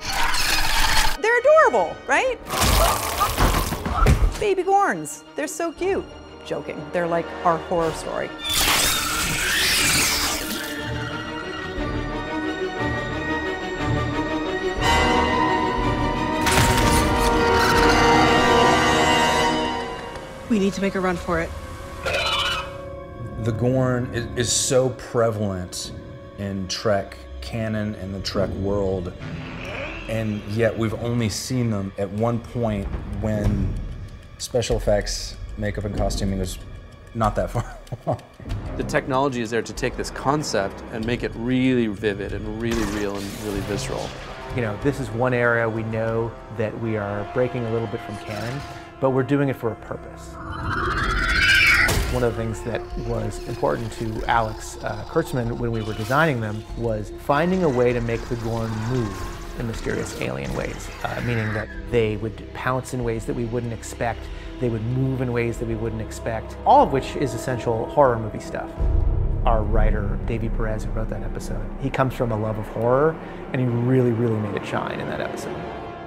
They're 1.21 1.39
adorable, 1.39 1.95
right? 2.07 2.37
Baby 4.39 4.63
Gorns. 4.63 5.23
They're 5.35 5.47
so 5.47 5.73
cute. 5.73 6.05
Joking. 6.45 6.81
They're 6.93 7.07
like 7.07 7.25
our 7.43 7.57
horror 7.57 7.91
story. 7.91 8.29
We 20.49 20.59
need 20.59 20.73
to 20.73 20.81
make 20.81 20.95
a 20.95 20.99
run 20.99 21.17
for 21.17 21.41
it. 21.41 21.49
The 23.43 23.51
Gorn 23.51 24.13
is, 24.13 24.25
is 24.37 24.51
so 24.51 24.89
prevalent 24.91 25.91
in 26.37 26.67
Trek 26.67 27.17
canon 27.41 27.95
and 27.95 28.13
the 28.13 28.21
Trek 28.21 28.49
world, 28.51 29.13
and 30.09 30.41
yet 30.51 30.77
we've 30.77 30.93
only 30.95 31.29
seen 31.29 31.69
them 31.69 31.91
at 31.97 32.09
one 32.09 32.39
point 32.39 32.87
when 33.21 33.73
special 34.37 34.77
effects, 34.77 35.35
makeup, 35.57 35.83
and 35.85 35.97
costuming 35.97 36.39
was 36.39 36.59
not 37.13 37.35
that 37.35 37.51
far. 37.51 37.77
The 38.77 38.83
technology 38.83 39.41
is 39.41 39.49
there 39.49 39.63
to 39.63 39.73
take 39.73 39.97
this 39.97 40.11
concept 40.11 40.83
and 40.91 41.03
make 41.03 41.23
it 41.23 41.31
really 41.35 41.87
vivid 41.87 42.31
and 42.31 42.61
really 42.61 42.83
real 42.97 43.17
and 43.17 43.25
really 43.43 43.59
visceral. 43.61 44.07
You 44.55 44.61
know, 44.61 44.77
this 44.83 44.99
is 44.99 45.09
one 45.09 45.33
area 45.33 45.67
we 45.67 45.83
know 45.83 46.31
that 46.57 46.79
we 46.79 46.95
are 46.95 47.27
breaking 47.33 47.65
a 47.65 47.71
little 47.71 47.87
bit 47.87 47.99
from 48.01 48.15
canon, 48.17 48.61
but 48.99 49.11
we're 49.11 49.23
doing 49.23 49.49
it 49.49 49.55
for 49.55 49.71
a 49.71 49.75
purpose. 49.75 50.33
One 52.13 52.23
of 52.23 52.35
the 52.35 52.41
things 52.41 52.61
that 52.61 52.81
was 52.99 53.45
important 53.47 53.91
to 53.93 54.23
Alex 54.27 54.77
uh, 54.83 55.03
Kurtzman 55.05 55.57
when 55.57 55.71
we 55.71 55.81
were 55.81 55.93
designing 55.93 56.39
them 56.39 56.63
was 56.77 57.11
finding 57.19 57.63
a 57.63 57.69
way 57.69 57.91
to 57.93 58.01
make 58.01 58.21
the 58.29 58.37
Gorn 58.37 58.71
move 58.89 59.59
in 59.59 59.67
mysterious 59.67 60.19
alien 60.21 60.53
ways, 60.55 60.87
uh, 61.03 61.21
meaning 61.25 61.51
that 61.53 61.67
they 61.91 62.15
would 62.17 62.53
pounce 62.53 62.93
in 62.93 63.03
ways 63.03 63.25
that 63.25 63.35
we 63.35 63.45
wouldn't 63.45 63.73
expect, 63.73 64.21
they 64.59 64.69
would 64.69 64.83
move 64.83 65.21
in 65.21 65.33
ways 65.33 65.57
that 65.57 65.67
we 65.67 65.75
wouldn't 65.75 66.01
expect, 66.01 66.55
all 66.65 66.83
of 66.83 66.93
which 66.93 67.15
is 67.15 67.33
essential 67.33 67.85
horror 67.87 68.17
movie 68.17 68.39
stuff. 68.39 68.71
Our 69.45 69.63
writer, 69.63 70.19
Davy 70.25 70.49
Perez, 70.49 70.83
who 70.83 70.91
wrote 70.91 71.09
that 71.09 71.23
episode, 71.23 71.65
he 71.81 71.89
comes 71.89 72.13
from 72.13 72.31
a 72.31 72.37
love 72.37 72.57
of 72.57 72.67
horror, 72.67 73.15
and 73.53 73.61
he 73.61 73.67
really, 73.67 74.11
really 74.11 74.37
made 74.39 74.55
it 74.55 74.65
shine 74.65 74.99
in 74.99 75.07
that 75.07 75.21
episode. 75.21 75.55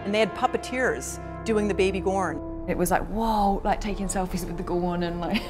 And 0.04 0.14
they 0.14 0.20
had 0.20 0.34
puppeteers 0.34 1.18
doing 1.44 1.68
the 1.68 1.74
baby 1.74 2.00
Gorn. 2.00 2.49
It 2.70 2.78
was 2.78 2.90
like, 2.90 3.02
whoa, 3.08 3.60
like 3.64 3.80
taking 3.80 4.06
selfies 4.06 4.46
with 4.46 4.56
the 4.56 4.62
Gorn 4.62 5.02
and 5.02 5.20
like. 5.20 5.42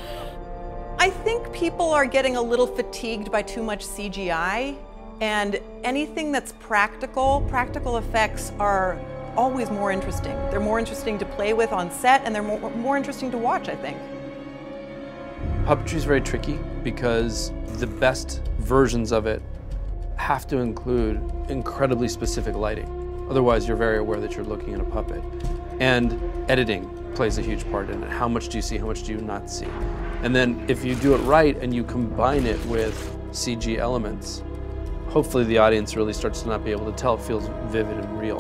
I 0.98 1.10
think 1.10 1.52
people 1.52 1.90
are 1.90 2.06
getting 2.06 2.36
a 2.36 2.42
little 2.42 2.66
fatigued 2.66 3.30
by 3.30 3.42
too 3.42 3.62
much 3.62 3.86
CGI, 3.86 4.76
and 5.20 5.60
anything 5.84 6.32
that's 6.32 6.52
practical, 6.60 7.46
practical 7.48 7.98
effects 7.98 8.52
are 8.58 8.98
always 9.36 9.70
more 9.70 9.92
interesting. 9.92 10.32
They're 10.50 10.60
more 10.60 10.78
interesting 10.78 11.18
to 11.18 11.24
play 11.24 11.52
with 11.52 11.72
on 11.72 11.90
set, 11.90 12.22
and 12.24 12.34
they're 12.34 12.42
more, 12.42 12.70
more 12.70 12.96
interesting 12.96 13.30
to 13.30 13.38
watch, 13.38 13.68
I 13.68 13.76
think. 13.76 13.96
Puppetry 15.64 15.94
is 15.94 16.04
very 16.04 16.20
tricky 16.20 16.58
because 16.82 17.52
the 17.78 17.86
best 17.86 18.42
versions 18.58 19.12
of 19.12 19.26
it 19.26 19.42
have 20.16 20.46
to 20.48 20.58
include 20.58 21.20
incredibly 21.48 22.08
specific 22.08 22.54
lighting. 22.54 23.26
Otherwise, 23.30 23.68
you're 23.68 23.76
very 23.76 23.98
aware 23.98 24.20
that 24.20 24.34
you're 24.34 24.44
looking 24.44 24.74
at 24.74 24.80
a 24.80 24.84
puppet. 24.84 25.22
And 25.80 26.20
editing 26.50 26.99
plays 27.14 27.38
a 27.38 27.42
huge 27.42 27.68
part 27.70 27.90
in 27.90 28.02
it. 28.02 28.10
How 28.10 28.28
much 28.28 28.48
do 28.48 28.58
you 28.58 28.62
see? 28.62 28.78
How 28.78 28.86
much 28.86 29.02
do 29.04 29.12
you 29.12 29.20
not 29.20 29.50
see? 29.50 29.66
And 30.22 30.34
then 30.34 30.64
if 30.68 30.84
you 30.84 30.94
do 30.94 31.14
it 31.14 31.18
right 31.18 31.56
and 31.58 31.74
you 31.74 31.84
combine 31.84 32.46
it 32.46 32.64
with 32.66 32.94
CG 33.30 33.78
elements, 33.78 34.42
hopefully 35.08 35.44
the 35.44 35.58
audience 35.58 35.96
really 35.96 36.12
starts 36.12 36.42
to 36.42 36.48
not 36.48 36.64
be 36.64 36.70
able 36.70 36.90
to 36.90 36.96
tell. 36.96 37.14
It 37.14 37.22
feels 37.22 37.48
vivid 37.66 37.98
and 37.98 38.18
real. 38.18 38.38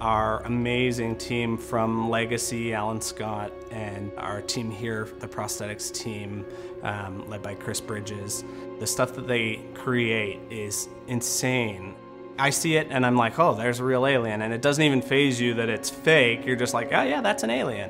Our 0.00 0.42
amazing 0.42 1.16
team 1.16 1.56
from 1.56 2.10
Legacy, 2.10 2.74
Alan 2.74 3.00
Scott, 3.00 3.52
and 3.70 4.10
our 4.18 4.42
team 4.42 4.68
here, 4.70 5.08
the 5.20 5.28
prosthetics 5.28 5.92
team, 5.92 6.44
um, 6.82 7.28
led 7.28 7.40
by 7.40 7.54
Chris 7.54 7.80
Bridges. 7.80 8.44
The 8.80 8.86
stuff 8.86 9.14
that 9.14 9.28
they 9.28 9.64
create 9.74 10.40
is 10.50 10.88
insane. 11.06 11.94
I 12.42 12.50
see 12.50 12.74
it 12.74 12.88
and 12.90 13.06
I'm 13.06 13.14
like, 13.14 13.38
oh, 13.38 13.54
there's 13.54 13.78
a 13.78 13.84
real 13.84 14.04
alien. 14.04 14.42
And 14.42 14.52
it 14.52 14.62
doesn't 14.62 14.82
even 14.82 15.00
phase 15.00 15.40
you 15.40 15.54
that 15.54 15.68
it's 15.68 15.88
fake. 15.88 16.44
You're 16.44 16.56
just 16.56 16.74
like, 16.74 16.88
oh, 16.92 17.02
yeah, 17.04 17.20
that's 17.20 17.44
an 17.44 17.50
alien. 17.50 17.88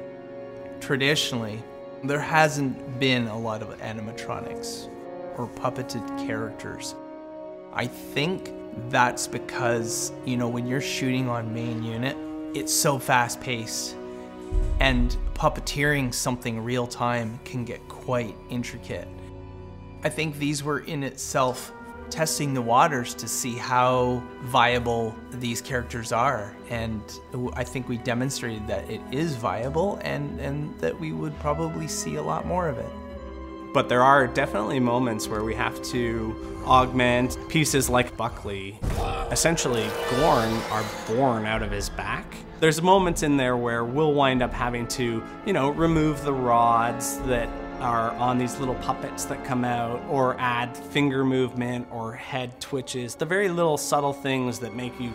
Traditionally, 0.79 1.59
there 2.05 2.21
hasn't 2.21 3.01
been 3.01 3.29
a 3.29 3.39
lot 3.39 3.63
of 3.63 3.71
animatronics 3.79 4.91
or 5.39 5.49
puppeted 5.49 6.07
characters. 6.27 6.95
I 7.73 7.87
think 7.87 8.53
that's 8.91 9.27
because, 9.27 10.13
you 10.27 10.37
know, 10.37 10.51
when 10.51 10.67
you're 10.67 10.83
shooting 10.83 11.31
on 11.31 11.55
main 11.55 11.83
unit, 11.83 12.15
it's 12.55 12.75
so 12.75 12.99
fast 12.99 13.41
paced. 13.41 13.97
And 14.81 15.17
puppeteering 15.33 16.13
something 16.13 16.63
real 16.63 16.87
time 16.87 17.41
can 17.47 17.65
get 17.65 17.89
quite 17.89 18.37
intricate. 18.51 19.09
I 20.05 20.11
think 20.11 20.39
these 20.39 20.63
were 20.63 20.81
in 20.81 21.05
itself 21.05 21.73
testing 22.13 22.53
the 22.53 22.61
waters 22.61 23.15
to 23.15 23.27
see 23.27 23.55
how 23.55 24.23
viable 24.43 25.15
these 25.31 25.63
characters 25.63 26.13
are. 26.13 26.55
And 26.69 27.01
I 27.55 27.65
think 27.65 27.89
we 27.89 27.97
demonstrated 27.97 28.67
that 28.69 28.89
it 28.91 29.01
is 29.11 29.35
viable 29.35 29.99
and, 30.03 30.39
and 30.39 30.79
that 30.81 31.01
we 31.01 31.13
would 31.13 31.37
probably 31.41 31.89
see 31.89 32.17
a 32.17 32.23
lot 32.23 32.47
more 32.47 32.69
of 32.69 32.77
it. 32.77 32.91
But 33.73 33.89
there 33.89 34.03
are 34.03 34.27
definitely 34.27 34.79
moments 34.79 35.27
where 35.27 35.43
we 35.43 35.55
have 35.55 35.81
to 35.85 36.63
augment 36.67 37.39
pieces 37.49 37.89
like 37.89 38.15
Buckley. 38.15 38.79
essentially 39.31 39.89
Gorn 40.11 40.53
are 40.71 40.85
born 41.09 41.47
out 41.47 41.63
of 41.63 41.71
his 41.71 41.89
back. 41.89 42.37
There's 42.61 42.83
moments 42.83 43.23
in 43.23 43.39
there 43.39 43.57
where 43.57 43.85
we'll 43.85 44.13
wind 44.13 44.43
up 44.43 44.53
having 44.53 44.87
to, 44.89 45.25
you 45.47 45.53
know, 45.55 45.71
remove 45.71 46.23
the 46.23 46.35
rods 46.35 47.19
that 47.21 47.49
are 47.83 48.13
on 48.13 48.39
these 48.39 48.59
little 48.59 48.77
puppets 48.77 49.25
that 49.25 49.45
come 49.45 49.65
out, 49.65 50.01
or 50.09 50.37
add 50.39 50.77
finger 50.77 51.25
movement 51.25 51.87
or 51.91 52.13
head 52.13 52.59
twitches. 52.61 53.17
The 53.17 53.25
very 53.25 53.49
little 53.49 53.77
subtle 53.77 54.13
things 54.13 54.61
that 54.61 54.75
make 54.75 54.99
you 55.01 55.13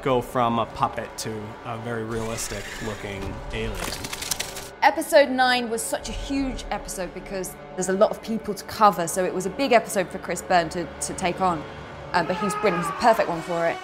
go 0.00 0.20
from 0.20 0.58
a 0.58 0.66
puppet 0.66 1.16
to 1.18 1.30
a 1.66 1.78
very 1.78 2.02
realistic 2.02 2.64
looking 2.86 3.22
alien. 3.52 3.76
Episode 4.82 5.28
9 5.28 5.70
was 5.70 5.80
such 5.80 6.08
a 6.08 6.12
huge 6.12 6.64
episode 6.70 7.12
because 7.14 7.54
there's 7.76 7.88
a 7.88 7.92
lot 7.92 8.10
of 8.10 8.20
people 8.22 8.52
to 8.52 8.64
cover, 8.64 9.06
so 9.06 9.24
it 9.24 9.32
was 9.32 9.46
a 9.46 9.50
big 9.50 9.72
episode 9.72 10.08
for 10.08 10.18
Chris 10.18 10.42
Byrne 10.42 10.68
to, 10.70 10.88
to 11.02 11.14
take 11.14 11.40
on. 11.40 11.62
Um, 12.14 12.26
but 12.26 12.36
he's 12.38 12.54
brilliant, 12.54 12.84
he's 12.84 12.92
the 12.92 12.98
perfect 13.00 13.28
one 13.28 13.42
for 13.42 13.68
it. 13.68 13.76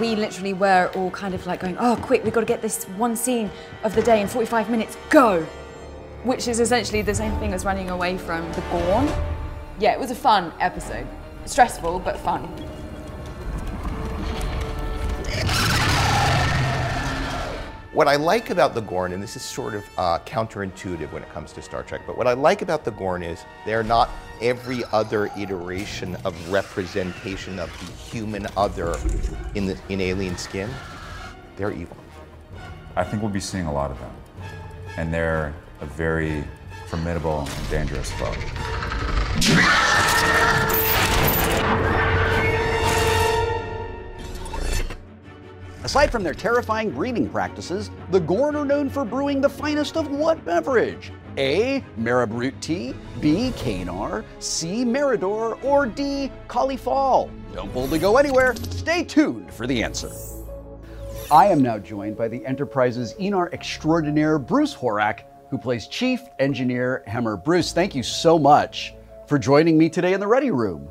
We 0.00 0.16
literally 0.16 0.54
were 0.54 0.90
all 0.94 1.10
kind 1.10 1.34
of 1.34 1.46
like 1.46 1.60
going, 1.60 1.76
oh, 1.78 1.96
quick, 1.96 2.24
we've 2.24 2.32
got 2.32 2.40
to 2.40 2.46
get 2.46 2.62
this 2.62 2.84
one 2.96 3.16
scene 3.16 3.50
of 3.82 3.94
the 3.94 4.02
day 4.02 4.22
in 4.22 4.28
45 4.28 4.70
minutes, 4.70 4.96
go! 5.10 5.46
Which 6.24 6.48
is 6.48 6.58
essentially 6.58 7.02
the 7.02 7.14
same 7.14 7.38
thing 7.38 7.52
as 7.52 7.64
running 7.64 7.90
away 7.90 8.18
from 8.18 8.50
the 8.52 8.62
Gorn. 8.70 9.08
Yeah, 9.78 9.92
it 9.92 10.00
was 10.00 10.10
a 10.10 10.14
fun 10.14 10.52
episode. 10.58 11.06
Stressful, 11.44 11.98
but 11.98 12.18
fun. 12.18 12.44
What 17.92 18.08
I 18.08 18.16
like 18.16 18.50
about 18.50 18.74
the 18.74 18.80
Gorn, 18.80 19.12
and 19.12 19.22
this 19.22 19.36
is 19.36 19.42
sort 19.42 19.74
of 19.74 19.84
uh, 19.98 20.18
counterintuitive 20.20 21.12
when 21.12 21.22
it 21.22 21.32
comes 21.32 21.52
to 21.52 21.62
Star 21.62 21.82
Trek, 21.82 22.00
but 22.06 22.18
what 22.18 22.26
I 22.26 22.32
like 22.32 22.62
about 22.62 22.84
the 22.84 22.90
Gorn 22.90 23.22
is 23.22 23.44
they're 23.64 23.84
not 23.84 24.08
every 24.40 24.82
other 24.92 25.30
iteration 25.38 26.16
of 26.24 26.34
representation 26.50 27.58
of 27.58 27.70
the 27.78 27.92
human 27.92 28.48
other 28.56 28.96
in, 29.54 29.66
the, 29.66 29.78
in 29.90 30.00
alien 30.00 30.36
skin. 30.36 30.70
They're 31.56 31.70
evil. 31.70 31.96
I 32.96 33.04
think 33.04 33.22
we'll 33.22 33.30
be 33.30 33.38
seeing 33.40 33.66
a 33.66 33.72
lot 33.72 33.90
of 33.90 34.00
them. 34.00 34.12
And 34.96 35.14
they're 35.14 35.54
a 35.84 35.86
very 35.86 36.42
formidable 36.86 37.46
and 37.46 37.70
dangerous 37.70 38.10
foe. 38.12 38.32
Aside 45.84 46.10
from 46.10 46.22
their 46.22 46.32
terrifying 46.32 46.90
breeding 46.90 47.28
practices, 47.28 47.90
the 48.10 48.18
Gorn 48.18 48.56
are 48.56 48.64
known 48.64 48.88
for 48.88 49.04
brewing 49.04 49.42
the 49.42 49.48
finest 49.48 49.98
of 49.98 50.10
what 50.10 50.42
beverage? 50.44 51.12
A. 51.36 51.84
Marabrut 51.98 52.58
tea, 52.60 52.94
B. 53.20 53.52
Kanar, 53.56 54.24
C. 54.38 54.84
Meridor, 54.84 55.62
or 55.62 55.84
D. 55.84 56.30
Fall? 56.78 57.30
Don't 57.52 57.72
boldly 57.74 57.98
go 57.98 58.16
anywhere. 58.16 58.56
Stay 58.56 59.04
tuned 59.04 59.52
for 59.52 59.66
the 59.66 59.82
answer. 59.82 60.10
I 61.30 61.46
am 61.46 61.62
now 61.62 61.78
joined 61.78 62.16
by 62.16 62.28
the 62.28 62.44
Enterprise's 62.46 63.14
Aenar 63.14 63.52
extraordinaire 63.52 64.38
Bruce 64.38 64.74
Horak, 64.74 65.24
who 65.54 65.58
plays 65.58 65.86
Chief 65.86 66.20
Engineer 66.40 67.04
Hemmer. 67.06 67.36
Bruce, 67.36 67.72
thank 67.72 67.94
you 67.94 68.02
so 68.02 68.40
much 68.40 68.92
for 69.28 69.38
joining 69.38 69.78
me 69.78 69.88
today 69.88 70.12
in 70.12 70.18
the 70.18 70.26
Ready 70.26 70.50
Room. 70.50 70.90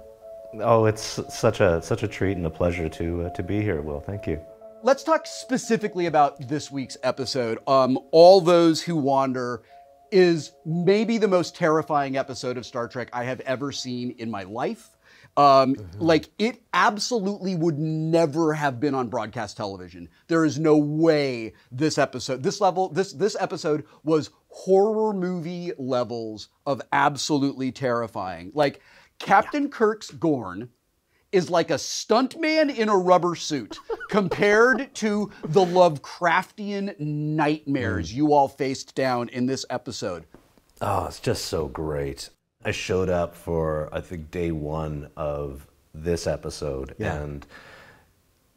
Oh, 0.61 0.85
it's 0.85 1.19
such 1.27 1.59
a 1.59 1.81
such 1.81 2.03
a 2.03 2.07
treat 2.07 2.37
and 2.37 2.45
a 2.45 2.49
pleasure 2.49 2.87
to 2.87 3.23
uh, 3.23 3.29
to 3.31 3.43
be 3.43 3.61
here. 3.61 3.81
Wil, 3.81 3.99
thank 3.99 4.25
you. 4.25 4.39
Let's 4.81 5.03
talk 5.03 5.27
specifically 5.27 6.05
about 6.05 6.47
this 6.47 6.71
week's 6.71 6.95
episode. 7.03 7.59
Um, 7.67 7.99
All 8.11 8.39
Those 8.39 8.81
Who 8.81 8.95
Wander 8.95 9.63
is 10.11 10.53
maybe 10.65 11.17
the 11.17 11.27
most 11.27 11.57
terrifying 11.57 12.15
episode 12.15 12.55
of 12.57 12.65
Star 12.65 12.87
Trek 12.87 13.09
I 13.11 13.25
have 13.25 13.41
ever 13.41 13.73
seen 13.73 14.15
in 14.17 14.31
my 14.31 14.43
life. 14.43 14.92
Um, 15.35 15.75
mm-hmm. 15.75 16.01
Like, 16.01 16.29
it 16.37 16.61
absolutely 16.73 17.55
would 17.55 17.79
never 17.79 18.53
have 18.53 18.79
been 18.79 18.93
on 18.93 19.07
broadcast 19.07 19.57
television. 19.57 20.09
There 20.27 20.45
is 20.45 20.59
no 20.59 20.77
way 20.77 21.53
this 21.71 21.97
episode, 21.97 22.43
this 22.43 22.61
level, 22.61 22.89
this 22.89 23.13
this 23.13 23.35
episode 23.39 23.85
was 24.03 24.29
horror 24.49 25.13
movie 25.13 25.71
levels 25.77 26.49
of 26.65 26.81
absolutely 26.91 27.71
terrifying. 27.71 28.51
Like 28.53 28.81
Captain 29.19 29.63
yeah. 29.63 29.69
Kirk's 29.69 30.11
Gorn 30.11 30.69
is 31.31 31.49
like 31.49 31.71
a 31.71 31.75
stuntman 31.75 32.73
in 32.73 32.87
a 32.87 32.95
rubber 32.95 33.35
suit 33.35 33.79
compared 34.09 34.93
to 34.95 35.31
the 35.43 35.65
Lovecraftian 35.65 36.97
nightmares 36.99 38.11
mm. 38.11 38.15
you 38.15 38.33
all 38.33 38.47
faced 38.47 38.93
down 38.93 39.29
in 39.29 39.47
this 39.47 39.65
episode. 39.69 40.25
Oh, 40.79 41.05
it's 41.05 41.19
just 41.19 41.45
so 41.45 41.67
great. 41.67 42.29
I 42.65 42.71
showed 42.71 43.09
up 43.09 43.35
for, 43.35 43.89
I 43.91 44.01
think, 44.01 44.31
day 44.31 44.51
one 44.51 45.09
of 45.17 45.67
this 45.93 46.27
episode, 46.27 46.95
yeah. 46.97 47.15
and 47.15 47.45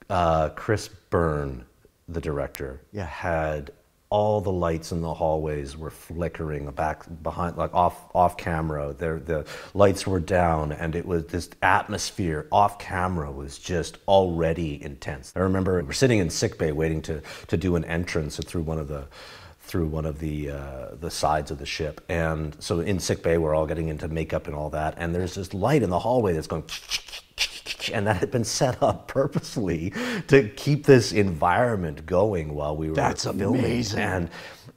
uh, 0.09 0.51
Chris 0.51 0.89
Byrne, 0.89 1.65
the 2.09 2.21
director, 2.21 2.81
yeah. 2.93 3.05
had 3.05 3.71
all 4.09 4.41
the 4.41 4.53
lights 4.53 4.93
in 4.93 5.01
the 5.01 5.13
hallways 5.13 5.77
were 5.77 5.91
flickering 5.91 6.71
back 6.71 7.05
behind 7.23 7.57
like 7.57 7.75
off 7.75 8.09
off 8.15 8.37
camera 8.37 8.95
there 8.97 9.19
the 9.19 9.45
lights 9.75 10.07
were 10.07 10.21
down 10.21 10.71
and 10.71 10.95
it 10.95 11.05
was 11.05 11.27
this 11.27 11.51
atmosphere 11.63 12.47
off 12.53 12.79
camera 12.79 13.31
was 13.31 13.59
just 13.59 13.99
already 14.07 14.81
intense 14.83 15.33
i 15.35 15.41
remember 15.41 15.77
we 15.77 15.83
were 15.83 15.93
sitting 15.93 16.21
in 16.21 16.31
sick 16.31 16.57
bay 16.57 16.71
waiting 16.71 17.03
to 17.03 17.21
to 17.49 17.57
do 17.57 17.75
an 17.75 17.85
entrance 17.85 18.37
through 18.37 18.63
one 18.63 18.79
of 18.79 18.87
the 18.87 19.05
through 19.67 19.87
one 19.87 20.07
of 20.07 20.21
the 20.21 20.51
uh, 20.51 20.95
the 21.01 21.11
sides 21.11 21.51
of 21.51 21.59
the 21.59 21.67
ship 21.67 22.01
and 22.09 22.57
so 22.61 22.81
in 22.81 23.01
sick 23.01 23.23
bay 23.23 23.37
we're 23.37 23.55
all 23.55 23.67
getting 23.67 23.89
into 23.89 24.07
makeup 24.07 24.47
and 24.47 24.55
all 24.55 24.71
that 24.71 24.95
and 24.97 25.15
there's 25.15 25.35
this 25.35 25.53
light 25.53 25.83
in 25.83 25.91
the 25.91 25.99
hallway 25.99 26.33
that's 26.33 26.47
going 26.47 26.63
and 27.93 28.07
that 28.07 28.17
had 28.17 28.31
been 28.31 28.45
set 28.45 28.83
up 28.83 29.09
purposely 29.09 29.93
to 30.29 30.49
keep 30.57 30.87
this 30.87 31.13
environment 31.13 32.07
going 32.07 32.55
while 32.55 32.77
we 32.77 32.89
were 32.89 32.95
That's 32.95 33.25
filming. 33.25 33.61
Amazing. 33.61 34.01
And 34.01 34.31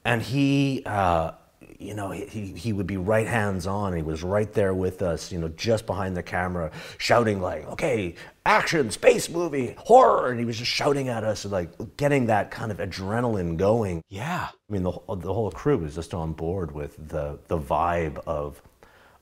and 0.06 0.22
he 0.22 0.84
uh, 0.86 1.32
you 1.80 1.94
know, 1.94 2.12
he, 2.12 2.48
he 2.48 2.74
would 2.74 2.88
be 2.88 2.98
right 2.98 3.26
hands 3.26 3.66
on. 3.66 3.96
He 3.96 4.02
was 4.02 4.22
right 4.22 4.52
there 4.52 4.74
with 4.74 5.02
us, 5.02 5.32
you 5.32 5.40
know, 5.40 5.48
just 5.48 5.86
behind 5.86 6.16
the 6.18 6.22
camera, 6.22 6.72
shouting 6.98 7.42
like, 7.42 7.66
okay, 7.68 8.16
action, 8.46 8.92
space 8.92 9.30
movie, 9.30 9.76
horror. 9.78 10.30
And 10.30 10.40
he 10.40 10.46
was 10.46 10.58
just 10.58 10.70
shouting 10.70 11.08
at 11.08 11.24
us, 11.24 11.46
like 11.46 11.70
getting 11.96 12.26
that 12.26 12.52
kind 12.52 12.72
of 12.72 12.80
adrenaline 12.80 13.56
going. 13.56 14.04
Yeah. 14.10 14.50
I 14.52 14.74
mean, 14.74 14.84
the, 14.84 14.92
the 14.92 15.34
whole 15.34 15.50
crew 15.52 15.78
was 15.78 15.96
just 15.96 16.14
on 16.14 16.34
board 16.34 16.74
with 16.74 16.98
the, 16.98 17.40
the 17.48 17.58
vibe 17.58 18.18
of, 18.28 18.62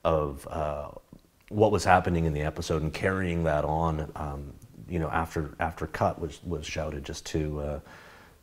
of 0.03 0.47
uh, 0.49 0.89
what 1.49 1.71
was 1.71 1.83
happening 1.83 2.25
in 2.25 2.33
the 2.33 2.41
episode 2.41 2.81
and 2.81 2.91
carrying 2.91 3.43
that 3.43 3.65
on, 3.65 4.11
um, 4.15 4.53
you 4.89 4.99
know, 4.99 5.09
after 5.09 5.53
after 5.59 5.85
cut 5.85 6.19
was 6.19 6.41
was 6.43 6.65
shouted 6.65 7.03
just 7.03 7.25
to, 7.25 7.81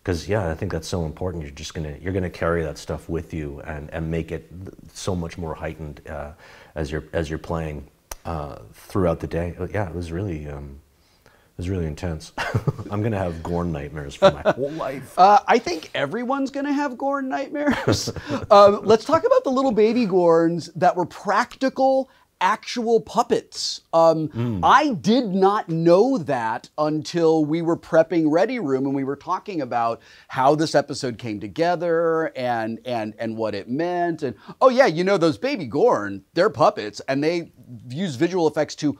because 0.04 0.28
yeah, 0.28 0.50
I 0.50 0.54
think 0.54 0.70
that's 0.70 0.86
so 0.86 1.06
important. 1.06 1.42
You're 1.42 1.52
just 1.52 1.72
gonna 1.72 1.96
you're 2.00 2.12
gonna 2.12 2.28
carry 2.28 2.62
that 2.62 2.76
stuff 2.76 3.08
with 3.08 3.32
you 3.32 3.60
and 3.62 3.88
and 3.90 4.10
make 4.10 4.30
it 4.30 4.50
so 4.92 5.16
much 5.16 5.38
more 5.38 5.54
heightened 5.54 6.02
uh, 6.08 6.32
as 6.74 6.92
you're 6.92 7.04
as 7.14 7.30
you're 7.30 7.38
playing 7.38 7.88
uh, 8.26 8.58
throughout 8.74 9.20
the 9.20 9.26
day. 9.26 9.54
Yeah, 9.72 9.88
it 9.88 9.94
was 9.94 10.12
really. 10.12 10.46
Um, 10.46 10.80
it 11.24 11.58
was 11.58 11.70
really 11.70 11.86
intense. 11.86 12.32
I'm 12.90 13.00
gonna 13.00 13.16
have 13.16 13.40
Gorn 13.40 13.70
nightmares 13.70 14.16
for 14.16 14.32
my 14.32 14.42
whole 14.54 14.72
life. 14.72 15.16
Uh, 15.16 15.38
I 15.46 15.60
think 15.60 15.88
everyone's 15.94 16.50
gonna 16.50 16.72
have 16.72 16.98
Gorn 16.98 17.28
nightmares. 17.28 18.12
um, 18.50 18.80
let's 18.82 19.04
talk 19.04 19.24
about 19.24 19.44
the 19.44 19.50
little 19.50 19.70
baby 19.70 20.04
Gorns 20.04 20.68
that 20.74 20.96
were 20.96 21.06
practical 21.06 22.10
actual 22.40 23.00
puppets. 23.00 23.80
Um, 23.92 24.28
mm. 24.28 24.60
I 24.62 24.94
did 24.94 25.28
not 25.28 25.68
know 25.68 26.18
that 26.18 26.68
until 26.78 27.44
we 27.44 27.62
were 27.62 27.76
prepping 27.76 28.30
Ready 28.30 28.58
Room 28.58 28.86
and 28.86 28.94
we 28.94 29.04
were 29.04 29.16
talking 29.16 29.60
about 29.60 30.00
how 30.28 30.54
this 30.54 30.74
episode 30.74 31.18
came 31.18 31.40
together 31.40 32.32
and 32.36 32.80
and 32.84 33.14
and 33.18 33.36
what 33.36 33.54
it 33.54 33.68
meant. 33.68 34.22
And 34.22 34.36
oh 34.60 34.68
yeah, 34.68 34.86
you 34.86 35.04
know 35.04 35.16
those 35.16 35.38
baby 35.38 35.66
Gorn, 35.66 36.24
they're 36.34 36.50
puppets, 36.50 37.00
and 37.08 37.22
they 37.22 37.52
use 37.88 38.16
visual 38.16 38.46
effects 38.48 38.74
to 38.76 38.98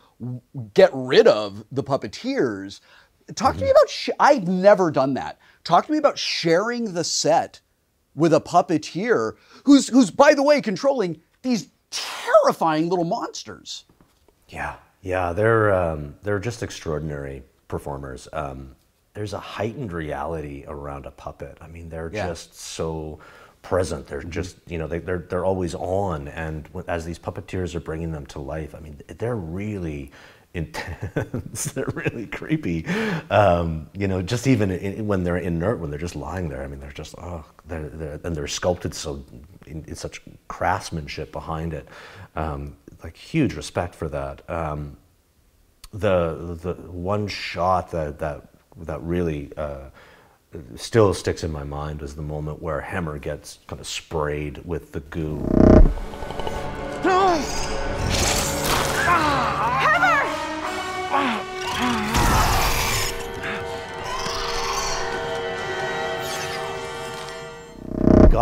get 0.74 0.91
rid 0.93 1.26
of 1.26 1.64
the 1.70 1.82
puppeteers. 1.82 2.80
Talk 3.35 3.53
mm-hmm. 3.53 3.59
to 3.59 3.64
me 3.64 3.70
mm-hmm. 3.70 3.76
about. 3.76 3.91
Sh- 3.91 4.11
I've 4.20 4.49
never 4.49 4.91
done 4.91 5.14
that. 5.14 5.39
Talk 5.64 5.87
to 5.87 5.93
me 5.93 5.99
about 5.99 6.18
sharing 6.18 6.95
the 6.95 7.05
set 7.05 7.61
with 8.14 8.32
a 8.32 8.41
puppeteer 8.41 9.32
who's 9.64 9.89
who's 9.89 10.11
by 10.11 10.35
the 10.35 10.43
way 10.43 10.61
controlling 10.61 11.20
these 11.43 11.68
terrifying 11.95 12.88
little 12.88 13.05
monsters. 13.05 13.84
Yeah, 14.49 14.76
yeah, 15.03 15.32
they're 15.32 15.72
um, 15.72 16.14
they're 16.22 16.38
just 16.38 16.62
extraordinary 16.62 17.42
performers. 17.68 18.28
Um, 18.32 18.74
there's 19.14 19.32
a 19.32 19.38
heightened 19.38 19.92
reality 19.92 20.64
around 20.66 21.07
a 21.07 21.11
puppet. 21.11 21.59
I 21.61 21.68
mean, 21.68 21.88
they're 21.88 22.11
yeah. 22.12 22.26
just 22.26 22.59
so 22.59 23.20
present. 23.62 24.07
They're 24.07 24.20
mm-hmm. 24.20 24.30
just 24.30 24.57
you 24.66 24.78
know 24.78 24.86
they, 24.86 24.99
they're 24.99 25.26
they're 25.28 25.45
always 25.45 25.74
on, 25.74 26.28
and 26.28 26.68
as 26.88 27.05
these 27.05 27.18
puppeteers 27.18 27.74
are 27.74 27.80
bringing 27.80 28.12
them 28.12 28.26
to 28.26 28.40
life, 28.40 28.74
I 28.74 28.80
mean, 28.80 29.01
they're 29.18 29.36
really 29.36 30.12
intense. 30.55 31.64
they're 31.72 31.92
really 31.95 32.26
creepy. 32.26 32.86
Um, 33.30 33.88
you 33.92 34.07
know, 34.09 34.22
just 34.22 34.47
even 34.47 34.70
in, 34.70 35.07
when 35.07 35.24
they're 35.24 35.36
inert, 35.36 35.80
when 35.80 35.90
they're 35.90 35.99
just 35.99 36.16
lying 36.16 36.49
there. 36.49 36.62
I 36.62 36.68
mean, 36.68 36.80
they're 36.80 36.92
just 36.92 37.14
oh, 37.18 37.45
they're, 37.66 37.88
they're 37.88 38.20
and 38.24 38.34
they're 38.36 38.47
sculpted 38.47 38.95
so 38.95 39.24
in, 39.67 39.85
in 39.87 39.95
such 39.95 40.21
craftsmanship 40.49 41.33
behind 41.33 41.73
it. 41.75 41.89
Um, 42.37 42.77
like 43.03 43.17
huge 43.17 43.55
respect 43.55 43.95
for 43.95 44.09
that. 44.09 44.49
Um, 44.49 44.97
the 45.93 46.59
the 46.61 46.75
one 46.75 47.29
shot 47.29 47.91
that 47.93 48.19
that 48.19 48.49
that 48.79 49.01
really 49.03 49.53
uh, 49.57 49.91
still 50.77 51.15
sticks 51.15 51.45
in 51.45 51.53
my 51.53 51.65
mind 51.65 52.03
is 52.03 52.17
the 52.17 52.23
moment 52.23 52.61
where 52.61 52.81
Hemmer 52.81 53.21
gets 53.21 53.59
kind 53.67 53.81
of 53.81 53.87
sprayed 53.87 54.65
with 54.65 54.93
the 54.93 55.01
goo. 55.01 55.47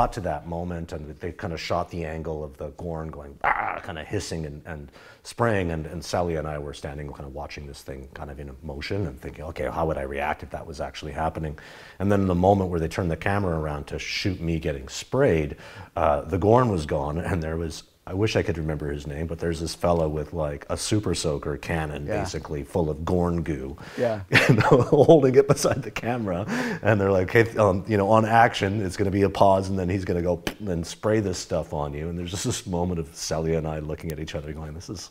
Got 0.03 0.15
to 0.15 0.21
that 0.23 0.49
moment 0.49 0.91
and 0.91 1.17
they 1.21 1.31
kind 1.31 1.53
of 1.53 1.61
shot 1.61 1.89
the 1.89 2.05
angle 2.05 2.43
of 2.43 2.57
the 2.57 2.71
Gorn 2.71 3.09
going 3.13 3.39
ah, 3.45 3.79
kind 3.85 4.01
of 4.01 4.05
hissing 4.05 4.47
and, 4.47 4.61
and 4.67 4.91
spraying 5.23 5.71
and, 5.71 5.87
and 5.87 6.05
Celia 6.05 6.41
and 6.41 6.49
I 6.49 6.59
were 6.59 6.75
standing 6.75 7.07
kind 7.13 7.25
of 7.25 7.33
watching 7.33 7.69
this 7.69 7.83
thing 7.83 8.09
kind 8.13 8.29
of 8.29 8.41
in 8.41 8.51
motion 8.65 9.07
and 9.07 9.21
thinking, 9.21 9.45
okay, 9.45 9.69
how 9.71 9.87
would 9.87 9.99
I 9.99 10.03
react 10.03 10.43
if 10.43 10.51
that 10.51 10.67
was 10.67 10.81
actually 10.81 11.13
happening? 11.13 11.57
And 12.01 12.11
then 12.11 12.27
the 12.27 12.35
moment 12.35 12.71
where 12.71 12.81
they 12.81 12.89
turned 12.89 13.13
the 13.13 13.17
camera 13.17 13.57
around 13.57 13.85
to 13.87 13.99
shoot 14.01 14.41
me 14.41 14.59
getting 14.59 14.89
sprayed, 14.89 15.55
uh, 15.95 16.23
the 16.23 16.37
Gorn 16.37 16.69
was 16.69 16.85
gone 16.85 17.19
and 17.19 17.41
there 17.41 17.57
was 17.57 17.85
I 18.05 18.15
wish 18.15 18.35
I 18.35 18.43
could 18.43 18.59
remember 18.59 18.91
his 18.91 19.07
name, 19.07 19.29
but 19.29 19.39
there's 19.39 19.61
this 19.61 19.77
fellow 19.77 20.09
with 20.09 20.33
like 20.33 20.67
a 20.69 20.77
super 20.77 21.15
soaker 21.15 21.57
cannon, 21.57 22.05
Yeah. 22.07 22.21
basically 22.21 22.65
full 22.65 22.91
of 22.91 23.05
Gorn 23.05 23.43
goo, 23.43 23.77
Yeah. 23.97 24.23
and 24.49 24.61
holding 24.63 25.37
it 25.37 25.47
beside 25.47 25.85
the 25.85 25.91
camera. 25.93 26.45
And 26.83 27.01
they're 27.01 27.13
like, 27.13 27.31
hey, 27.31 27.49
um, 27.57 27.85
you 27.87 27.97
know, 27.97 28.11
on 28.11 28.25
action, 28.25 28.85
it's 28.85 28.97
going 28.97 29.05
to 29.07 29.13
be 29.13 29.23
a 29.23 29.31
pause, 29.31 29.69
and 29.69 29.79
then 29.79 29.89
he's 29.89 30.05
going 30.05 30.17
to 30.17 30.23
go 30.23 30.43
and 30.69 30.85
spray 30.85 31.21
this 31.21 31.39
stuff 31.39 31.73
on 31.73 31.95
you. 31.95 32.09
And 32.09 32.19
there's 32.19 32.33
just 32.33 32.45
this 32.45 32.67
moment 32.67 32.99
of 32.99 33.15
Celia 33.15 33.57
and 33.59 33.69
I 33.69 33.79
looking 33.79 34.11
at 34.11 34.19
each 34.19 34.35
other, 34.35 34.53
going, 34.53 34.75
this 34.75 34.91
is 34.91 35.11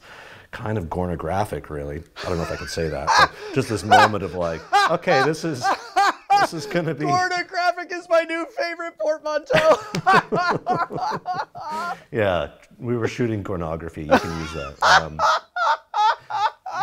kind 0.52 0.78
of 0.78 0.86
gornographic, 0.88 1.70
really. 1.70 2.04
I 2.26 2.28
don't 2.28 2.36
know 2.38 2.44
if 2.44 2.52
I 2.52 2.58
could 2.58 2.70
say 2.70 2.90
that, 2.90 3.08
but 3.18 3.32
just 3.56 3.70
this 3.70 3.86
moment 3.86 4.22
of 4.22 4.34
like, 4.36 4.60
okay, 4.92 5.24
this 5.24 5.46
is 5.46 5.64
this 6.42 6.54
is 6.54 6.66
going 6.66 6.88
to 6.88 6.94
be. 6.94 7.06
Gornographic 7.06 7.94
is 7.94 8.06
my 8.10 8.24
new 8.24 8.46
favorite 8.58 8.98
portmanteau. 9.00 9.78
Yeah, 12.12 12.50
we 12.82 12.98
were 12.98 13.08
shooting 13.08 13.44
pornography. 13.44 14.04
You 14.04 14.18
can 14.18 14.40
use 14.40 14.54
that. 14.54 14.76
Um, 14.84 15.20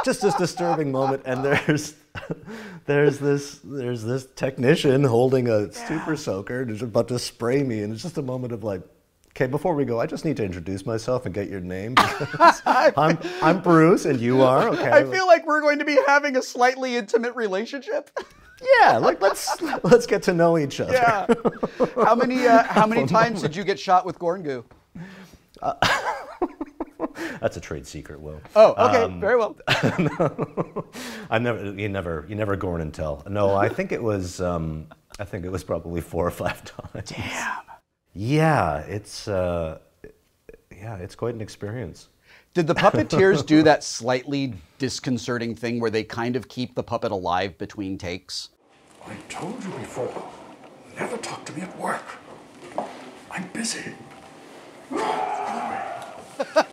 just 0.05 0.23
this 0.23 0.35
disturbing 0.35 0.93
moment, 0.93 1.23
and 1.27 1.45
there's 1.45 1.97
there's 2.87 3.19
this 3.19 3.61
there's 3.65 4.05
this 4.05 4.27
technician 4.37 5.05
holding 5.05 5.49
a 5.49 5.73
super 5.73 6.17
soaker 6.17 6.63
and 6.63 6.71
is 6.71 6.83
about 6.83 7.09
to 7.09 7.19
spray 7.19 7.63
me, 7.65 7.83
and 7.83 7.93
it's 7.93 8.03
just 8.03 8.17
a 8.17 8.23
moment 8.23 8.53
of 8.53 8.65
like. 8.65 8.83
Okay, 9.33 9.47
before 9.47 9.77
we 9.77 9.85
go, 9.85 10.01
I 10.01 10.07
just 10.07 10.25
need 10.25 10.37
to 10.39 10.45
introduce 10.45 10.85
myself 10.85 11.25
and 11.25 11.33
get 11.33 11.49
your 11.49 11.61
name. 11.61 11.95
I'm 12.67 13.19
I'm 13.41 13.61
Bruce, 13.61 14.05
and 14.05 14.19
you 14.21 14.43
are 14.43 14.69
okay. 14.71 14.91
I 14.91 15.05
feel 15.05 15.29
like 15.29 15.47
we're 15.47 15.61
going 15.61 15.79
to 15.79 15.85
be 15.85 15.97
having 16.09 16.37
a 16.37 16.43
slightly 16.43 16.97
intimate 16.97 17.37
relationship. 17.37 18.11
yeah, 18.81 18.97
like 18.97 19.21
let's 19.21 19.63
let's 19.85 20.07
get 20.07 20.25
to 20.25 20.35
know 20.35 20.59
each 20.59 20.81
other. 20.81 20.93
Yeah. 20.93 21.27
How 22.03 22.17
many 22.17 22.49
uh, 22.49 22.65
how 22.65 22.85
many 22.85 23.07
times 23.07 23.41
did 23.43 23.55
you 23.55 23.63
get 23.63 23.79
shot 23.79 24.05
with 24.05 24.19
Gorn 24.19 24.43
goo? 24.43 24.65
That's 27.41 27.57
a 27.57 27.61
trade 27.61 27.87
secret, 27.87 28.21
Wil. 28.21 28.41
Oh, 28.57 28.75
okay, 28.89 29.21
very 29.21 29.37
well. 29.37 29.57
I 31.31 31.39
never, 31.39 31.73
you 31.73 31.89
never, 31.89 32.27
you 32.29 32.35
never 32.35 32.57
Gorn 32.57 32.81
and 32.81 32.93
tell. 32.93 33.23
No, 33.29 33.55
I 33.55 33.69
think 33.69 33.93
it 33.93 34.03
was, 34.03 34.41
um, 34.41 34.87
I 35.19 35.25
think 35.25 35.45
it 35.45 35.51
was 35.51 35.63
probably 35.65 36.01
four 36.01 36.27
or 36.27 36.31
five 36.31 36.65
times. 36.93 37.11
Damn. 37.11 37.63
Yeah, 38.15 38.79
it's, 38.79 39.29
uh, 39.29 39.79
yeah, 40.75 40.97
it's 40.97 41.15
quite 41.15 41.35
an 41.35 41.41
experience. 41.41 42.09
Did 42.55 42.67
the 42.67 42.75
puppeteers 42.75 43.45
do 43.45 43.63
that 43.63 43.85
slightly 43.85 44.55
disconcerting 44.79 45.55
thing 45.55 45.81
where 45.81 45.91
they 45.91 46.03
kind 46.03 46.35
of 46.35 46.49
keep 46.49 46.75
the 46.75 46.83
puppet 46.83 47.13
alive 47.13 47.57
between 47.59 47.99
takes? 47.99 48.49
I 49.07 49.15
told 49.29 49.63
you 49.63 49.71
before, 49.71 50.29
never 50.99 51.17
talk 51.19 51.45
to 51.47 51.53
me 51.53 51.63
at 51.63 51.79
work. 51.79 52.05
I'm 53.31 53.49
busy. 53.53 53.95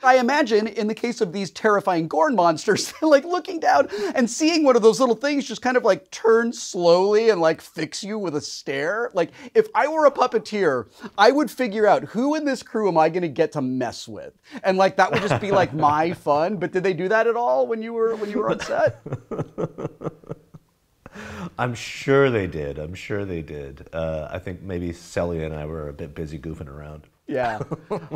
I 0.03 0.17
imagine 0.19 0.67
in 0.67 0.87
the 0.87 0.93
case 0.93 1.21
of 1.21 1.33
these 1.33 1.49
terrifying 1.51 2.07
Gorn 2.07 2.35
monsters, 2.35 2.93
like 3.01 3.25
looking 3.25 3.59
down 3.59 3.89
and 4.13 4.29
seeing 4.29 4.63
one 4.63 4.75
of 4.75 4.81
those 4.81 4.99
little 4.99 5.15
things 5.15 5.47
just 5.47 5.61
kind 5.61 5.77
of 5.77 5.83
like 5.83 6.11
turn 6.11 6.53
slowly 6.53 7.29
and 7.29 7.41
like 7.41 7.61
fix 7.61 8.03
you 8.03 8.19
with 8.19 8.35
a 8.35 8.41
stare. 8.41 9.09
Like 9.13 9.31
if 9.53 9.67
I 9.73 9.87
were 9.87 10.05
a 10.05 10.11
puppeteer, 10.11 10.87
I 11.17 11.31
would 11.31 11.49
figure 11.49 11.87
out 11.87 12.03
who 12.03 12.35
in 12.35 12.45
this 12.45 12.61
crew 12.61 12.87
am 12.87 12.97
I 12.97 13.09
going 13.09 13.23
to 13.23 13.27
get 13.27 13.51
to 13.53 13.61
mess 13.61 14.07
with, 14.07 14.33
and 14.63 14.77
like 14.77 14.97
that 14.97 15.11
would 15.11 15.21
just 15.21 15.41
be 15.41 15.51
like 15.51 15.73
my 15.73 16.13
fun. 16.25 16.57
But 16.57 16.71
did 16.71 16.83
they 16.83 16.93
do 16.93 17.09
that 17.09 17.27
at 17.27 17.35
all 17.35 17.67
when 17.67 17.81
you 17.81 17.93
were 17.93 18.15
when 18.15 18.29
you 18.29 18.39
were 18.39 18.51
on 18.51 18.59
set? 18.59 19.01
I'm 21.57 21.73
sure 21.73 22.29
they 22.29 22.47
did. 22.47 22.77
I'm 22.77 22.93
sure 22.93 23.23
they 23.23 23.41
did. 23.41 23.87
Uh, 23.93 24.27
I 24.29 24.39
think 24.39 24.61
maybe 24.61 24.91
Celia 24.91 25.45
and 25.45 25.55
I 25.55 25.65
were 25.65 25.87
a 25.87 25.93
bit 25.93 26.13
busy 26.13 26.37
goofing 26.37 26.67
around. 26.67 27.03
Yeah. 27.27 27.59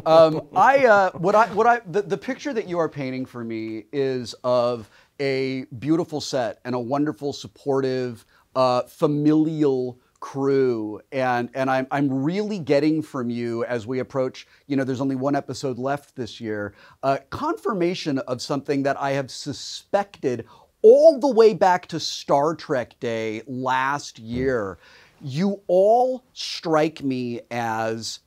Um, 0.06 0.48
I 0.56 0.86
uh, 0.86 1.12
what 1.12 1.36
I 1.36 1.48
what 1.54 1.68
I 1.68 1.82
the, 1.86 2.02
the 2.02 2.18
picture 2.18 2.54
that 2.54 2.68
you 2.68 2.80
are 2.80 2.90
painting 2.90 3.26
for 3.26 3.44
me 3.44 3.86
is 3.92 4.34
of 4.44 4.90
a 5.20 5.66
beautiful 5.78 6.22
set 6.22 6.60
and 6.66 6.74
a 6.74 6.80
wonderful, 6.80 7.34
supportive, 7.34 8.26
uh, 8.56 8.84
familial 8.84 10.00
crew 10.20 11.00
and 11.12 11.50
and 11.54 11.70
I'm 11.70 11.88
I'm 11.92 12.24
really 12.24 12.60
getting 12.60 13.02
from 13.02 13.30
you 13.30 13.64
as 13.66 13.88
we 13.88 14.00
approach 14.00 14.48
you 14.68 14.76
know 14.76 14.84
there's 14.84 15.00
only 15.00 15.16
one 15.16 15.34
episode 15.36 15.80
left 15.80 16.16
this 16.16 16.42
year 16.42 16.74
uh, 17.04 17.20
confirmation 17.30 18.20
of 18.20 18.42
something 18.42 18.84
that 18.84 19.00
I 19.00 19.12
have 19.12 19.32
suspected 19.32 20.46
all 20.82 21.20
the 21.20 21.32
way 21.32 21.54
back 21.54 21.88
to 21.88 22.02
Star 22.02 22.54
Trek 22.54 23.00
Day 23.00 23.44
last 23.48 24.20
year 24.20 24.78
you 25.22 25.62
all 25.68 26.26
strike 26.34 27.02
me 27.02 27.40
as 27.50 28.20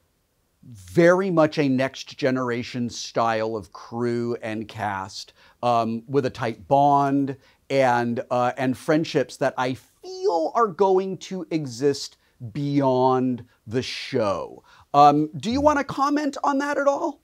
very 0.65 1.31
much 1.31 1.59
a 1.59 1.69
next 1.69 2.17
generation 2.17 2.89
style 2.89 3.57
of 3.57 3.73
crew 3.73 4.37
and 4.43 4.69
cast 4.69 5.33
um, 5.63 6.03
with 6.07 6.27
a 6.27 6.31
tight 6.31 6.67
bond 6.69 7.37
and 7.71 8.23
uh, 8.31 8.53
and 8.57 8.77
friendships 8.77 9.37
that 9.39 9.55
I 9.57 9.75
feel 9.75 10.53
are 10.55 10.69
going 10.69 11.19
to 11.19 11.47
exist 11.51 12.17
beyond 12.53 13.45
the 13.67 13.83
show. 13.83 14.63
Um, 14.95 15.31
do 15.37 15.51
you 15.51 15.61
want 15.61 15.79
to 15.79 15.85
comment 15.85 16.37
on 16.45 16.59
that 16.59 16.79
at 16.79 16.87
all? 16.87 17.21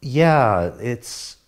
Yeah, 0.00 0.72
it's. 0.80 1.38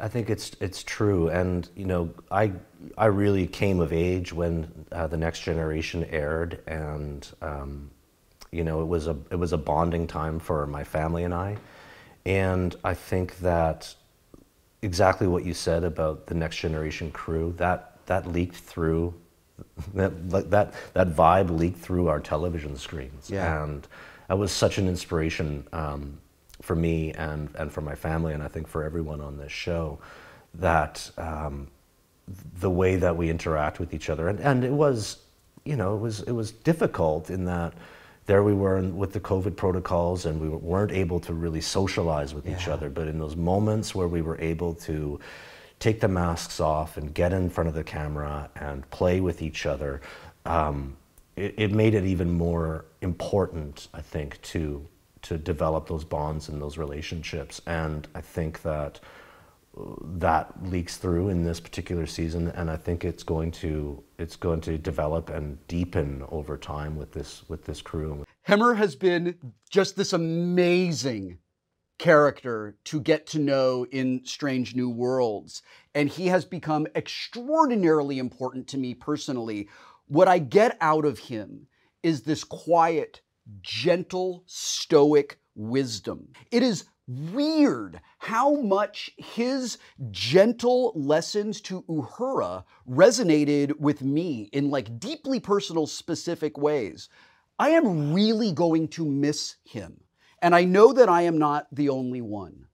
I 0.00 0.08
think 0.08 0.30
it's 0.30 0.52
it's 0.60 0.82
true, 0.82 1.28
and 1.28 1.68
you 1.74 1.86
know, 1.86 2.10
I 2.30 2.52
I 2.96 3.06
really 3.06 3.46
came 3.46 3.80
of 3.80 3.92
age 3.92 4.32
when 4.32 4.86
uh, 4.92 5.06
the 5.06 5.16
Next 5.16 5.40
Generation 5.40 6.04
aired, 6.04 6.62
and 6.66 7.26
um, 7.42 7.90
you 8.56 8.64
know, 8.64 8.80
it 8.80 8.86
was 8.88 9.06
a 9.06 9.16
it 9.30 9.36
was 9.36 9.52
a 9.52 9.58
bonding 9.58 10.06
time 10.06 10.38
for 10.38 10.66
my 10.66 10.82
family 10.82 11.24
and 11.24 11.34
I, 11.34 11.58
and 12.24 12.74
I 12.82 12.94
think 12.94 13.38
that 13.40 13.94
exactly 14.82 15.26
what 15.26 15.44
you 15.44 15.52
said 15.54 15.84
about 15.84 16.26
the 16.26 16.34
Next 16.34 16.56
Generation 16.56 17.10
crew 17.10 17.54
that 17.58 17.98
that 18.06 18.26
leaked 18.32 18.56
through 18.56 19.12
that 19.94 20.10
that 20.50 20.72
that 20.94 21.08
vibe 21.08 21.50
leaked 21.58 21.78
through 21.78 22.08
our 22.08 22.20
television 22.20 22.76
screens, 22.76 23.30
Yeah. 23.30 23.62
and 23.64 23.86
that 24.28 24.38
was 24.38 24.52
such 24.52 24.78
an 24.78 24.88
inspiration 24.88 25.66
um, 25.72 26.18
for 26.62 26.74
me 26.76 27.12
and 27.12 27.48
and 27.58 27.70
for 27.70 27.82
my 27.82 27.94
family, 27.94 28.32
and 28.32 28.42
I 28.42 28.48
think 28.48 28.68
for 28.68 28.84
everyone 28.84 29.20
on 29.20 29.36
this 29.36 29.52
show, 29.52 29.98
that 30.54 31.10
um, 31.18 31.68
the 32.60 32.70
way 32.70 32.96
that 32.96 33.16
we 33.16 33.28
interact 33.30 33.80
with 33.80 33.92
each 33.92 34.08
other, 34.10 34.28
and 34.28 34.40
and 34.40 34.64
it 34.64 34.72
was, 34.72 35.18
you 35.64 35.76
know, 35.76 35.94
it 35.96 36.00
was 36.00 36.22
it 36.22 36.32
was 36.32 36.52
difficult 36.52 37.30
in 37.30 37.44
that. 37.44 37.72
There 38.26 38.42
we 38.42 38.54
were 38.54 38.78
in, 38.78 38.96
with 38.96 39.12
the 39.12 39.20
COVID 39.20 39.56
protocols, 39.56 40.26
and 40.26 40.40
we 40.40 40.48
weren't 40.48 40.92
able 40.92 41.20
to 41.20 41.32
really 41.32 41.60
socialize 41.60 42.34
with 42.34 42.48
each 42.48 42.66
other. 42.68 42.90
But 42.90 43.06
in 43.08 43.18
those 43.18 43.36
moments 43.36 43.94
where 43.94 44.08
we 44.08 44.20
were 44.20 44.38
able 44.40 44.74
to 44.74 45.20
take 45.78 46.00
the 46.00 46.08
masks 46.08 46.58
off 46.58 46.96
and 46.96 47.14
get 47.14 47.32
in 47.32 47.48
front 47.50 47.68
of 47.68 47.74
the 47.74 47.84
camera 47.84 48.50
and 48.56 48.88
play 48.90 49.20
with 49.20 49.42
each 49.42 49.64
other, 49.64 50.00
um, 50.44 50.96
it, 51.36 51.54
it 51.56 51.72
made 51.72 51.94
it 51.94 52.04
even 52.04 52.32
more 52.32 52.84
important, 53.00 53.88
I 53.94 54.00
think, 54.00 54.40
to 54.42 54.86
to 55.22 55.36
develop 55.36 55.88
those 55.88 56.04
bonds 56.04 56.48
and 56.48 56.62
those 56.62 56.78
relationships. 56.78 57.60
And 57.66 58.06
I 58.14 58.20
think 58.20 58.62
that 58.62 59.00
that 60.02 60.52
leaks 60.62 60.96
through 60.96 61.28
in 61.28 61.44
this 61.44 61.60
particular 61.60 62.06
season, 62.06 62.48
and 62.48 62.70
I 62.70 62.76
think 62.76 63.04
it's 63.04 63.22
going 63.22 63.50
to 63.52 64.02
it's 64.18 64.36
going 64.36 64.60
to 64.62 64.78
develop 64.78 65.30
and 65.30 65.64
deepen 65.68 66.24
over 66.30 66.56
time 66.56 66.96
with 66.96 67.12
this 67.12 67.44
with 67.48 67.64
this 67.64 67.82
crew. 67.82 68.24
Hemmer 68.46 68.76
has 68.76 68.96
been 68.96 69.36
just 69.70 69.96
this 69.96 70.12
amazing 70.12 71.38
character 71.98 72.76
to 72.84 73.00
get 73.00 73.26
to 73.26 73.38
know 73.38 73.86
in 73.90 74.20
Strange 74.24 74.74
New 74.74 74.88
Worlds. 74.88 75.62
And 75.94 76.08
he 76.08 76.26
has 76.26 76.44
become 76.44 76.86
extraordinarily 76.94 78.18
important 78.18 78.68
to 78.68 78.78
me 78.78 78.94
personally. 78.94 79.68
What 80.06 80.28
I 80.28 80.38
get 80.38 80.76
out 80.80 81.04
of 81.04 81.18
him 81.18 81.66
is 82.02 82.22
this 82.22 82.44
quiet, 82.44 83.22
gentle, 83.62 84.44
stoic 84.46 85.40
wisdom. 85.54 86.28
It 86.50 86.62
is 86.62 86.84
weird 87.06 88.00
how 88.18 88.60
much 88.60 89.10
his 89.16 89.78
gentle 90.10 90.92
lessons 90.94 91.60
to 91.62 91.82
Uhura 91.82 92.64
resonated 92.88 93.78
with 93.78 94.02
me 94.02 94.48
in 94.52 94.70
like 94.70 94.98
deeply 94.98 95.40
personal, 95.40 95.86
specific 95.86 96.58
ways. 96.58 97.08
I 97.58 97.70
am 97.70 98.12
really 98.12 98.52
going 98.52 98.88
to 98.88 99.04
miss 99.04 99.56
him. 99.64 100.00
And 100.42 100.54
I 100.54 100.64
know 100.64 100.92
that 100.92 101.08
I 101.08 101.22
am 101.22 101.38
not 101.38 101.66
the 101.72 101.88
only 101.88 102.20
one. 102.20 102.66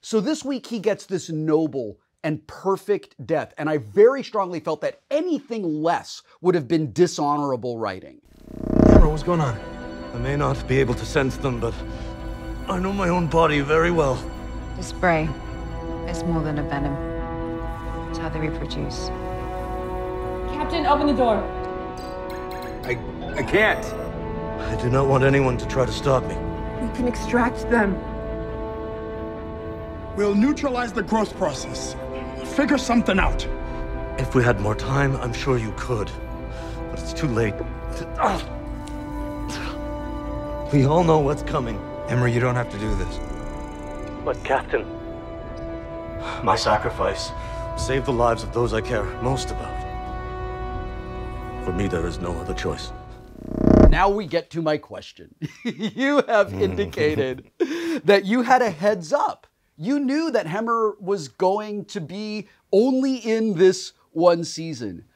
So 0.00 0.20
this 0.20 0.44
week 0.44 0.66
he 0.66 0.78
gets 0.78 1.06
this 1.06 1.28
noble 1.28 1.98
and 2.24 2.46
perfect 2.46 3.14
death. 3.26 3.52
And 3.58 3.68
I 3.68 3.78
very 3.78 4.22
strongly 4.22 4.60
felt 4.60 4.80
that 4.80 5.00
anything 5.10 5.62
less 5.82 6.22
would 6.40 6.54
have 6.54 6.68
been 6.68 6.92
dishonorable 6.92 7.78
writing. 7.78 8.20
What's 9.00 9.22
going 9.22 9.40
on? 9.40 9.60
I 10.14 10.18
may 10.18 10.36
not 10.36 10.66
be 10.66 10.78
able 10.78 10.94
to 10.94 11.04
sense 11.04 11.36
them, 11.36 11.60
but 11.60 11.74
I 12.68 12.78
know 12.78 12.92
my 12.92 13.08
own 13.08 13.26
body 13.26 13.60
very 13.60 13.90
well. 13.90 14.14
The 14.76 14.82
spray 14.82 15.28
is 16.06 16.22
more 16.24 16.42
than 16.42 16.58
a 16.58 16.62
venom. 16.62 16.94
It's 18.08 18.18
how 18.18 18.28
they 18.28 18.40
reproduce. 18.40 19.08
Captain, 20.52 20.86
open 20.86 21.08
the 21.08 21.12
door. 21.12 21.38
I, 22.84 22.98
I 23.36 23.42
can't. 23.42 23.84
I 24.62 24.76
do 24.80 24.90
not 24.90 25.06
want 25.08 25.24
anyone 25.24 25.58
to 25.58 25.66
try 25.66 25.84
to 25.84 25.92
stop 25.92 26.24
me. 26.24 26.36
We 26.36 26.94
can 26.94 27.08
extract 27.08 27.68
them. 27.68 27.94
We'll 30.16 30.34
neutralize 30.34 30.92
the 30.92 31.02
growth 31.02 31.36
process. 31.36 31.96
Figure 32.54 32.78
something 32.78 33.18
out. 33.18 33.46
If 34.18 34.34
we 34.34 34.44
had 34.44 34.60
more 34.60 34.74
time, 34.74 35.16
I'm 35.16 35.32
sure 35.32 35.58
you 35.58 35.74
could. 35.76 36.10
But 36.90 37.00
it's 37.00 37.12
too 37.12 37.28
late. 37.28 37.54
We 40.72 40.86
all 40.86 41.04
know 41.04 41.18
what's 41.18 41.42
coming. 41.42 41.78
Hemmer, 42.12 42.28
you 42.28 42.40
don't 42.40 42.56
have 42.56 42.70
to 42.70 42.78
do 42.78 42.94
this. 42.96 43.18
But, 44.22 44.36
Captain, 44.44 44.84
my 46.44 46.54
sacrifice 46.54 47.30
saved 47.78 48.04
the 48.04 48.12
lives 48.12 48.42
of 48.42 48.52
those 48.52 48.74
I 48.74 48.82
care 48.82 49.04
most 49.22 49.50
about. 49.50 49.72
For 51.64 51.72
me, 51.72 51.88
there 51.88 52.06
is 52.06 52.18
no 52.18 52.32
other 52.38 52.52
choice. 52.52 52.92
Now 53.88 54.10
we 54.10 54.26
get 54.26 54.50
to 54.50 54.60
my 54.60 54.76
question. 54.76 55.34
you 55.64 56.16
have 56.28 56.50
mm. 56.50 56.60
indicated 56.60 57.50
that 58.04 58.26
you 58.26 58.42
had 58.42 58.60
a 58.60 58.68
heads 58.68 59.14
up. 59.14 59.46
You 59.78 59.98
knew 59.98 60.30
that 60.32 60.46
Hemmer 60.46 61.00
was 61.00 61.28
going 61.28 61.86
to 61.86 62.00
be 62.02 62.46
only 62.72 63.16
in 63.16 63.54
this 63.54 63.94
one 64.10 64.44
season. 64.44 65.06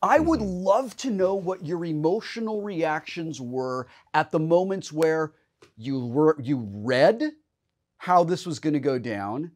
I 0.00 0.20
would 0.20 0.38
mm-hmm. 0.38 0.62
love 0.64 0.96
to 0.98 1.10
know 1.10 1.34
what 1.34 1.66
your 1.66 1.84
emotional 1.84 2.62
reactions 2.62 3.40
were 3.40 3.88
at 4.14 4.30
the 4.30 4.38
moments 4.38 4.92
where 4.92 5.32
you 5.76 6.06
were 6.06 6.36
you 6.40 6.68
read 6.72 7.32
how 7.98 8.24
this 8.24 8.46
was 8.46 8.58
going 8.58 8.74
to 8.74 8.80
go 8.80 8.98
down 8.98 9.52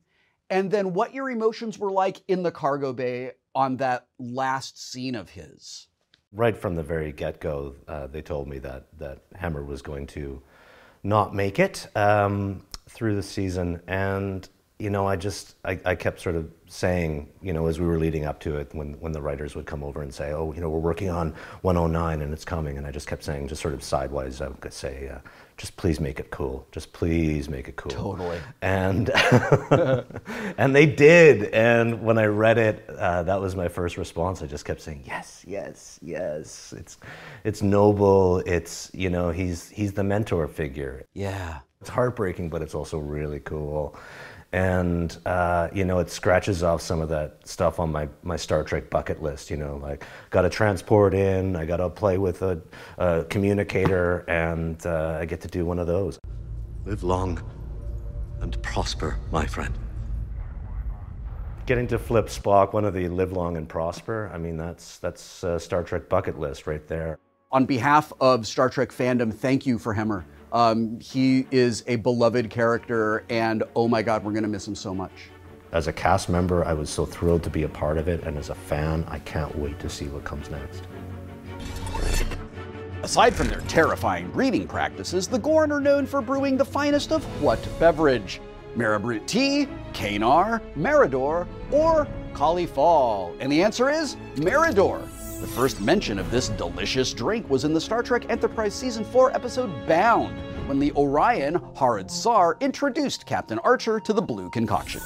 and 0.48 0.70
then 0.70 0.92
what 0.92 1.14
your 1.14 1.30
emotions 1.30 1.78
were 1.78 1.92
like 1.92 2.22
in 2.26 2.42
the 2.42 2.50
cargo 2.50 2.92
bay 2.92 3.32
on 3.54 3.76
that 3.78 4.06
last 4.18 4.90
scene 4.90 5.14
of 5.14 5.30
his. 5.30 5.88
Right 6.32 6.56
from 6.56 6.76
the 6.76 6.82
very 6.82 7.12
get-go, 7.12 7.74
uh, 7.88 8.06
they 8.06 8.22
told 8.22 8.48
me 8.48 8.58
that 8.61 8.86
that 8.98 9.22
Hemmer 9.34 9.64
was 9.64 9.82
going 9.82 10.06
to 10.08 10.42
not 11.02 11.34
make 11.34 11.58
it 11.58 11.88
um, 11.96 12.64
through 12.88 13.16
the 13.16 13.22
season, 13.22 13.82
and 13.88 14.48
you 14.81 14.89
know, 14.89 15.07
I 15.07 15.16
just 15.16 15.57
I, 15.64 15.78
I, 15.85 15.95
kept 15.95 16.20
sort 16.20 16.35
of 16.35 16.51
saying, 16.66 17.28
you 17.43 17.53
know, 17.53 17.66
as 17.66 17.78
we 17.78 17.87
were 17.87 17.99
leading 17.99 18.24
up 18.24 18.41
to 18.41 18.57
it, 18.57 18.74
when 18.74 18.95
when 18.95 19.12
the 19.12 19.20
writers 19.20 19.55
would 19.55 19.66
come 19.66 19.85
over 19.85 20.01
and 20.01 20.12
say, 20.12 20.33
oh, 20.33 20.53
you 20.53 20.61
know, 20.61 20.70
we're 20.70 20.78
working 20.78 21.11
on 21.11 21.35
109 21.61 22.22
and 22.22 22.33
it's 22.33 22.47
coming, 22.47 22.78
and 22.78 22.87
I 22.87 22.91
just 22.91 23.07
kept 23.07 23.22
saying, 23.22 23.49
just 23.49 23.61
sort 23.61 23.74
of 23.74 23.83
sidewise, 23.85 24.41
I 24.41 24.49
would 24.49 24.72
say, 24.72 25.11
uh, 25.14 25.18
just 25.59 25.76
please 25.76 26.01
make 26.01 26.18
it 26.18 26.31
cool, 26.31 26.66
just 26.72 26.95
please 26.95 27.51
make 27.51 27.68
it 27.68 27.76
cool. 27.76 27.91
Totally. 27.91 28.39
And 28.62 29.11
and 30.59 30.74
they 30.74 30.87
did, 30.87 31.53
and 31.53 32.03
when 32.03 32.16
I 32.16 32.24
read 32.24 32.57
it, 32.57 32.89
uh, 32.89 33.22
that 33.24 33.39
was 33.39 33.55
my 33.55 33.68
first 33.68 33.99
response. 33.99 34.41
I 34.41 34.47
just 34.47 34.64
kept 34.64 34.81
saying, 34.81 35.03
yes, 35.07 35.45
yes, 35.47 35.99
yes. 36.01 36.72
It's 36.76 36.97
it's 37.45 37.61
noble. 37.61 38.39
It's 38.47 38.91
you 38.95 39.11
know, 39.11 39.31
he's 39.31 39.68
he's 39.68 39.93
the 39.93 40.05
mentor 40.05 40.49
figure. 40.49 41.05
Yeah. 41.12 41.59
It's 41.83 41.89
heartbreaking, 41.89 42.51
but 42.51 42.61
it's 42.61 42.74
also 42.74 42.99
really 42.99 43.41
cool 43.41 43.97
and 44.53 45.18
uh, 45.26 45.68
you 45.72 45.84
know 45.84 46.01
it 46.01 46.11
scratches 46.11 46.62
off 46.62 46.82
some 46.82 47.01
of 47.01 47.09
that 47.09 47.46
stuff 47.46 47.78
on 47.78 47.92
my, 47.92 48.09
my 48.22 48.36
star 48.36 48.64
trek 48.64 48.90
bucket 48.90 49.22
list 49.22 49.48
you 49.51 49.57
know 49.57 49.76
like 49.76 50.05
got 50.30 50.42
to 50.42 50.51
transport 50.51 51.14
in 51.14 51.55
i 51.55 51.64
got 51.64 51.76
to 51.76 51.88
play 51.88 52.18
with 52.18 52.42
a, 52.42 52.61
a 52.98 53.24
communicator 53.30 54.24
and 54.28 54.84
uh, 54.86 55.18
i 55.20 55.24
get 55.24 55.40
to 55.40 55.48
do 55.48 55.64
one 55.64 55.78
of 55.78 55.86
those. 55.86 56.18
Live 56.86 57.03
long 57.03 57.42
and 58.40 58.61
prosper 58.62 59.18
my 59.30 59.46
friend. 59.46 59.78
Getting 61.66 61.86
to 61.88 61.98
flip 61.98 62.26
spock 62.26 62.72
one 62.72 62.84
of 62.84 62.94
the 62.94 63.07
live 63.09 63.32
long 63.32 63.57
and 63.57 63.68
prosper 63.68 64.30
i 64.34 64.38
mean 64.38 64.57
that's 64.57 64.98
that's 64.98 65.44
star 65.59 65.84
trek 65.84 66.09
bucket 66.09 66.38
list 66.38 66.66
right 66.66 66.86
there. 66.88 67.18
On 67.53 67.66
behalf 67.66 68.12
of 68.20 68.48
star 68.48 68.68
trek 68.68 68.90
fandom 68.90 69.32
thank 69.32 69.64
you 69.64 69.78
for 69.78 69.94
hemmer 69.94 70.24
um, 70.53 70.98
he 71.01 71.46
is 71.51 71.84
a 71.86 71.96
beloved 71.96 72.51
character, 72.51 73.24
and 73.28 73.62
oh 73.76 73.88
my 73.88 74.03
God, 74.03 74.24
we're 74.24 74.32
going 74.32 74.42
to 74.42 74.48
miss 74.48 74.66
him 74.66 74.74
so 74.74 74.94
much. 74.94 75.12
As 75.72 75.86
a 75.86 75.92
cast 75.92 76.28
member, 76.28 76.64
I 76.64 76.72
was 76.72 76.90
so 76.90 77.07
thrilled 77.07 77.44
to 77.44 77.51
be 77.51 77.62
a 77.62 77.68
part 77.68 77.96
of 77.96 78.09
it, 78.09 78.24
and 78.24 78.36
as 78.36 78.51
a 78.51 78.55
fan, 78.55 79.05
I 79.09 79.20
can't 79.20 79.57
wait 79.57 79.78
to 79.80 79.88
see 79.88 80.07
what 80.07 80.24
comes 80.24 80.51
next. 80.51 80.82
Aside 83.03 83.34
from 83.34 83.48
their 83.48 83.61
terrifying 83.62 84.30
breeding 84.30 84.66
practices, 84.66 85.26
the 85.26 85.38
Gorn 85.38 85.72
are 85.72 85.80
known 85.80 86.07
for 86.07 86.20
brewing 86.20 86.57
the 86.57 86.64
finest 86.64 87.12
of 87.12 87.24
what 87.40 87.59
beverage? 87.78 88.40
Marabrut 88.76 89.26
tea, 89.26 89.68
Kanar, 89.92 90.61
Meridor, 90.76 91.46
or 91.70 92.07
Kali-fal? 92.34 93.34
And 93.40 93.51
the 93.51 93.62
answer 93.62 93.88
is 93.90 94.16
Meridor. 94.36 95.09
The 95.41 95.47
first 95.47 95.80
mention 95.80 96.18
of 96.18 96.30
this 96.30 96.51
delicious 96.51 97.14
drink 97.14 97.49
was 97.49 97.64
in 97.64 97.72
the 97.72 97.80
Star 97.80 98.03
Trek 98.03 98.28
Enterprise 98.28 98.74
Season 98.74 99.07
4 99.07 99.34
episode 99.34 99.86
Bound, 99.86 100.36
when 100.68 100.78
the 100.78 100.93
Orion 100.93 101.55
Harrad-Sar 101.74 102.59
introduced 102.61 103.24
Captain 103.24 103.59
Archer 103.61 104.01
to 104.01 104.12
the 104.12 104.20
blue 104.20 104.51
concoction. 104.51 105.01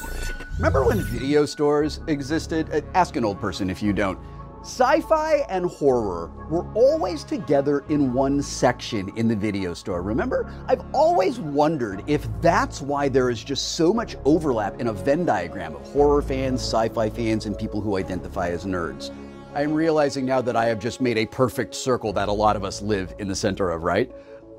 Remember 0.56 0.84
when 0.84 1.04
video 1.04 1.46
stores 1.46 2.00
existed? 2.08 2.68
Uh, 2.72 2.80
ask 2.94 3.14
an 3.14 3.24
old 3.24 3.40
person 3.40 3.70
if 3.70 3.80
you 3.80 3.92
don't. 3.92 4.18
Sci 4.62 5.02
fi 5.02 5.44
and 5.48 5.66
horror 5.66 6.32
were 6.50 6.66
always 6.74 7.22
together 7.22 7.84
in 7.88 8.12
one 8.12 8.42
section 8.42 9.12
in 9.16 9.28
the 9.28 9.36
video 9.36 9.72
store. 9.72 10.02
Remember? 10.02 10.52
I've 10.66 10.82
always 10.92 11.38
wondered 11.38 12.02
if 12.08 12.26
that's 12.40 12.82
why 12.82 13.08
there 13.08 13.30
is 13.30 13.44
just 13.44 13.76
so 13.76 13.94
much 13.94 14.16
overlap 14.24 14.80
in 14.80 14.88
a 14.88 14.92
Venn 14.92 15.24
diagram 15.24 15.76
of 15.76 15.82
horror 15.92 16.22
fans, 16.22 16.60
sci 16.60 16.88
fi 16.88 17.08
fans, 17.08 17.46
and 17.46 17.56
people 17.56 17.80
who 17.80 17.98
identify 17.98 18.48
as 18.48 18.64
nerds. 18.64 19.12
I'm 19.54 19.72
realizing 19.72 20.26
now 20.26 20.40
that 20.40 20.56
I 20.56 20.66
have 20.66 20.80
just 20.80 21.00
made 21.00 21.16
a 21.16 21.26
perfect 21.26 21.76
circle 21.76 22.12
that 22.14 22.28
a 22.28 22.32
lot 22.32 22.56
of 22.56 22.64
us 22.64 22.82
live 22.82 23.14
in 23.20 23.28
the 23.28 23.36
center 23.36 23.70
of, 23.70 23.84
right? 23.84 24.10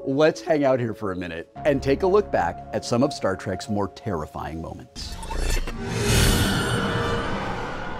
Let's 0.05 0.39
hang 0.39 0.63
out 0.63 0.79
here 0.79 0.93
for 0.93 1.11
a 1.11 1.15
minute 1.17 1.49
and 1.65 1.83
take 1.83 2.03
a 2.03 2.07
look 2.07 2.31
back 2.31 2.65
at 2.71 2.85
some 2.85 3.03
of 3.03 3.11
Star 3.11 3.35
Trek's 3.35 3.67
more 3.67 3.89
terrifying 3.89 4.61
moments. 4.61 5.15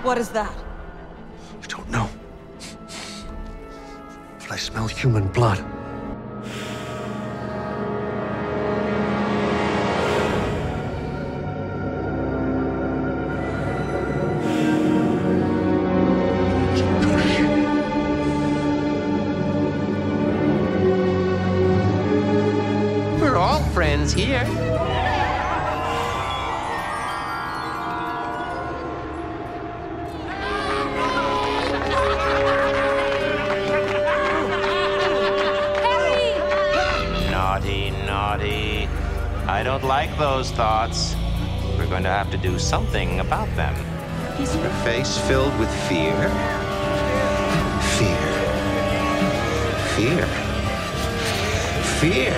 What 0.04 0.18
is 0.18 0.30
that? 0.30 0.56
I 1.62 1.68
don't 1.68 1.90
know. 1.90 2.10
But 4.40 4.52
I 4.52 4.56
smell 4.56 4.88
human 4.88 5.28
blood. 5.28 5.66
Filled 45.06 45.58
with 45.60 45.70
fear. 45.88 46.16
Fear. 47.96 48.26
Fear. 49.96 50.26
Fear. 52.00 52.34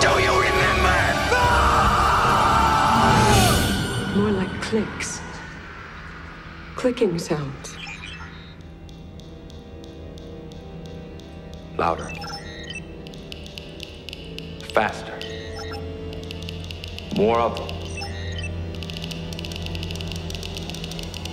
Do 0.00 0.10
you 0.22 0.34
remember? 0.48 0.98
More 4.16 4.32
like 4.32 4.54
clicks. 4.62 5.20
Clicking 6.76 7.18
sounds. 7.18 7.63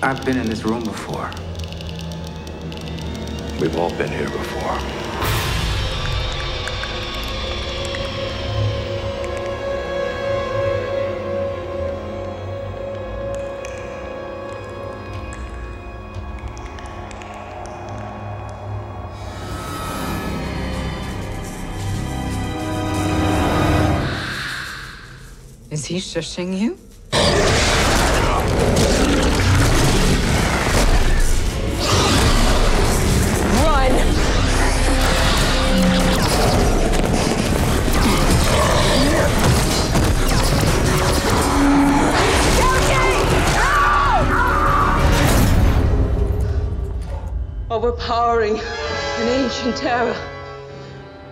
I've 0.04 0.26
been 0.26 0.38
in 0.38 0.48
this 0.48 0.64
room 0.66 0.84
before. 0.84 1.30
We've 3.60 3.78
all 3.78 3.92
been 3.92 4.10
here 4.10 4.28
before. 4.30 4.80
Is 25.70 25.86
he 25.86 25.98
shushing 25.98 26.58
you? 26.60 26.91
Overpowering 47.82 48.60
an 48.60 49.28
ancient 49.28 49.76
terror. 49.76 50.16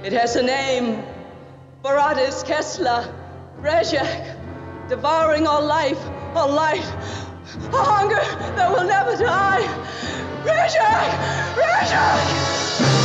It 0.04 0.14
has 0.14 0.36
a 0.36 0.42
name. 0.42 1.04
Baratis 1.84 2.44
Kessler. 2.44 3.14
Rejek. 3.62 4.36
Devouring 4.90 5.46
all 5.46 5.64
life, 5.64 6.04
all 6.34 6.50
light. 6.50 6.84
A 7.72 7.84
hunger 7.84 8.16
that 8.56 8.72
will 8.72 8.88
never 8.88 9.16
die. 9.16 9.62
Rejek! 10.44 11.10
Rejek! 11.54 12.99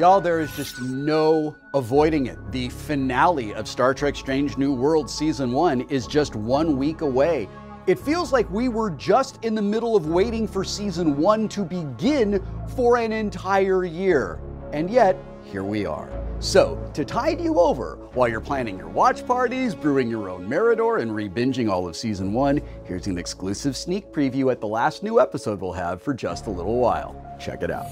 Y'all, 0.00 0.18
there 0.18 0.40
is 0.40 0.50
just 0.56 0.80
no 0.80 1.54
avoiding 1.74 2.24
it. 2.24 2.38
The 2.52 2.70
finale 2.70 3.52
of 3.52 3.68
Star 3.68 3.92
Trek 3.92 4.16
Strange 4.16 4.56
New 4.56 4.72
World 4.72 5.10
Season 5.10 5.52
1 5.52 5.82
is 5.90 6.06
just 6.06 6.34
one 6.34 6.78
week 6.78 7.02
away. 7.02 7.50
It 7.86 7.98
feels 7.98 8.32
like 8.32 8.50
we 8.50 8.70
were 8.70 8.92
just 8.92 9.44
in 9.44 9.54
the 9.54 9.60
middle 9.60 9.96
of 9.96 10.06
waiting 10.06 10.48
for 10.48 10.64
Season 10.64 11.18
1 11.18 11.50
to 11.50 11.66
begin 11.66 12.42
for 12.74 12.96
an 12.96 13.12
entire 13.12 13.84
year. 13.84 14.40
And 14.72 14.88
yet, 14.88 15.22
here 15.44 15.64
we 15.64 15.84
are. 15.84 16.10
So, 16.38 16.82
to 16.94 17.04
tide 17.04 17.38
you 17.38 17.60
over 17.60 17.98
while 18.14 18.26
you're 18.26 18.40
planning 18.40 18.78
your 18.78 18.88
watch 18.88 19.26
parties, 19.26 19.74
brewing 19.74 20.08
your 20.08 20.30
own 20.30 20.48
Meridor, 20.48 21.02
and 21.02 21.14
re-binging 21.14 21.70
all 21.70 21.86
of 21.86 21.94
Season 21.94 22.32
1, 22.32 22.62
here's 22.84 23.06
an 23.06 23.18
exclusive 23.18 23.76
sneak 23.76 24.10
preview 24.14 24.50
at 24.50 24.62
the 24.62 24.66
last 24.66 25.02
new 25.02 25.20
episode 25.20 25.60
we'll 25.60 25.72
have 25.72 26.00
for 26.00 26.14
just 26.14 26.46
a 26.46 26.50
little 26.50 26.78
while. 26.78 27.14
Check 27.38 27.62
it 27.62 27.70
out. 27.70 27.90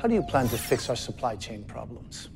How 0.00 0.08
do 0.08 0.14
you 0.14 0.22
plan 0.22 0.48
to 0.48 0.56
fix 0.56 0.88
our 0.88 0.96
supply 0.96 1.36
chain 1.36 1.62
problems? 1.64 2.30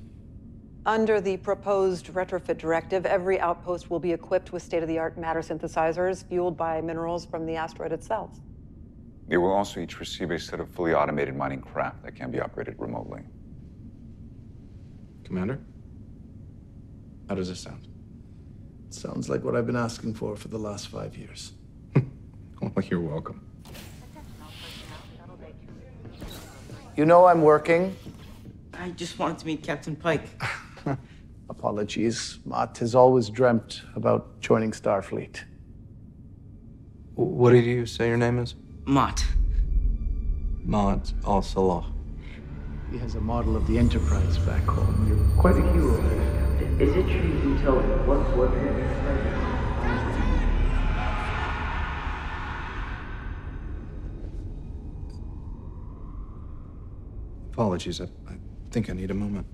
Under 0.84 1.18
the 1.18 1.38
proposed 1.38 2.08
retrofit 2.08 2.58
directive, 2.58 3.06
every 3.06 3.40
outpost 3.40 3.90
will 3.90 3.98
be 3.98 4.12
equipped 4.12 4.52
with 4.52 4.62
state 4.62 4.82
of 4.82 4.88
the 4.88 4.98
art 4.98 5.16
matter 5.16 5.40
synthesizers 5.40 6.28
fueled 6.28 6.58
by 6.58 6.82
minerals 6.82 7.24
from 7.24 7.46
the 7.46 7.56
asteroid 7.56 7.90
itself. 7.90 8.38
They 9.28 9.38
will 9.38 9.50
also 9.50 9.80
each 9.80 9.98
receive 9.98 10.30
a 10.30 10.38
set 10.38 10.60
of 10.60 10.68
fully 10.68 10.92
automated 10.92 11.34
mining 11.36 11.62
craft 11.62 12.02
that 12.02 12.14
can 12.14 12.30
be 12.30 12.38
operated 12.38 12.74
remotely. 12.78 13.22
Commander? 15.24 15.58
How 17.30 17.34
does 17.34 17.48
this 17.48 17.60
sound? 17.60 17.88
Sounds 18.90 19.30
like 19.30 19.42
what 19.42 19.56
I've 19.56 19.66
been 19.66 19.74
asking 19.74 20.12
for 20.12 20.36
for 20.36 20.48
the 20.48 20.58
last 20.58 20.88
five 20.88 21.16
years. 21.16 21.52
Well, 22.60 22.84
you're 22.88 23.00
welcome. 23.00 23.43
You 26.96 27.04
know 27.04 27.24
I'm 27.24 27.42
working. 27.42 27.96
I 28.72 28.90
just 28.90 29.18
wanted 29.18 29.38
to 29.38 29.46
meet 29.46 29.64
Captain 29.64 29.96
Pike. 29.96 30.28
Apologies. 31.50 32.38
Mott 32.44 32.78
has 32.78 32.94
always 32.94 33.28
dreamt 33.30 33.82
about 33.96 34.40
joining 34.40 34.70
Starfleet. 34.70 35.42
What 37.16 37.50
did 37.50 37.64
you 37.64 37.86
say 37.86 38.08
your 38.08 38.16
name 38.16 38.38
is? 38.38 38.54
Mott. 38.84 39.24
Mott 40.62 41.12
Al 41.26 41.42
Salah. 41.42 41.92
He 42.92 42.98
has 42.98 43.16
a 43.16 43.20
model 43.20 43.56
of 43.56 43.66
the 43.66 43.76
Enterprise 43.76 44.38
back 44.38 44.62
home. 44.62 45.06
You're 45.08 45.40
quite 45.40 45.56
a 45.56 45.72
hero. 45.72 45.96
Is 46.78 46.94
it 46.94 47.06
true 47.06 47.28
you 47.28 47.40
can 47.40 47.60
tell 47.60 47.74
what's 48.06 48.28
what? 48.36 49.43
Apologies. 57.54 58.00
I, 58.00 58.06
I 58.26 58.34
think 58.72 58.90
I 58.90 58.94
need 58.94 59.12
a 59.12 59.14
moment. 59.14 59.46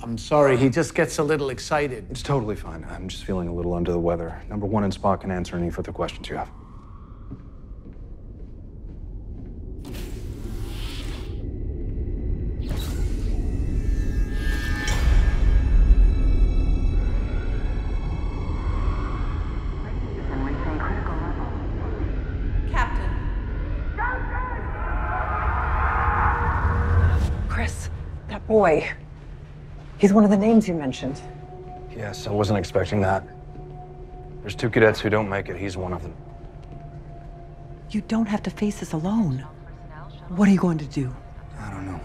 I'm 0.00 0.16
sorry, 0.16 0.56
he 0.56 0.70
just 0.70 0.94
gets 0.94 1.18
a 1.18 1.24
little 1.24 1.50
excited. 1.50 2.06
It's 2.08 2.22
totally 2.22 2.54
fine. 2.54 2.86
I'm 2.88 3.08
just 3.08 3.24
feeling 3.24 3.48
a 3.48 3.52
little 3.52 3.74
under 3.74 3.90
the 3.90 3.98
weather. 3.98 4.40
Number 4.48 4.64
one 4.64 4.84
and 4.84 4.92
Spock 4.96 5.22
can 5.22 5.32
answer 5.32 5.56
any 5.56 5.70
further 5.70 5.90
questions 5.90 6.28
you 6.28 6.36
have. 6.36 6.48
Boy. 28.58 28.90
He's 29.98 30.12
one 30.12 30.24
of 30.24 30.30
the 30.30 30.36
names 30.36 30.66
you 30.66 30.74
mentioned. 30.74 31.20
Yes, 31.96 32.26
I 32.26 32.32
wasn't 32.32 32.58
expecting 32.58 33.00
that. 33.02 33.22
There's 34.40 34.56
two 34.56 34.68
cadets 34.68 34.98
who 34.98 35.08
don't 35.08 35.28
make 35.28 35.48
it. 35.48 35.56
He's 35.56 35.76
one 35.76 35.92
of 35.92 36.02
them. 36.02 36.12
You 37.90 38.00
don't 38.00 38.26
have 38.26 38.42
to 38.42 38.50
face 38.50 38.80
this 38.80 38.94
alone. 38.94 39.46
What 40.30 40.48
are 40.48 40.50
you 40.50 40.58
going 40.58 40.78
to 40.78 40.86
do? 40.86 41.14
I 41.60 41.70
don't 41.70 41.86
know. 41.86 42.00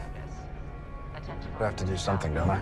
I 1.59 1.63
have 1.63 1.75
to 1.77 1.85
do 1.85 1.97
something, 1.97 2.35
don't 2.35 2.51
I? 2.51 2.61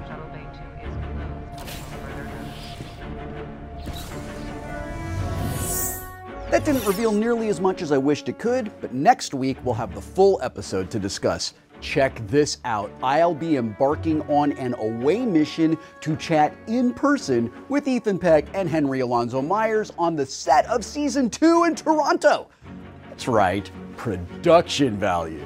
That 6.49 6.63
didn't 6.63 6.85
reveal 6.85 7.11
nearly 7.11 7.49
as 7.49 7.59
much 7.59 7.81
as 7.81 7.91
I 7.91 7.97
wished 7.97 8.29
it 8.29 8.39
could, 8.39 8.71
but 8.79 8.93
next 8.93 9.33
week 9.33 9.57
we'll 9.65 9.75
have 9.83 9.93
the 9.93 10.01
full 10.01 10.39
episode 10.41 10.89
to 10.91 10.99
discuss. 10.99 11.53
Check 11.81 12.25
this 12.27 12.59
out. 12.63 12.91
I'll 13.03 13.33
be 13.33 13.57
embarking 13.57 14.21
on 14.29 14.53
an 14.53 14.75
away 14.75 15.25
mission 15.25 15.77
to 16.01 16.15
chat 16.15 16.55
in 16.67 16.93
person 16.93 17.51
with 17.69 17.87
Ethan 17.87 18.19
Peck 18.19 18.45
and 18.53 18.69
Henry 18.69 18.99
Alonso 19.01 19.41
Myers 19.41 19.91
on 19.97 20.15
the 20.15 20.25
set 20.25 20.65
of 20.67 20.85
season 20.85 21.29
two 21.29 21.63
in 21.65 21.75
Toronto. 21.75 22.47
That's 23.09 23.27
right, 23.27 23.69
production 23.97 24.97
value. 24.97 25.43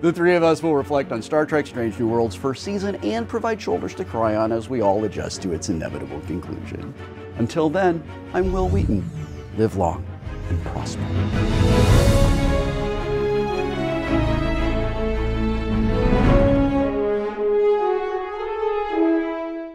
The 0.00 0.12
three 0.12 0.36
of 0.36 0.42
us 0.44 0.62
will 0.62 0.76
reflect 0.76 1.10
on 1.10 1.22
Star 1.22 1.44
Trek 1.46 1.66
Strange 1.66 1.98
New 1.98 2.06
Worlds' 2.06 2.36
first 2.36 2.62
season 2.62 2.96
and 2.96 3.28
provide 3.28 3.60
shoulders 3.60 3.94
to 3.96 4.04
cry 4.04 4.36
on 4.36 4.52
as 4.52 4.68
we 4.68 4.80
all 4.80 5.04
adjust 5.04 5.42
to 5.42 5.52
its 5.52 5.68
inevitable 5.70 6.20
conclusion. 6.20 6.94
Until 7.38 7.68
then, 7.68 8.02
I'm 8.32 8.52
Wil 8.52 8.68
Wheaton. 8.68 9.08
Live 9.56 9.76
long 9.76 10.06
and 10.50 10.64
prosper. 10.66 11.97